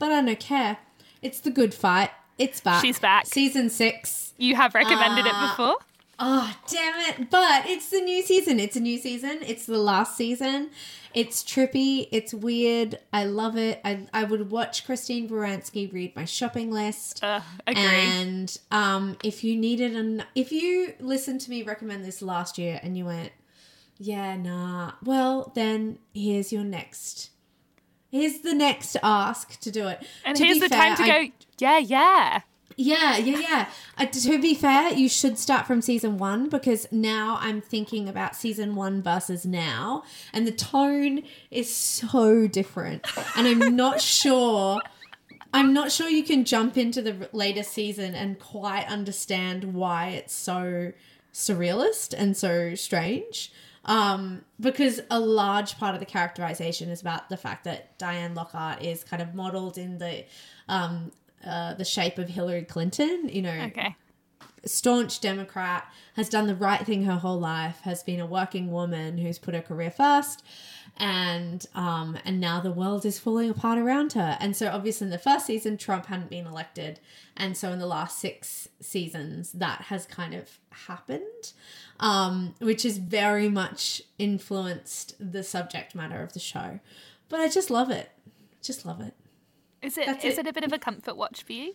but 0.00 0.10
I 0.10 0.20
don't 0.22 0.40
care. 0.40 0.78
It's 1.22 1.38
The 1.38 1.50
Good 1.50 1.72
Fight. 1.72 2.10
It's 2.38 2.60
back. 2.60 2.82
She's 2.82 2.98
back. 2.98 3.26
Season 3.26 3.70
six. 3.70 4.34
You 4.38 4.56
have 4.56 4.74
recommended 4.74 5.26
uh, 5.26 5.28
it 5.28 5.50
before? 5.50 5.76
Oh, 6.18 6.54
damn 6.66 7.00
it. 7.10 7.30
But 7.30 7.66
it's 7.66 7.90
the 7.90 8.00
new 8.00 8.22
season. 8.22 8.58
It's 8.58 8.76
a 8.76 8.80
new 8.80 8.98
season. 8.98 9.38
It's 9.42 9.66
the 9.66 9.78
last 9.78 10.16
season. 10.16 10.70
It's 11.12 11.44
trippy. 11.44 12.08
It's 12.10 12.32
weird. 12.32 12.98
I 13.12 13.24
love 13.24 13.58
it. 13.58 13.80
I, 13.84 14.06
I 14.14 14.24
would 14.24 14.50
watch 14.50 14.86
Christine 14.86 15.28
Baranski 15.28 15.92
read 15.92 16.16
my 16.16 16.24
shopping 16.24 16.70
list. 16.70 17.22
Uh, 17.22 17.40
agree. 17.66 17.82
And 17.82 18.58
um, 18.70 19.18
if 19.22 19.44
you 19.44 19.56
needed 19.56 19.94
an, 19.94 20.24
if 20.34 20.50
you 20.50 20.94
listened 20.98 21.42
to 21.42 21.50
me 21.50 21.62
recommend 21.62 22.04
this 22.04 22.22
last 22.22 22.56
year 22.56 22.80
and 22.82 22.96
you 22.96 23.04
went, 23.04 23.32
yeah, 23.98 24.36
nah, 24.36 24.92
well, 25.04 25.52
then 25.54 25.98
here's 26.14 26.52
your 26.52 26.64
next. 26.64 27.30
Here's 28.10 28.40
the 28.40 28.54
next 28.54 28.96
ask 29.02 29.58
to 29.60 29.70
do 29.70 29.88
it. 29.88 30.04
And 30.24 30.36
to 30.36 30.44
here's 30.44 30.58
the 30.58 30.68
fair, 30.68 30.94
time 30.94 30.96
to 30.96 31.02
I, 31.02 31.26
go, 31.26 31.32
yeah, 31.58 31.78
yeah. 31.78 32.40
Yeah, 32.76 33.18
yeah, 33.18 33.38
yeah. 33.38 33.68
Uh, 33.98 34.06
to 34.06 34.40
be 34.40 34.54
fair, 34.54 34.92
you 34.94 35.08
should 35.08 35.38
start 35.38 35.66
from 35.66 35.82
season 35.82 36.16
one 36.16 36.48
because 36.48 36.90
now 36.90 37.36
I'm 37.40 37.60
thinking 37.60 38.08
about 38.08 38.34
season 38.34 38.74
one 38.74 39.02
versus 39.02 39.44
now, 39.44 40.02
and 40.32 40.46
the 40.46 40.52
tone 40.52 41.22
is 41.50 41.72
so 41.74 42.46
different. 42.46 43.06
And 43.36 43.46
I'm 43.46 43.76
not 43.76 44.00
sure. 44.20 44.80
I'm 45.52 45.74
not 45.74 45.92
sure 45.92 46.08
you 46.08 46.22
can 46.22 46.44
jump 46.44 46.78
into 46.78 47.02
the 47.02 47.28
latest 47.32 47.72
season 47.72 48.14
and 48.14 48.38
quite 48.38 48.86
understand 48.86 49.74
why 49.74 50.10
it's 50.10 50.34
so 50.34 50.92
surrealist 51.34 52.14
and 52.16 52.36
so 52.36 52.74
strange. 52.74 53.52
Um, 53.84 54.44
because 54.58 55.00
a 55.10 55.18
large 55.18 55.78
part 55.78 55.94
of 55.94 56.00
the 56.00 56.06
characterization 56.06 56.90
is 56.90 57.00
about 57.00 57.28
the 57.28 57.36
fact 57.36 57.64
that 57.64 57.96
Diane 57.98 58.34
Lockhart 58.34 58.82
is 58.82 59.04
kind 59.04 59.22
of 59.22 59.34
modeled 59.34 59.78
in 59.78 59.98
the 59.98 60.24
um, 60.68 61.12
uh, 61.44 61.74
the 61.74 61.84
shape 61.84 62.18
of 62.18 62.28
Hillary 62.28 62.64
Clinton. 62.64 63.28
You 63.28 63.42
know, 63.42 63.60
okay. 63.68 63.96
staunch 64.66 65.20
Democrat, 65.20 65.90
has 66.16 66.28
done 66.28 66.46
the 66.46 66.54
right 66.54 66.84
thing 66.84 67.04
her 67.04 67.16
whole 67.16 67.40
life, 67.40 67.80
has 67.82 68.02
been 68.02 68.20
a 68.20 68.26
working 68.26 68.70
woman 68.70 69.16
who's 69.16 69.38
put 69.38 69.54
her 69.54 69.62
career 69.62 69.90
first, 69.90 70.44
and 70.96 71.66
um, 71.74 72.18
and 72.24 72.40
now 72.40 72.60
the 72.60 72.70
world 72.70 73.04
is 73.04 73.18
falling 73.18 73.50
apart 73.50 73.78
around 73.78 74.12
her. 74.14 74.36
And 74.40 74.56
so, 74.56 74.68
obviously, 74.68 75.06
in 75.06 75.10
the 75.10 75.18
first 75.18 75.46
season, 75.46 75.76
Trump 75.76 76.06
hadn't 76.06 76.30
been 76.30 76.46
elected, 76.46 77.00
and 77.36 77.56
so 77.56 77.70
in 77.72 77.78
the 77.78 77.86
last 77.86 78.18
six 78.18 78.68
seasons, 78.80 79.52
that 79.52 79.82
has 79.82 80.06
kind 80.06 80.34
of 80.34 80.58
happened, 80.86 81.52
um, 81.98 82.54
which 82.58 82.82
has 82.82 82.98
very 82.98 83.48
much 83.48 84.02
influenced 84.18 85.14
the 85.18 85.42
subject 85.42 85.94
matter 85.94 86.22
of 86.22 86.32
the 86.32 86.40
show. 86.40 86.80
But 87.28 87.40
I 87.40 87.48
just 87.48 87.70
love 87.70 87.90
it. 87.90 88.10
Just 88.62 88.84
love 88.84 89.00
it. 89.00 89.14
Is 89.82 89.96
it 89.96 90.06
That's 90.06 90.24
is 90.24 90.38
it. 90.38 90.46
it 90.46 90.50
a 90.50 90.52
bit 90.52 90.64
of 90.64 90.72
a 90.72 90.78
comfort 90.78 91.16
watch 91.16 91.42
for 91.42 91.52
you? 91.52 91.74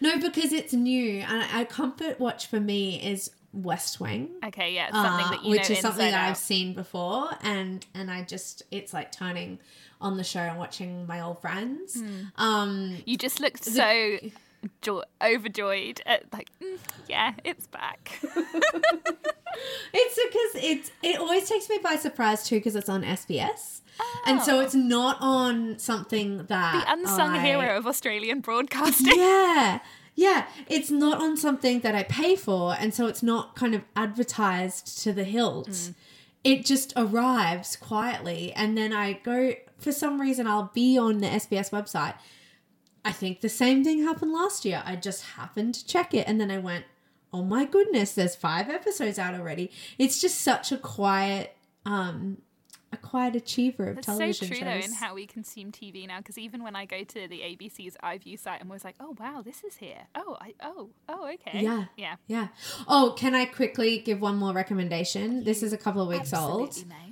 No, 0.00 0.18
because 0.18 0.52
it's 0.52 0.72
new, 0.72 1.20
and 1.20 1.44
a 1.60 1.64
comfort 1.64 2.18
watch 2.18 2.46
for 2.46 2.60
me 2.60 3.02
is 3.02 3.30
West 3.62 4.00
Wing. 4.00 4.30
Okay, 4.44 4.74
yeah, 4.74 4.90
something 4.90 5.26
uh, 5.26 5.30
that 5.30 5.44
you 5.44 5.50
which 5.50 5.70
is 5.70 5.80
something 5.80 6.10
that 6.10 6.14
out. 6.14 6.30
I've 6.30 6.36
seen 6.36 6.74
before, 6.74 7.30
and 7.42 7.84
and 7.94 8.10
I 8.10 8.22
just 8.22 8.62
it's 8.70 8.92
like 8.92 9.12
turning 9.12 9.58
on 10.00 10.16
the 10.16 10.24
show 10.24 10.40
and 10.40 10.58
watching 10.58 11.06
my 11.06 11.20
old 11.20 11.40
friends. 11.40 11.96
Mm. 11.96 12.32
Um, 12.36 12.96
you 13.06 13.16
just 13.16 13.40
looked 13.40 13.64
the, 13.64 13.70
so 13.70 14.30
jo- 14.82 15.04
overjoyed 15.22 16.00
at 16.06 16.32
like, 16.32 16.50
mm, 16.62 16.78
yeah, 17.08 17.32
it's 17.44 17.66
back. 17.66 18.18
it's 18.22 20.14
because 20.14 20.64
it's 20.64 20.90
it 21.02 21.18
always 21.18 21.48
takes 21.48 21.68
me 21.68 21.78
by 21.82 21.96
surprise 21.96 22.46
too 22.46 22.56
because 22.56 22.76
it's 22.76 22.88
on 22.88 23.02
SBS. 23.02 23.80
Oh. 23.98 24.22
And 24.26 24.42
so 24.42 24.60
it's 24.60 24.74
not 24.74 25.16
on 25.20 25.78
something 25.78 26.38
that 26.38 26.84
the 26.84 26.92
unsung 26.92 27.30
I, 27.30 27.40
hero 27.40 27.78
of 27.78 27.86
Australian 27.86 28.40
broadcasting. 28.40 29.16
Yeah. 29.16 29.80
Yeah, 30.16 30.46
it's 30.66 30.90
not 30.90 31.20
on 31.20 31.36
something 31.36 31.80
that 31.80 31.94
I 31.94 32.02
pay 32.02 32.36
for, 32.36 32.74
and 32.78 32.94
so 32.94 33.06
it's 33.06 33.22
not 33.22 33.54
kind 33.54 33.74
of 33.74 33.82
advertised 33.94 35.02
to 35.02 35.12
the 35.12 35.24
hilt. 35.24 35.68
Mm. 35.68 35.94
It 36.42 36.64
just 36.64 36.94
arrives 36.96 37.76
quietly, 37.76 38.50
and 38.54 38.78
then 38.78 38.94
I 38.94 39.12
go 39.12 39.52
for 39.78 39.92
some 39.92 40.18
reason 40.18 40.46
I'll 40.46 40.70
be 40.74 40.96
on 40.96 41.18
the 41.18 41.26
SBS 41.26 41.70
website. 41.70 42.14
I 43.04 43.12
think 43.12 43.42
the 43.42 43.50
same 43.50 43.84
thing 43.84 44.02
happened 44.02 44.32
last 44.32 44.64
year. 44.64 44.82
I 44.86 44.96
just 44.96 45.22
happened 45.22 45.74
to 45.74 45.86
check 45.86 46.14
it, 46.14 46.26
and 46.26 46.40
then 46.40 46.50
I 46.50 46.58
went, 46.58 46.86
"Oh 47.30 47.44
my 47.44 47.66
goodness, 47.66 48.14
there's 48.14 48.34
five 48.34 48.70
episodes 48.70 49.18
out 49.18 49.34
already." 49.34 49.70
It's 49.98 50.18
just 50.18 50.40
such 50.40 50.72
a 50.72 50.78
quiet 50.78 51.54
um 51.84 52.38
a 52.92 52.96
quiet 52.96 53.36
achiever 53.36 53.88
of 53.88 53.96
That's 53.96 54.06
television 54.06 54.48
so 54.48 54.54
true 54.54 54.56
shows. 54.58 54.64
though 54.64 54.86
in 54.86 54.92
how 54.92 55.14
we 55.14 55.26
consume 55.26 55.72
TV 55.72 56.06
now. 56.06 56.18
Because 56.18 56.38
even 56.38 56.62
when 56.62 56.76
I 56.76 56.84
go 56.84 57.02
to 57.02 57.28
the 57.28 57.40
ABC's 57.40 57.96
iView 58.02 58.38
site, 58.38 58.60
I'm 58.60 58.68
always 58.68 58.84
like, 58.84 58.96
oh 59.00 59.14
wow, 59.18 59.42
this 59.42 59.64
is 59.64 59.76
here. 59.76 60.06
Oh, 60.14 60.36
I 60.40 60.54
oh 60.62 60.90
oh 61.08 61.30
okay. 61.34 61.60
Yeah, 61.62 61.84
yeah, 61.96 62.16
yeah. 62.26 62.48
Oh, 62.88 63.14
can 63.16 63.34
I 63.34 63.44
quickly 63.44 63.98
give 63.98 64.20
one 64.20 64.36
more 64.36 64.52
recommendation? 64.52 65.44
This 65.44 65.62
is 65.62 65.72
a 65.72 65.78
couple 65.78 66.02
of 66.02 66.08
weeks 66.08 66.32
old. 66.32 66.76
May. 66.86 67.05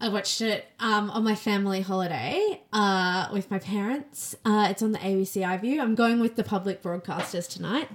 I 0.00 0.10
watched 0.10 0.40
it 0.40 0.64
um, 0.78 1.10
on 1.10 1.24
my 1.24 1.34
family 1.34 1.80
holiday 1.80 2.60
uh, 2.72 3.28
with 3.32 3.50
my 3.50 3.58
parents. 3.58 4.36
Uh, 4.44 4.68
it's 4.70 4.80
on 4.80 4.92
the 4.92 4.98
ABC 5.00 5.42
iView. 5.42 5.80
I'm 5.80 5.96
going 5.96 6.20
with 6.20 6.36
the 6.36 6.44
public 6.44 6.82
broadcasters 6.82 7.48
tonight. 7.48 7.88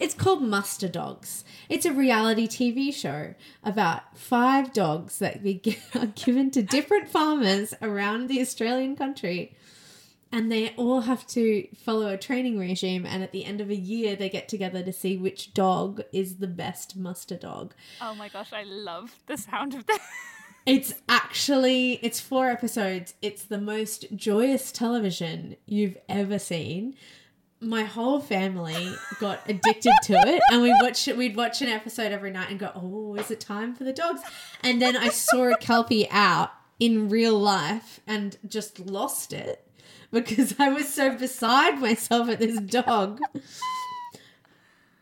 It's 0.00 0.14
called 0.14 0.42
Muster 0.42 0.88
Dogs. 0.88 1.44
It's 1.68 1.86
a 1.86 1.92
reality 1.92 2.48
TV 2.48 2.92
show 2.92 3.34
about 3.62 4.18
five 4.18 4.72
dogs 4.72 5.20
that 5.20 5.36
are 5.94 6.06
given 6.06 6.50
to 6.50 6.62
different 6.62 7.08
farmers 7.08 7.72
around 7.80 8.28
the 8.28 8.40
Australian 8.40 8.96
country. 8.96 9.54
And 10.32 10.50
they 10.50 10.70
all 10.70 11.02
have 11.02 11.24
to 11.28 11.68
follow 11.76 12.08
a 12.08 12.18
training 12.18 12.58
regime. 12.58 13.06
And 13.06 13.22
at 13.22 13.30
the 13.30 13.44
end 13.44 13.60
of 13.60 13.70
a 13.70 13.76
year, 13.76 14.16
they 14.16 14.28
get 14.28 14.48
together 14.48 14.82
to 14.82 14.92
see 14.92 15.16
which 15.16 15.54
dog 15.54 16.02
is 16.12 16.38
the 16.38 16.48
best 16.48 16.96
muster 16.96 17.36
dog. 17.36 17.74
Oh 18.00 18.16
my 18.16 18.28
gosh, 18.28 18.52
I 18.52 18.64
love 18.64 19.14
the 19.28 19.36
sound 19.36 19.74
of 19.74 19.86
that. 19.86 20.00
It's 20.66 20.94
actually 21.08 21.94
it's 22.02 22.20
four 22.20 22.48
episodes. 22.48 23.14
It's 23.20 23.44
the 23.44 23.60
most 23.60 24.06
joyous 24.16 24.72
television 24.72 25.56
you've 25.66 25.98
ever 26.08 26.38
seen. 26.38 26.96
My 27.60 27.84
whole 27.84 28.20
family 28.20 28.94
got 29.20 29.40
addicted 29.48 29.92
to 30.04 30.14
it, 30.14 30.42
and 30.50 30.62
we 30.62 30.70
watch 30.82 31.06
it. 31.08 31.16
We'd 31.16 31.36
watch 31.36 31.62
an 31.62 31.68
episode 31.68 32.12
every 32.12 32.30
night 32.30 32.50
and 32.50 32.58
go, 32.58 32.70
"Oh, 32.74 33.14
is 33.14 33.30
it 33.30 33.40
time 33.40 33.74
for 33.74 33.84
the 33.84 33.92
dogs?" 33.92 34.20
And 34.62 34.80
then 34.80 34.96
I 34.96 35.08
saw 35.08 35.52
a 35.52 35.56
kelpie 35.56 36.08
out 36.10 36.52
in 36.80 37.08
real 37.08 37.38
life 37.38 38.00
and 38.06 38.36
just 38.46 38.80
lost 38.80 39.32
it 39.32 39.66
because 40.10 40.54
I 40.58 40.70
was 40.70 40.88
so 40.88 41.14
beside 41.16 41.78
myself 41.80 42.28
at 42.28 42.38
this 42.38 42.58
dog. 42.60 43.20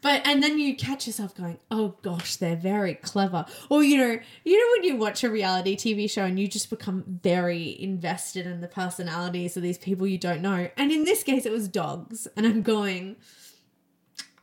But 0.03 0.27
and 0.27 0.43
then 0.43 0.59
you 0.59 0.77
catch 0.77 1.07
yourself 1.07 1.35
going, 1.35 1.59
"Oh 1.71 1.95
gosh, 2.03 2.37
they're 2.37 2.57
very 2.57 2.95
clever." 2.95 3.47
Or 3.71 3.83
you 3.83 3.97
know, 3.97 4.19
you 4.45 4.59
know 4.59 4.77
when 4.77 4.85
you 4.85 4.97
watch 4.97 5.25
a 5.25 5.31
reality 5.31 5.77
TV 5.77 6.11
show 6.11 6.25
and 6.25 6.39
you 6.39 6.49
just 6.49 6.69
become 6.69 7.05
very 7.23 7.81
invested 7.81 8.47
in 8.47 8.61
the 8.61 8.69
personalities 8.69 9.57
of 9.57 9.63
these 9.63 9.79
people 9.79 10.07
you 10.07 10.19
don't 10.19 10.43
know. 10.43 10.69
And 10.77 10.91
in 10.91 11.05
this 11.05 11.23
case 11.23 11.47
it 11.47 11.53
was 11.53 11.69
dogs. 11.69 12.27
And 12.37 12.45
I'm 12.47 12.63
going, 12.63 13.17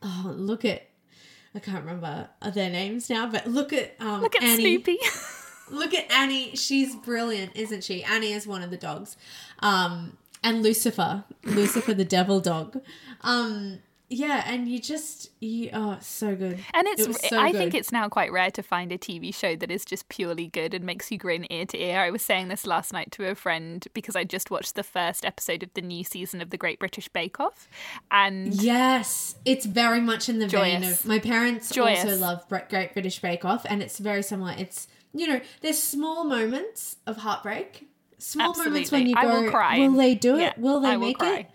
"Oh, 0.02 0.32
look 0.34 0.64
at 0.64 0.88
I 1.54 1.58
can't 1.58 1.84
remember 1.84 2.28
their 2.54 2.70
names 2.70 3.10
now, 3.10 3.26
but 3.26 3.46
look 3.46 3.72
at 3.72 3.94
um 4.00 4.22
Look 4.22 4.36
at 4.36 4.42
Annie. 4.42 4.62
Snoopy. 4.62 4.98
look 5.70 5.92
at 5.94 6.10
Annie. 6.10 6.56
She's 6.56 6.96
brilliant, 6.96 7.54
isn't 7.54 7.84
she? 7.84 8.02
Annie 8.02 8.32
is 8.32 8.46
one 8.46 8.62
of 8.62 8.70
the 8.70 8.76
dogs. 8.76 9.16
Um 9.58 10.16
and 10.42 10.62
Lucifer, 10.62 11.24
Lucifer 11.44 11.92
the 11.92 12.04
devil 12.04 12.40
dog. 12.40 12.80
Um 13.20 13.80
yeah, 14.12 14.42
and 14.44 14.66
you 14.68 14.80
just 14.80 15.30
you 15.40 15.70
oh 15.72 15.96
so 16.00 16.34
good. 16.34 16.58
And 16.74 16.88
it's 16.88 17.06
It 17.06 17.30
so 17.30 17.40
I 17.40 17.52
think 17.52 17.74
it's 17.74 17.92
now 17.92 18.08
quite 18.08 18.32
rare 18.32 18.50
to 18.50 18.62
find 18.62 18.90
a 18.90 18.98
TV 18.98 19.32
show 19.32 19.54
that 19.54 19.70
is 19.70 19.84
just 19.84 20.08
purely 20.08 20.48
good 20.48 20.74
and 20.74 20.84
makes 20.84 21.12
you 21.12 21.16
grin 21.16 21.46
ear 21.50 21.64
to 21.66 21.78
ear. 21.78 22.00
I 22.00 22.10
was 22.10 22.20
saying 22.20 22.48
this 22.48 22.66
last 22.66 22.92
night 22.92 23.12
to 23.12 23.30
a 23.30 23.36
friend 23.36 23.86
because 23.94 24.16
I 24.16 24.24
just 24.24 24.50
watched 24.50 24.74
the 24.74 24.82
first 24.82 25.24
episode 25.24 25.62
of 25.62 25.72
the 25.74 25.80
new 25.80 26.02
season 26.02 26.42
of 26.42 26.50
the 26.50 26.56
Great 26.56 26.80
British 26.80 27.08
Bake 27.08 27.38
Off 27.38 27.68
and 28.10 28.52
Yes, 28.52 29.36
it's 29.44 29.64
very 29.64 30.00
much 30.00 30.28
in 30.28 30.40
the 30.40 30.48
vein 30.48 30.82
of 30.82 31.06
my 31.06 31.20
parents 31.20 31.70
Joyous. 31.70 32.04
also 32.04 32.16
love 32.16 32.44
Great 32.48 32.92
British 32.92 33.20
Bake 33.20 33.44
Off, 33.44 33.64
and 33.68 33.80
it's 33.80 33.98
very 33.98 34.24
similar. 34.24 34.54
It's 34.58 34.88
you 35.12 35.26
know, 35.28 35.40
there's 35.60 35.80
small 35.80 36.24
moments 36.24 36.96
of 37.06 37.18
heartbreak, 37.18 37.88
small 38.18 38.54
moments 38.56 38.90
when 38.90 39.02
Absolutely. 39.02 39.10
you 39.10 39.16
I 39.16 39.22
go, 39.22 39.42
will 39.42 39.50
cry. 39.50 39.78
will 39.78 39.92
they 39.92 40.14
do 40.16 40.36
it? 40.36 40.40
Yeah, 40.40 40.52
will 40.56 40.80
they 40.80 40.90
I 40.90 40.96
will 40.96 41.06
make 41.06 41.18
cry. 41.18 41.38
it? 41.38 41.50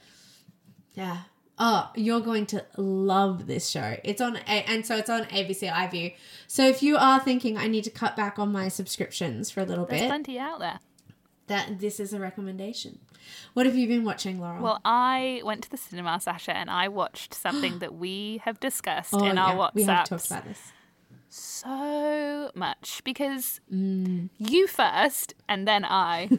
Yeah. 0.94 1.18
Oh, 1.58 1.90
you're 1.96 2.20
going 2.20 2.46
to 2.48 2.66
love 2.76 3.48
this 3.48 3.70
show. 3.70 3.96
It's 4.04 4.20
on, 4.22 4.36
A- 4.36 4.70
and 4.70 4.86
so 4.86 4.98
it's 4.98 5.10
on 5.10 5.24
ABC 5.26 5.72
iView. 5.72 6.14
So 6.48 6.68
if 6.68 6.84
you 6.84 6.98
are 6.98 7.20
thinking 7.20 7.58
I 7.58 7.68
need 7.68 7.86
to 7.86 7.90
cut 7.90 8.18
back 8.18 8.38
on 8.38 8.52
my 8.52 8.68
subscriptions 8.68 9.50
for 9.52 9.62
a 9.62 9.66
little 9.66 9.86
There's 9.86 10.02
bit, 10.02 10.08
plenty 10.08 10.38
out 10.38 10.60
there. 10.60 10.80
that 11.48 11.80
this 11.80 12.00
is 12.00 12.12
a 12.14 12.20
recommendation. 12.20 13.00
What 13.54 13.66
have 13.66 13.76
you 13.76 13.88
been 13.88 14.04
watching, 14.04 14.40
Laurel? 14.42 14.62
Well, 14.62 14.82
I 14.84 15.42
went 15.46 15.64
to 15.64 15.70
the 15.72 15.78
cinema, 15.78 16.20
Sasha, 16.20 16.56
and 16.56 16.70
I 16.70 16.90
watched 16.90 17.34
something 17.34 17.80
that 17.80 17.96
we 17.96 18.42
have 18.44 18.60
discussed 18.60 19.14
oh, 19.14 19.24
in 19.26 19.38
our 19.38 19.54
yeah, 19.54 19.58
WhatsApp 19.58 19.76
we 19.76 19.84
have 19.84 20.10
talked 20.10 20.26
about 20.28 20.46
this. 20.46 20.72
so 21.30 22.52
much 22.54 23.02
because 23.04 23.62
Mm. 23.74 24.30
you 24.40 24.68
first 24.68 25.34
and 25.48 25.68
then 25.68 25.86
I, 25.86 26.30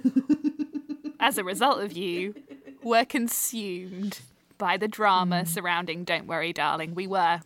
as 1.21 1.39
a 1.39 1.45
result 1.45 1.81
of 1.83 1.93
you, 1.97 2.35
were 2.83 3.05
consumed 3.05 4.21
by 4.59 4.77
the 4.77 4.89
drama 4.89 5.43
Mm. 5.43 5.49
surrounding 5.49 6.05
Don't 6.05 6.27
Worry, 6.27 6.53
Darling. 6.53 6.95
We 6.95 7.07
were. 7.07 7.41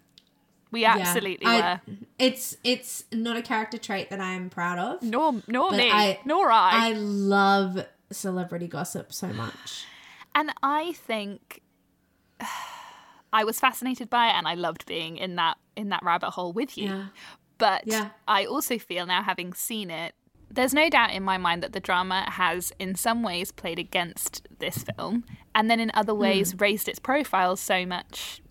We 0.71 0.85
absolutely 0.85 1.47
I- 1.47 1.61
were. 1.61 1.81
It's 2.19 2.57
it's 2.63 3.05
not 3.13 3.37
a 3.37 3.43
character 3.43 3.77
trait 3.79 4.11
that 4.11 4.21
I'm 4.21 4.51
proud 4.51 4.79
of. 4.79 5.03
Nor, 5.03 5.43
nor 5.49 5.73
me, 5.73 5.91
I- 5.91 6.21
nor 6.25 6.51
I. 6.53 6.91
I 6.91 6.93
love 6.93 7.87
celebrity 8.13 8.69
gossip 8.69 9.13
so 9.13 9.29
much. 9.29 9.85
And 10.35 10.53
I 10.63 10.93
think 10.93 11.61
I 13.33 13.45
was 13.45 13.61
fascinated 13.61 14.11
by 14.11 14.29
it 14.29 14.35
and 14.35 14.47
I 14.49 14.55
loved 14.55 14.87
being 14.87 15.17
in 15.17 15.37
that 15.37 15.57
in 15.77 15.89
that 15.91 16.03
rabbit 16.03 16.31
hole 16.31 16.53
with 16.53 16.77
you. 16.77 16.89
Yeah. 16.89 17.05
But 17.59 17.83
Yeah. 17.87 18.11
I 18.27 18.45
also 18.45 18.79
feel 18.79 19.07
now 19.07 19.23
having 19.23 19.53
seen 19.55 19.91
it 19.91 20.15
there's 20.51 20.75
no 20.75 20.91
doubt 20.91 21.13
in 21.13 21.23
my 21.23 21.39
mind 21.39 21.63
that 21.63 21.73
the 21.73 21.81
drama 21.81 22.29
has 22.33 22.73
in 22.79 22.95
some 22.95 23.23
ways 23.23 23.53
played 23.53 23.79
against 23.79 24.49
this 24.59 24.85
film 24.97 25.25
and 25.55 25.71
then 25.71 25.81
in 25.81 25.91
other 25.95 26.15
ways 26.15 26.53
hmm. 26.53 26.59
raised 26.59 26.89
its 26.89 26.99
profile 26.99 27.57
so 27.57 27.87
much 27.87 28.43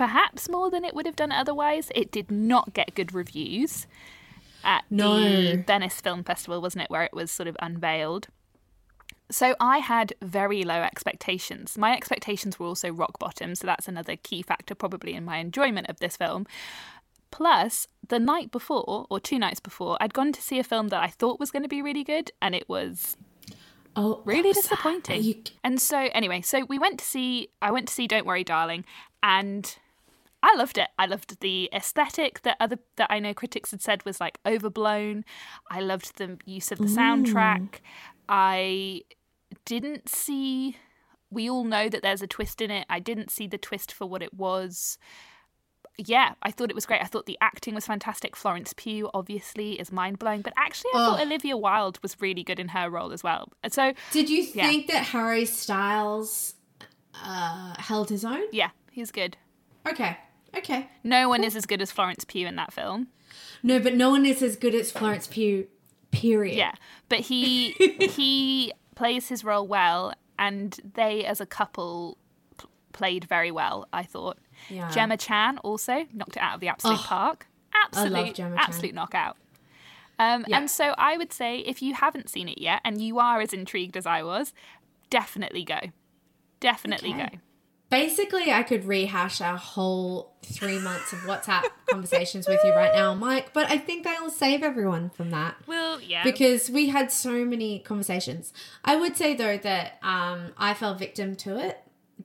perhaps 0.00 0.48
more 0.48 0.70
than 0.70 0.82
it 0.82 0.94
would 0.94 1.04
have 1.04 1.14
done 1.14 1.30
otherwise. 1.30 1.92
It 1.94 2.10
did 2.10 2.30
not 2.30 2.72
get 2.72 2.94
good 2.94 3.12
reviews 3.12 3.86
at 4.64 4.82
the 4.88 5.62
Venice 5.66 6.00
Film 6.00 6.24
Festival, 6.24 6.62
wasn't 6.62 6.84
it, 6.84 6.90
where 6.90 7.02
it 7.02 7.12
was 7.12 7.30
sort 7.30 7.46
of 7.46 7.56
unveiled. 7.60 8.28
So 9.30 9.54
I 9.60 9.76
had 9.76 10.14
very 10.22 10.64
low 10.64 10.80
expectations. 10.80 11.76
My 11.76 11.94
expectations 11.94 12.58
were 12.58 12.66
also 12.66 12.90
rock 12.90 13.18
bottom, 13.18 13.54
so 13.54 13.66
that's 13.66 13.88
another 13.88 14.16
key 14.16 14.40
factor 14.40 14.74
probably 14.74 15.12
in 15.12 15.22
my 15.22 15.36
enjoyment 15.36 15.90
of 15.90 16.00
this 16.00 16.16
film. 16.16 16.46
Plus, 17.30 17.86
the 18.08 18.18
night 18.18 18.50
before, 18.50 19.06
or 19.08 19.20
two 19.20 19.38
nights 19.38 19.60
before, 19.60 19.96
I'd 20.00 20.12
gone 20.14 20.32
to 20.32 20.42
see 20.42 20.58
a 20.58 20.64
film 20.64 20.88
that 20.88 21.02
I 21.02 21.08
thought 21.08 21.38
was 21.40 21.50
going 21.50 21.62
to 21.62 21.68
be 21.68 21.80
really 21.82 22.04
good, 22.04 22.30
and 22.42 22.54
it 22.54 22.68
was 22.68 23.16
Oh, 23.96 24.22
really 24.24 24.52
disappointing. 24.52 25.22
You- 25.22 25.42
And 25.64 25.80
so 25.80 25.98
anyway, 26.12 26.40
so 26.42 26.64
we 26.64 26.78
went 26.78 26.98
to 27.00 27.04
see 27.04 27.48
I 27.60 27.70
went 27.72 27.88
to 27.88 27.94
see 27.94 28.06
Don't 28.06 28.24
Worry 28.26 28.44
Darling 28.44 28.84
and 29.22 29.76
I 30.42 30.54
loved 30.54 30.78
it. 30.78 30.88
I 30.98 31.06
loved 31.06 31.40
the 31.40 31.68
aesthetic 31.72 32.42
that 32.42 32.56
other 32.60 32.78
that 32.96 33.08
I 33.10 33.18
know 33.18 33.34
critics 33.34 33.72
had 33.72 33.82
said 33.82 34.04
was 34.04 34.20
like 34.20 34.38
overblown. 34.46 35.24
I 35.70 35.80
loved 35.80 36.16
the 36.18 36.38
use 36.46 36.70
of 36.72 36.78
the 36.78 36.84
soundtrack. 36.86 37.80
I 38.28 39.02
didn't 39.64 40.08
see 40.08 40.76
we 41.30 41.48
all 41.50 41.64
know 41.64 41.88
that 41.88 42.02
there's 42.02 42.22
a 42.22 42.26
twist 42.26 42.60
in 42.60 42.70
it. 42.70 42.86
I 42.88 42.98
didn't 43.00 43.30
see 43.30 43.46
the 43.46 43.58
twist 43.58 43.92
for 43.92 44.06
what 44.06 44.22
it 44.22 44.34
was. 44.34 44.98
Yeah, 46.06 46.34
I 46.42 46.50
thought 46.50 46.70
it 46.70 46.74
was 46.74 46.86
great. 46.86 47.00
I 47.02 47.06
thought 47.06 47.26
the 47.26 47.36
acting 47.40 47.74
was 47.74 47.86
fantastic. 47.86 48.34
Florence 48.36 48.72
Pugh 48.76 49.10
obviously 49.14 49.78
is 49.80 49.92
mind 49.92 50.18
blowing, 50.18 50.40
but 50.42 50.52
actually 50.56 50.90
I 50.94 50.98
thought 50.98 51.20
Olivia 51.20 51.56
Wilde 51.56 51.98
was 52.02 52.16
really 52.20 52.42
good 52.42 52.58
in 52.58 52.68
her 52.68 52.88
role 52.90 53.12
as 53.12 53.22
well. 53.22 53.48
And 53.62 53.72
So 53.72 53.92
Did 54.12 54.30
you 54.30 54.42
Yeah. 54.54 54.66
think 54.68 54.86
that 54.88 55.04
Harry 55.06 55.44
Styles 55.44 56.54
uh, 57.14 57.74
held 57.78 58.08
his 58.08 58.24
own? 58.24 58.42
yeah, 58.52 58.70
he's 58.90 59.10
good. 59.10 59.36
Okay. 59.86 60.16
Okay. 60.56 60.88
No 61.04 61.28
one 61.28 61.44
is 61.44 61.54
as 61.54 61.66
good 61.66 61.80
as 61.80 61.90
Florence 61.92 62.24
Pugh 62.24 62.46
in 62.46 62.56
that 62.56 62.72
film. 62.72 63.08
No, 63.62 63.78
but 63.78 63.94
no 63.94 64.10
one 64.10 64.26
is 64.26 64.42
as 64.42 64.56
good 64.56 64.74
as 64.74 64.90
Florence 64.90 65.26
Pugh. 65.26 65.66
Period. 66.10 66.56
Yeah, 66.56 66.72
but 67.08 67.20
he 67.20 67.70
he 68.00 68.72
plays 68.96 69.28
his 69.28 69.44
role 69.44 69.64
well, 69.66 70.12
and 70.38 70.80
they 70.94 71.24
as 71.24 71.40
a 71.40 71.46
couple 71.46 72.18
played 73.00 73.24
very 73.24 73.50
well. 73.50 73.86
I 73.92 74.02
thought. 74.02 74.38
Yeah. 74.68 74.90
Gemma 74.90 75.16
Chan 75.16 75.58
also 75.58 76.06
knocked 76.12 76.36
it 76.36 76.42
out 76.42 76.54
of 76.56 76.60
the 76.60 76.68
absolute 76.68 76.98
Oh, 77.00 77.06
park. 77.06 77.46
Absolute, 77.72 78.34
Gemma 78.34 78.56
Chan. 78.56 78.64
absolute 78.66 78.94
knockout. 78.94 79.36
Um, 80.18 80.44
Yeah. 80.46 80.58
And 80.58 80.70
so 80.70 80.94
I 80.98 81.16
would 81.16 81.32
say 81.32 81.60
if 81.60 81.80
you 81.80 81.94
haven't 81.94 82.28
seen 82.28 82.46
it 82.48 82.58
yet 82.60 82.80
and 82.84 83.00
you 83.00 83.18
are 83.18 83.40
as 83.40 83.52
intrigued 83.54 83.96
as 83.96 84.06
I 84.06 84.22
was, 84.22 84.52
definitely 85.08 85.64
go. 85.64 85.80
Definitely 86.60 87.10
Okay. 87.14 87.28
go. 87.32 87.38
Basically, 87.88 88.52
I 88.52 88.62
could 88.62 88.84
rehash 88.84 89.40
our 89.40 89.56
whole 89.56 90.36
three 90.44 90.78
months 90.78 91.12
of 91.12 91.18
WhatsApp 91.20 91.64
conversations 91.90 92.46
with 92.46 92.60
you 92.62 92.70
right 92.70 92.94
now, 92.94 93.14
Mike, 93.16 93.52
but 93.52 93.68
I 93.68 93.78
think 93.78 94.06
I'll 94.06 94.30
save 94.30 94.62
everyone 94.62 95.10
from 95.10 95.30
that. 95.30 95.56
Well, 95.66 96.00
yeah. 96.00 96.22
because 96.22 96.70
we 96.70 96.90
had 96.90 97.10
so 97.10 97.44
many 97.44 97.80
conversations. 97.80 98.52
I 98.84 98.94
would 98.94 99.16
say 99.16 99.34
though 99.34 99.58
that 99.58 99.98
um, 100.02 100.52
I 100.56 100.74
fell 100.74 100.94
victim 100.94 101.34
to 101.36 101.58
it, 101.58 101.78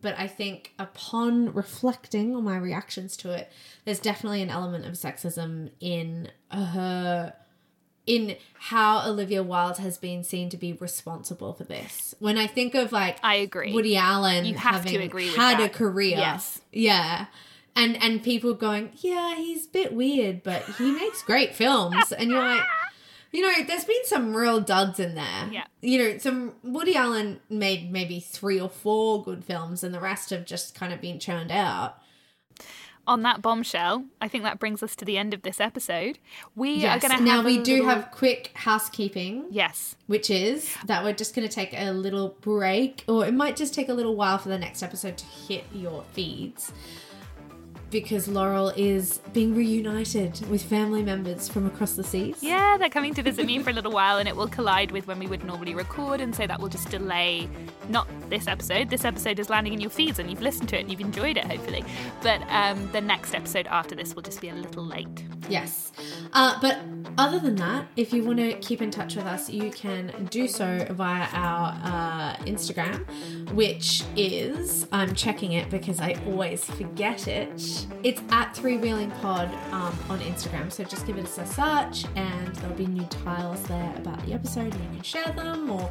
but 0.05 0.13
I 0.19 0.27
think 0.27 0.71
upon 0.77 1.51
reflecting 1.51 2.35
on 2.35 2.43
my 2.43 2.57
reactions 2.57 3.17
to 3.17 3.31
it, 3.31 3.51
there's 3.85 3.99
definitely 3.99 4.43
an 4.43 4.51
element 4.51 4.85
of 4.85 4.93
sexism 4.93 5.71
in 5.79 6.29
her. 6.51 7.33
In 8.05 8.35
how 8.53 9.09
Olivia 9.09 9.41
Wilde 9.41 9.79
has 9.79 9.97
been 9.97 10.23
seen 10.23 10.51
to 10.51 10.57
be 10.57 10.73
responsible 10.73 11.53
for 11.53 11.63
this. 11.63 12.13
When 12.19 12.37
I 12.37 12.45
think 12.45 12.75
of 12.75 12.91
like 12.91 13.17
I 13.23 13.37
agree. 13.37 13.73
Woody 13.73 13.97
Allen 13.97 14.45
You 14.45 14.53
have 14.53 14.83
to 14.83 14.89
having 14.89 15.01
agree 15.01 15.25
with 15.25 15.35
had 15.35 15.59
a 15.59 15.69
career. 15.69 16.17
Yes. 16.17 16.61
Yeah. 16.71 17.25
And 17.75 17.99
and 18.03 18.23
people 18.23 18.53
going, 18.53 18.91
Yeah, 18.97 19.33
he's 19.37 19.65
a 19.65 19.69
bit 19.69 19.91
weird, 19.91 20.43
but 20.43 20.61
he 20.77 20.91
makes 20.91 21.23
great 21.23 21.55
films. 21.55 22.11
And 22.11 22.29
you're 22.29 22.47
like 22.47 22.61
you 23.31 23.41
know, 23.41 23.63
there's 23.65 23.83
been 23.85 24.05
some 24.05 24.35
real 24.35 24.59
duds 24.61 24.99
in 24.99 25.15
there. 25.15 25.49
Yeah. 25.51 25.65
You 25.81 25.99
know, 25.99 26.17
some 26.17 26.53
Woody 26.63 26.95
Allen 26.95 27.39
made 27.49 27.91
maybe 27.91 28.19
three 28.19 28.59
or 28.59 28.69
four 28.69 29.23
good 29.23 29.43
films 29.43 29.83
and 29.83 29.93
the 29.93 29.99
rest 29.99 30.29
have 30.29 30.45
just 30.45 30.73
kind 30.75 30.93
of 30.93 31.01
been 31.01 31.19
churned 31.19 31.51
out. 31.51 31.97
on 33.07 33.21
that 33.21 33.39
bombshell, 33.39 34.03
I 34.19 34.27
think 34.27 34.43
that 34.45 34.57
brings 34.57 34.81
us 34.81 34.95
to 34.95 35.05
the 35.05 35.15
end 35.15 35.35
of 35.35 35.43
this 35.43 35.59
episode. 35.61 36.17
We 36.55 36.73
Yes. 36.77 36.97
are 37.03 37.07
going 37.07 37.19
to 37.19 37.23
now 37.23 37.43
we 37.43 37.59
do 37.59 37.73
little- 37.83 37.89
have 37.89 38.09
quick 38.09 38.49
housekeeping. 38.55 39.45
yes. 39.51 39.95
which 40.07 40.31
is 40.31 40.75
that 40.87 41.03
we're 41.03 41.13
just 41.13 41.35
going 41.35 41.47
to 41.47 41.53
take 41.53 41.71
a 41.73 41.91
little 41.91 42.29
break, 42.41 43.03
or 43.07 43.23
it 43.27 43.33
might 43.35 43.55
just 43.55 43.75
take 43.75 43.89
a 43.89 43.93
little 43.93 44.15
while 44.15 44.39
for 44.39 44.49
the 44.49 44.57
next 44.57 44.81
episode 44.81 45.17
to 45.19 45.25
hit 45.25 45.65
your 45.71 46.03
feeds. 46.13 46.71
Because 47.95 48.27
Laurel 48.27 48.73
is 48.75 49.19
being 49.31 49.55
reunited 49.55 50.45
with 50.49 50.61
family 50.61 51.01
members 51.01 51.47
from 51.47 51.65
across 51.65 51.93
the 51.93 52.03
seas. 52.03 52.35
Yeah, 52.41 52.75
they're 52.77 52.89
coming 52.89 53.13
to 53.13 53.23
visit 53.23 53.45
me 53.45 53.59
for 53.59 53.69
a 53.69 53.73
little 53.73 53.93
while, 53.93 54.17
and 54.17 54.27
it 54.27 54.35
will 54.35 54.49
collide 54.49 54.91
with 54.91 55.07
when 55.07 55.17
we 55.17 55.27
would 55.27 55.45
normally 55.45 55.73
record, 55.73 56.19
and 56.19 56.35
so 56.35 56.45
that 56.45 56.59
will 56.59 56.67
just 56.67 56.89
delay 56.89 57.47
not 57.87 58.05
this 58.29 58.49
episode. 58.49 58.89
This 58.89 59.05
episode 59.05 59.39
is 59.39 59.49
landing 59.49 59.71
in 59.71 59.79
your 59.79 59.89
feeds, 59.89 60.19
and 60.19 60.29
you've 60.29 60.41
listened 60.41 60.67
to 60.69 60.77
it 60.77 60.81
and 60.81 60.91
you've 60.91 60.99
enjoyed 60.99 61.37
it, 61.37 61.45
hopefully. 61.45 61.85
But 62.21 62.41
um, 62.49 62.91
the 62.91 62.99
next 62.99 63.33
episode 63.33 63.65
after 63.67 63.95
this 63.95 64.13
will 64.13 64.23
just 64.23 64.41
be 64.41 64.49
a 64.49 64.55
little 64.55 64.83
late. 64.83 65.23
Yes. 65.49 65.91
Uh, 66.33 66.59
but 66.61 66.79
other 67.17 67.39
than 67.39 67.55
that, 67.55 67.87
if 67.95 68.11
you 68.11 68.23
want 68.23 68.39
to 68.39 68.53
keep 68.55 68.81
in 68.81 68.91
touch 68.91 69.15
with 69.15 69.25
us, 69.25 69.49
you 69.49 69.71
can 69.71 70.27
do 70.29 70.47
so 70.47 70.85
via 70.91 71.27
our 71.31 71.69
uh, 71.83 72.35
Instagram, 72.45 73.05
which 73.53 74.03
is, 74.17 74.87
I'm 74.91 75.15
checking 75.15 75.53
it 75.53 75.69
because 75.69 76.01
I 76.01 76.15
always 76.27 76.65
forget 76.65 77.27
it. 77.29 77.87
It's 78.03 78.21
at 78.31 78.53
Three 78.55 78.75
Wheeling 78.77 79.11
Pod 79.21 79.49
um, 79.71 79.97
on 80.09 80.19
Instagram. 80.19 80.69
So 80.71 80.83
just 80.83 81.07
give 81.07 81.17
it 81.17 81.25
a 81.25 81.45
search 81.45 82.05
and 82.15 82.53
there'll 82.57 82.75
be 82.75 82.87
new 82.87 83.05
tiles 83.05 83.63
there 83.63 83.93
about 83.97 84.25
the 84.25 84.33
episode 84.33 84.73
and 84.73 84.83
you 84.83 84.89
can 84.95 85.01
share 85.03 85.31
them 85.33 85.69
or 85.71 85.89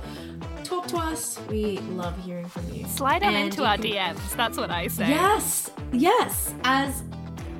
talk 0.64 0.86
to 0.88 0.96
us. 0.98 1.38
We 1.48 1.78
love 1.78 2.18
hearing 2.24 2.46
from 2.48 2.68
you. 2.70 2.86
Slide 2.88 3.22
on 3.22 3.34
And 3.34 3.46
into 3.46 3.64
our 3.64 3.78
can- 3.78 3.86
DMs. 4.16 4.36
That's 4.36 4.58
what 4.58 4.70
I 4.70 4.88
say. 4.88 5.08
Yes, 5.08 5.70
yes, 5.92 6.52
as 6.64 7.02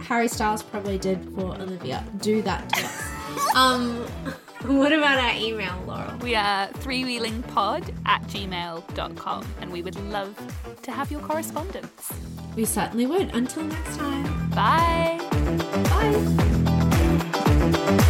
Harry 0.07 0.29
Styles 0.29 0.63
probably 0.63 0.99
did 0.99 1.25
for 1.35 1.55
Olivia. 1.55 2.05
Do 2.21 2.43
that 2.43 2.69
to 2.71 2.85
us. 2.85 3.57
um, 3.57 3.97
what 4.79 4.93
about 4.93 5.19
our 5.19 5.35
email, 5.35 5.75
Laurel? 5.87 6.17
We 6.19 6.35
are 6.35 6.69
threewheelingpod 6.69 7.95
at 8.07 8.23
gmail.com, 8.25 9.47
and 9.61 9.73
we 9.73 9.83
would 9.83 9.97
love 10.11 10.37
to 10.83 10.93
have 10.93 11.11
your 11.11 11.21
correspondence. 11.21 12.13
We 12.57 12.65
certainly 12.65 13.07
would. 13.07 13.35
Until 13.35 13.65
next 13.65 13.97
time. 13.97 14.51
Bye. 14.51 15.19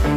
Bye. 0.01 0.11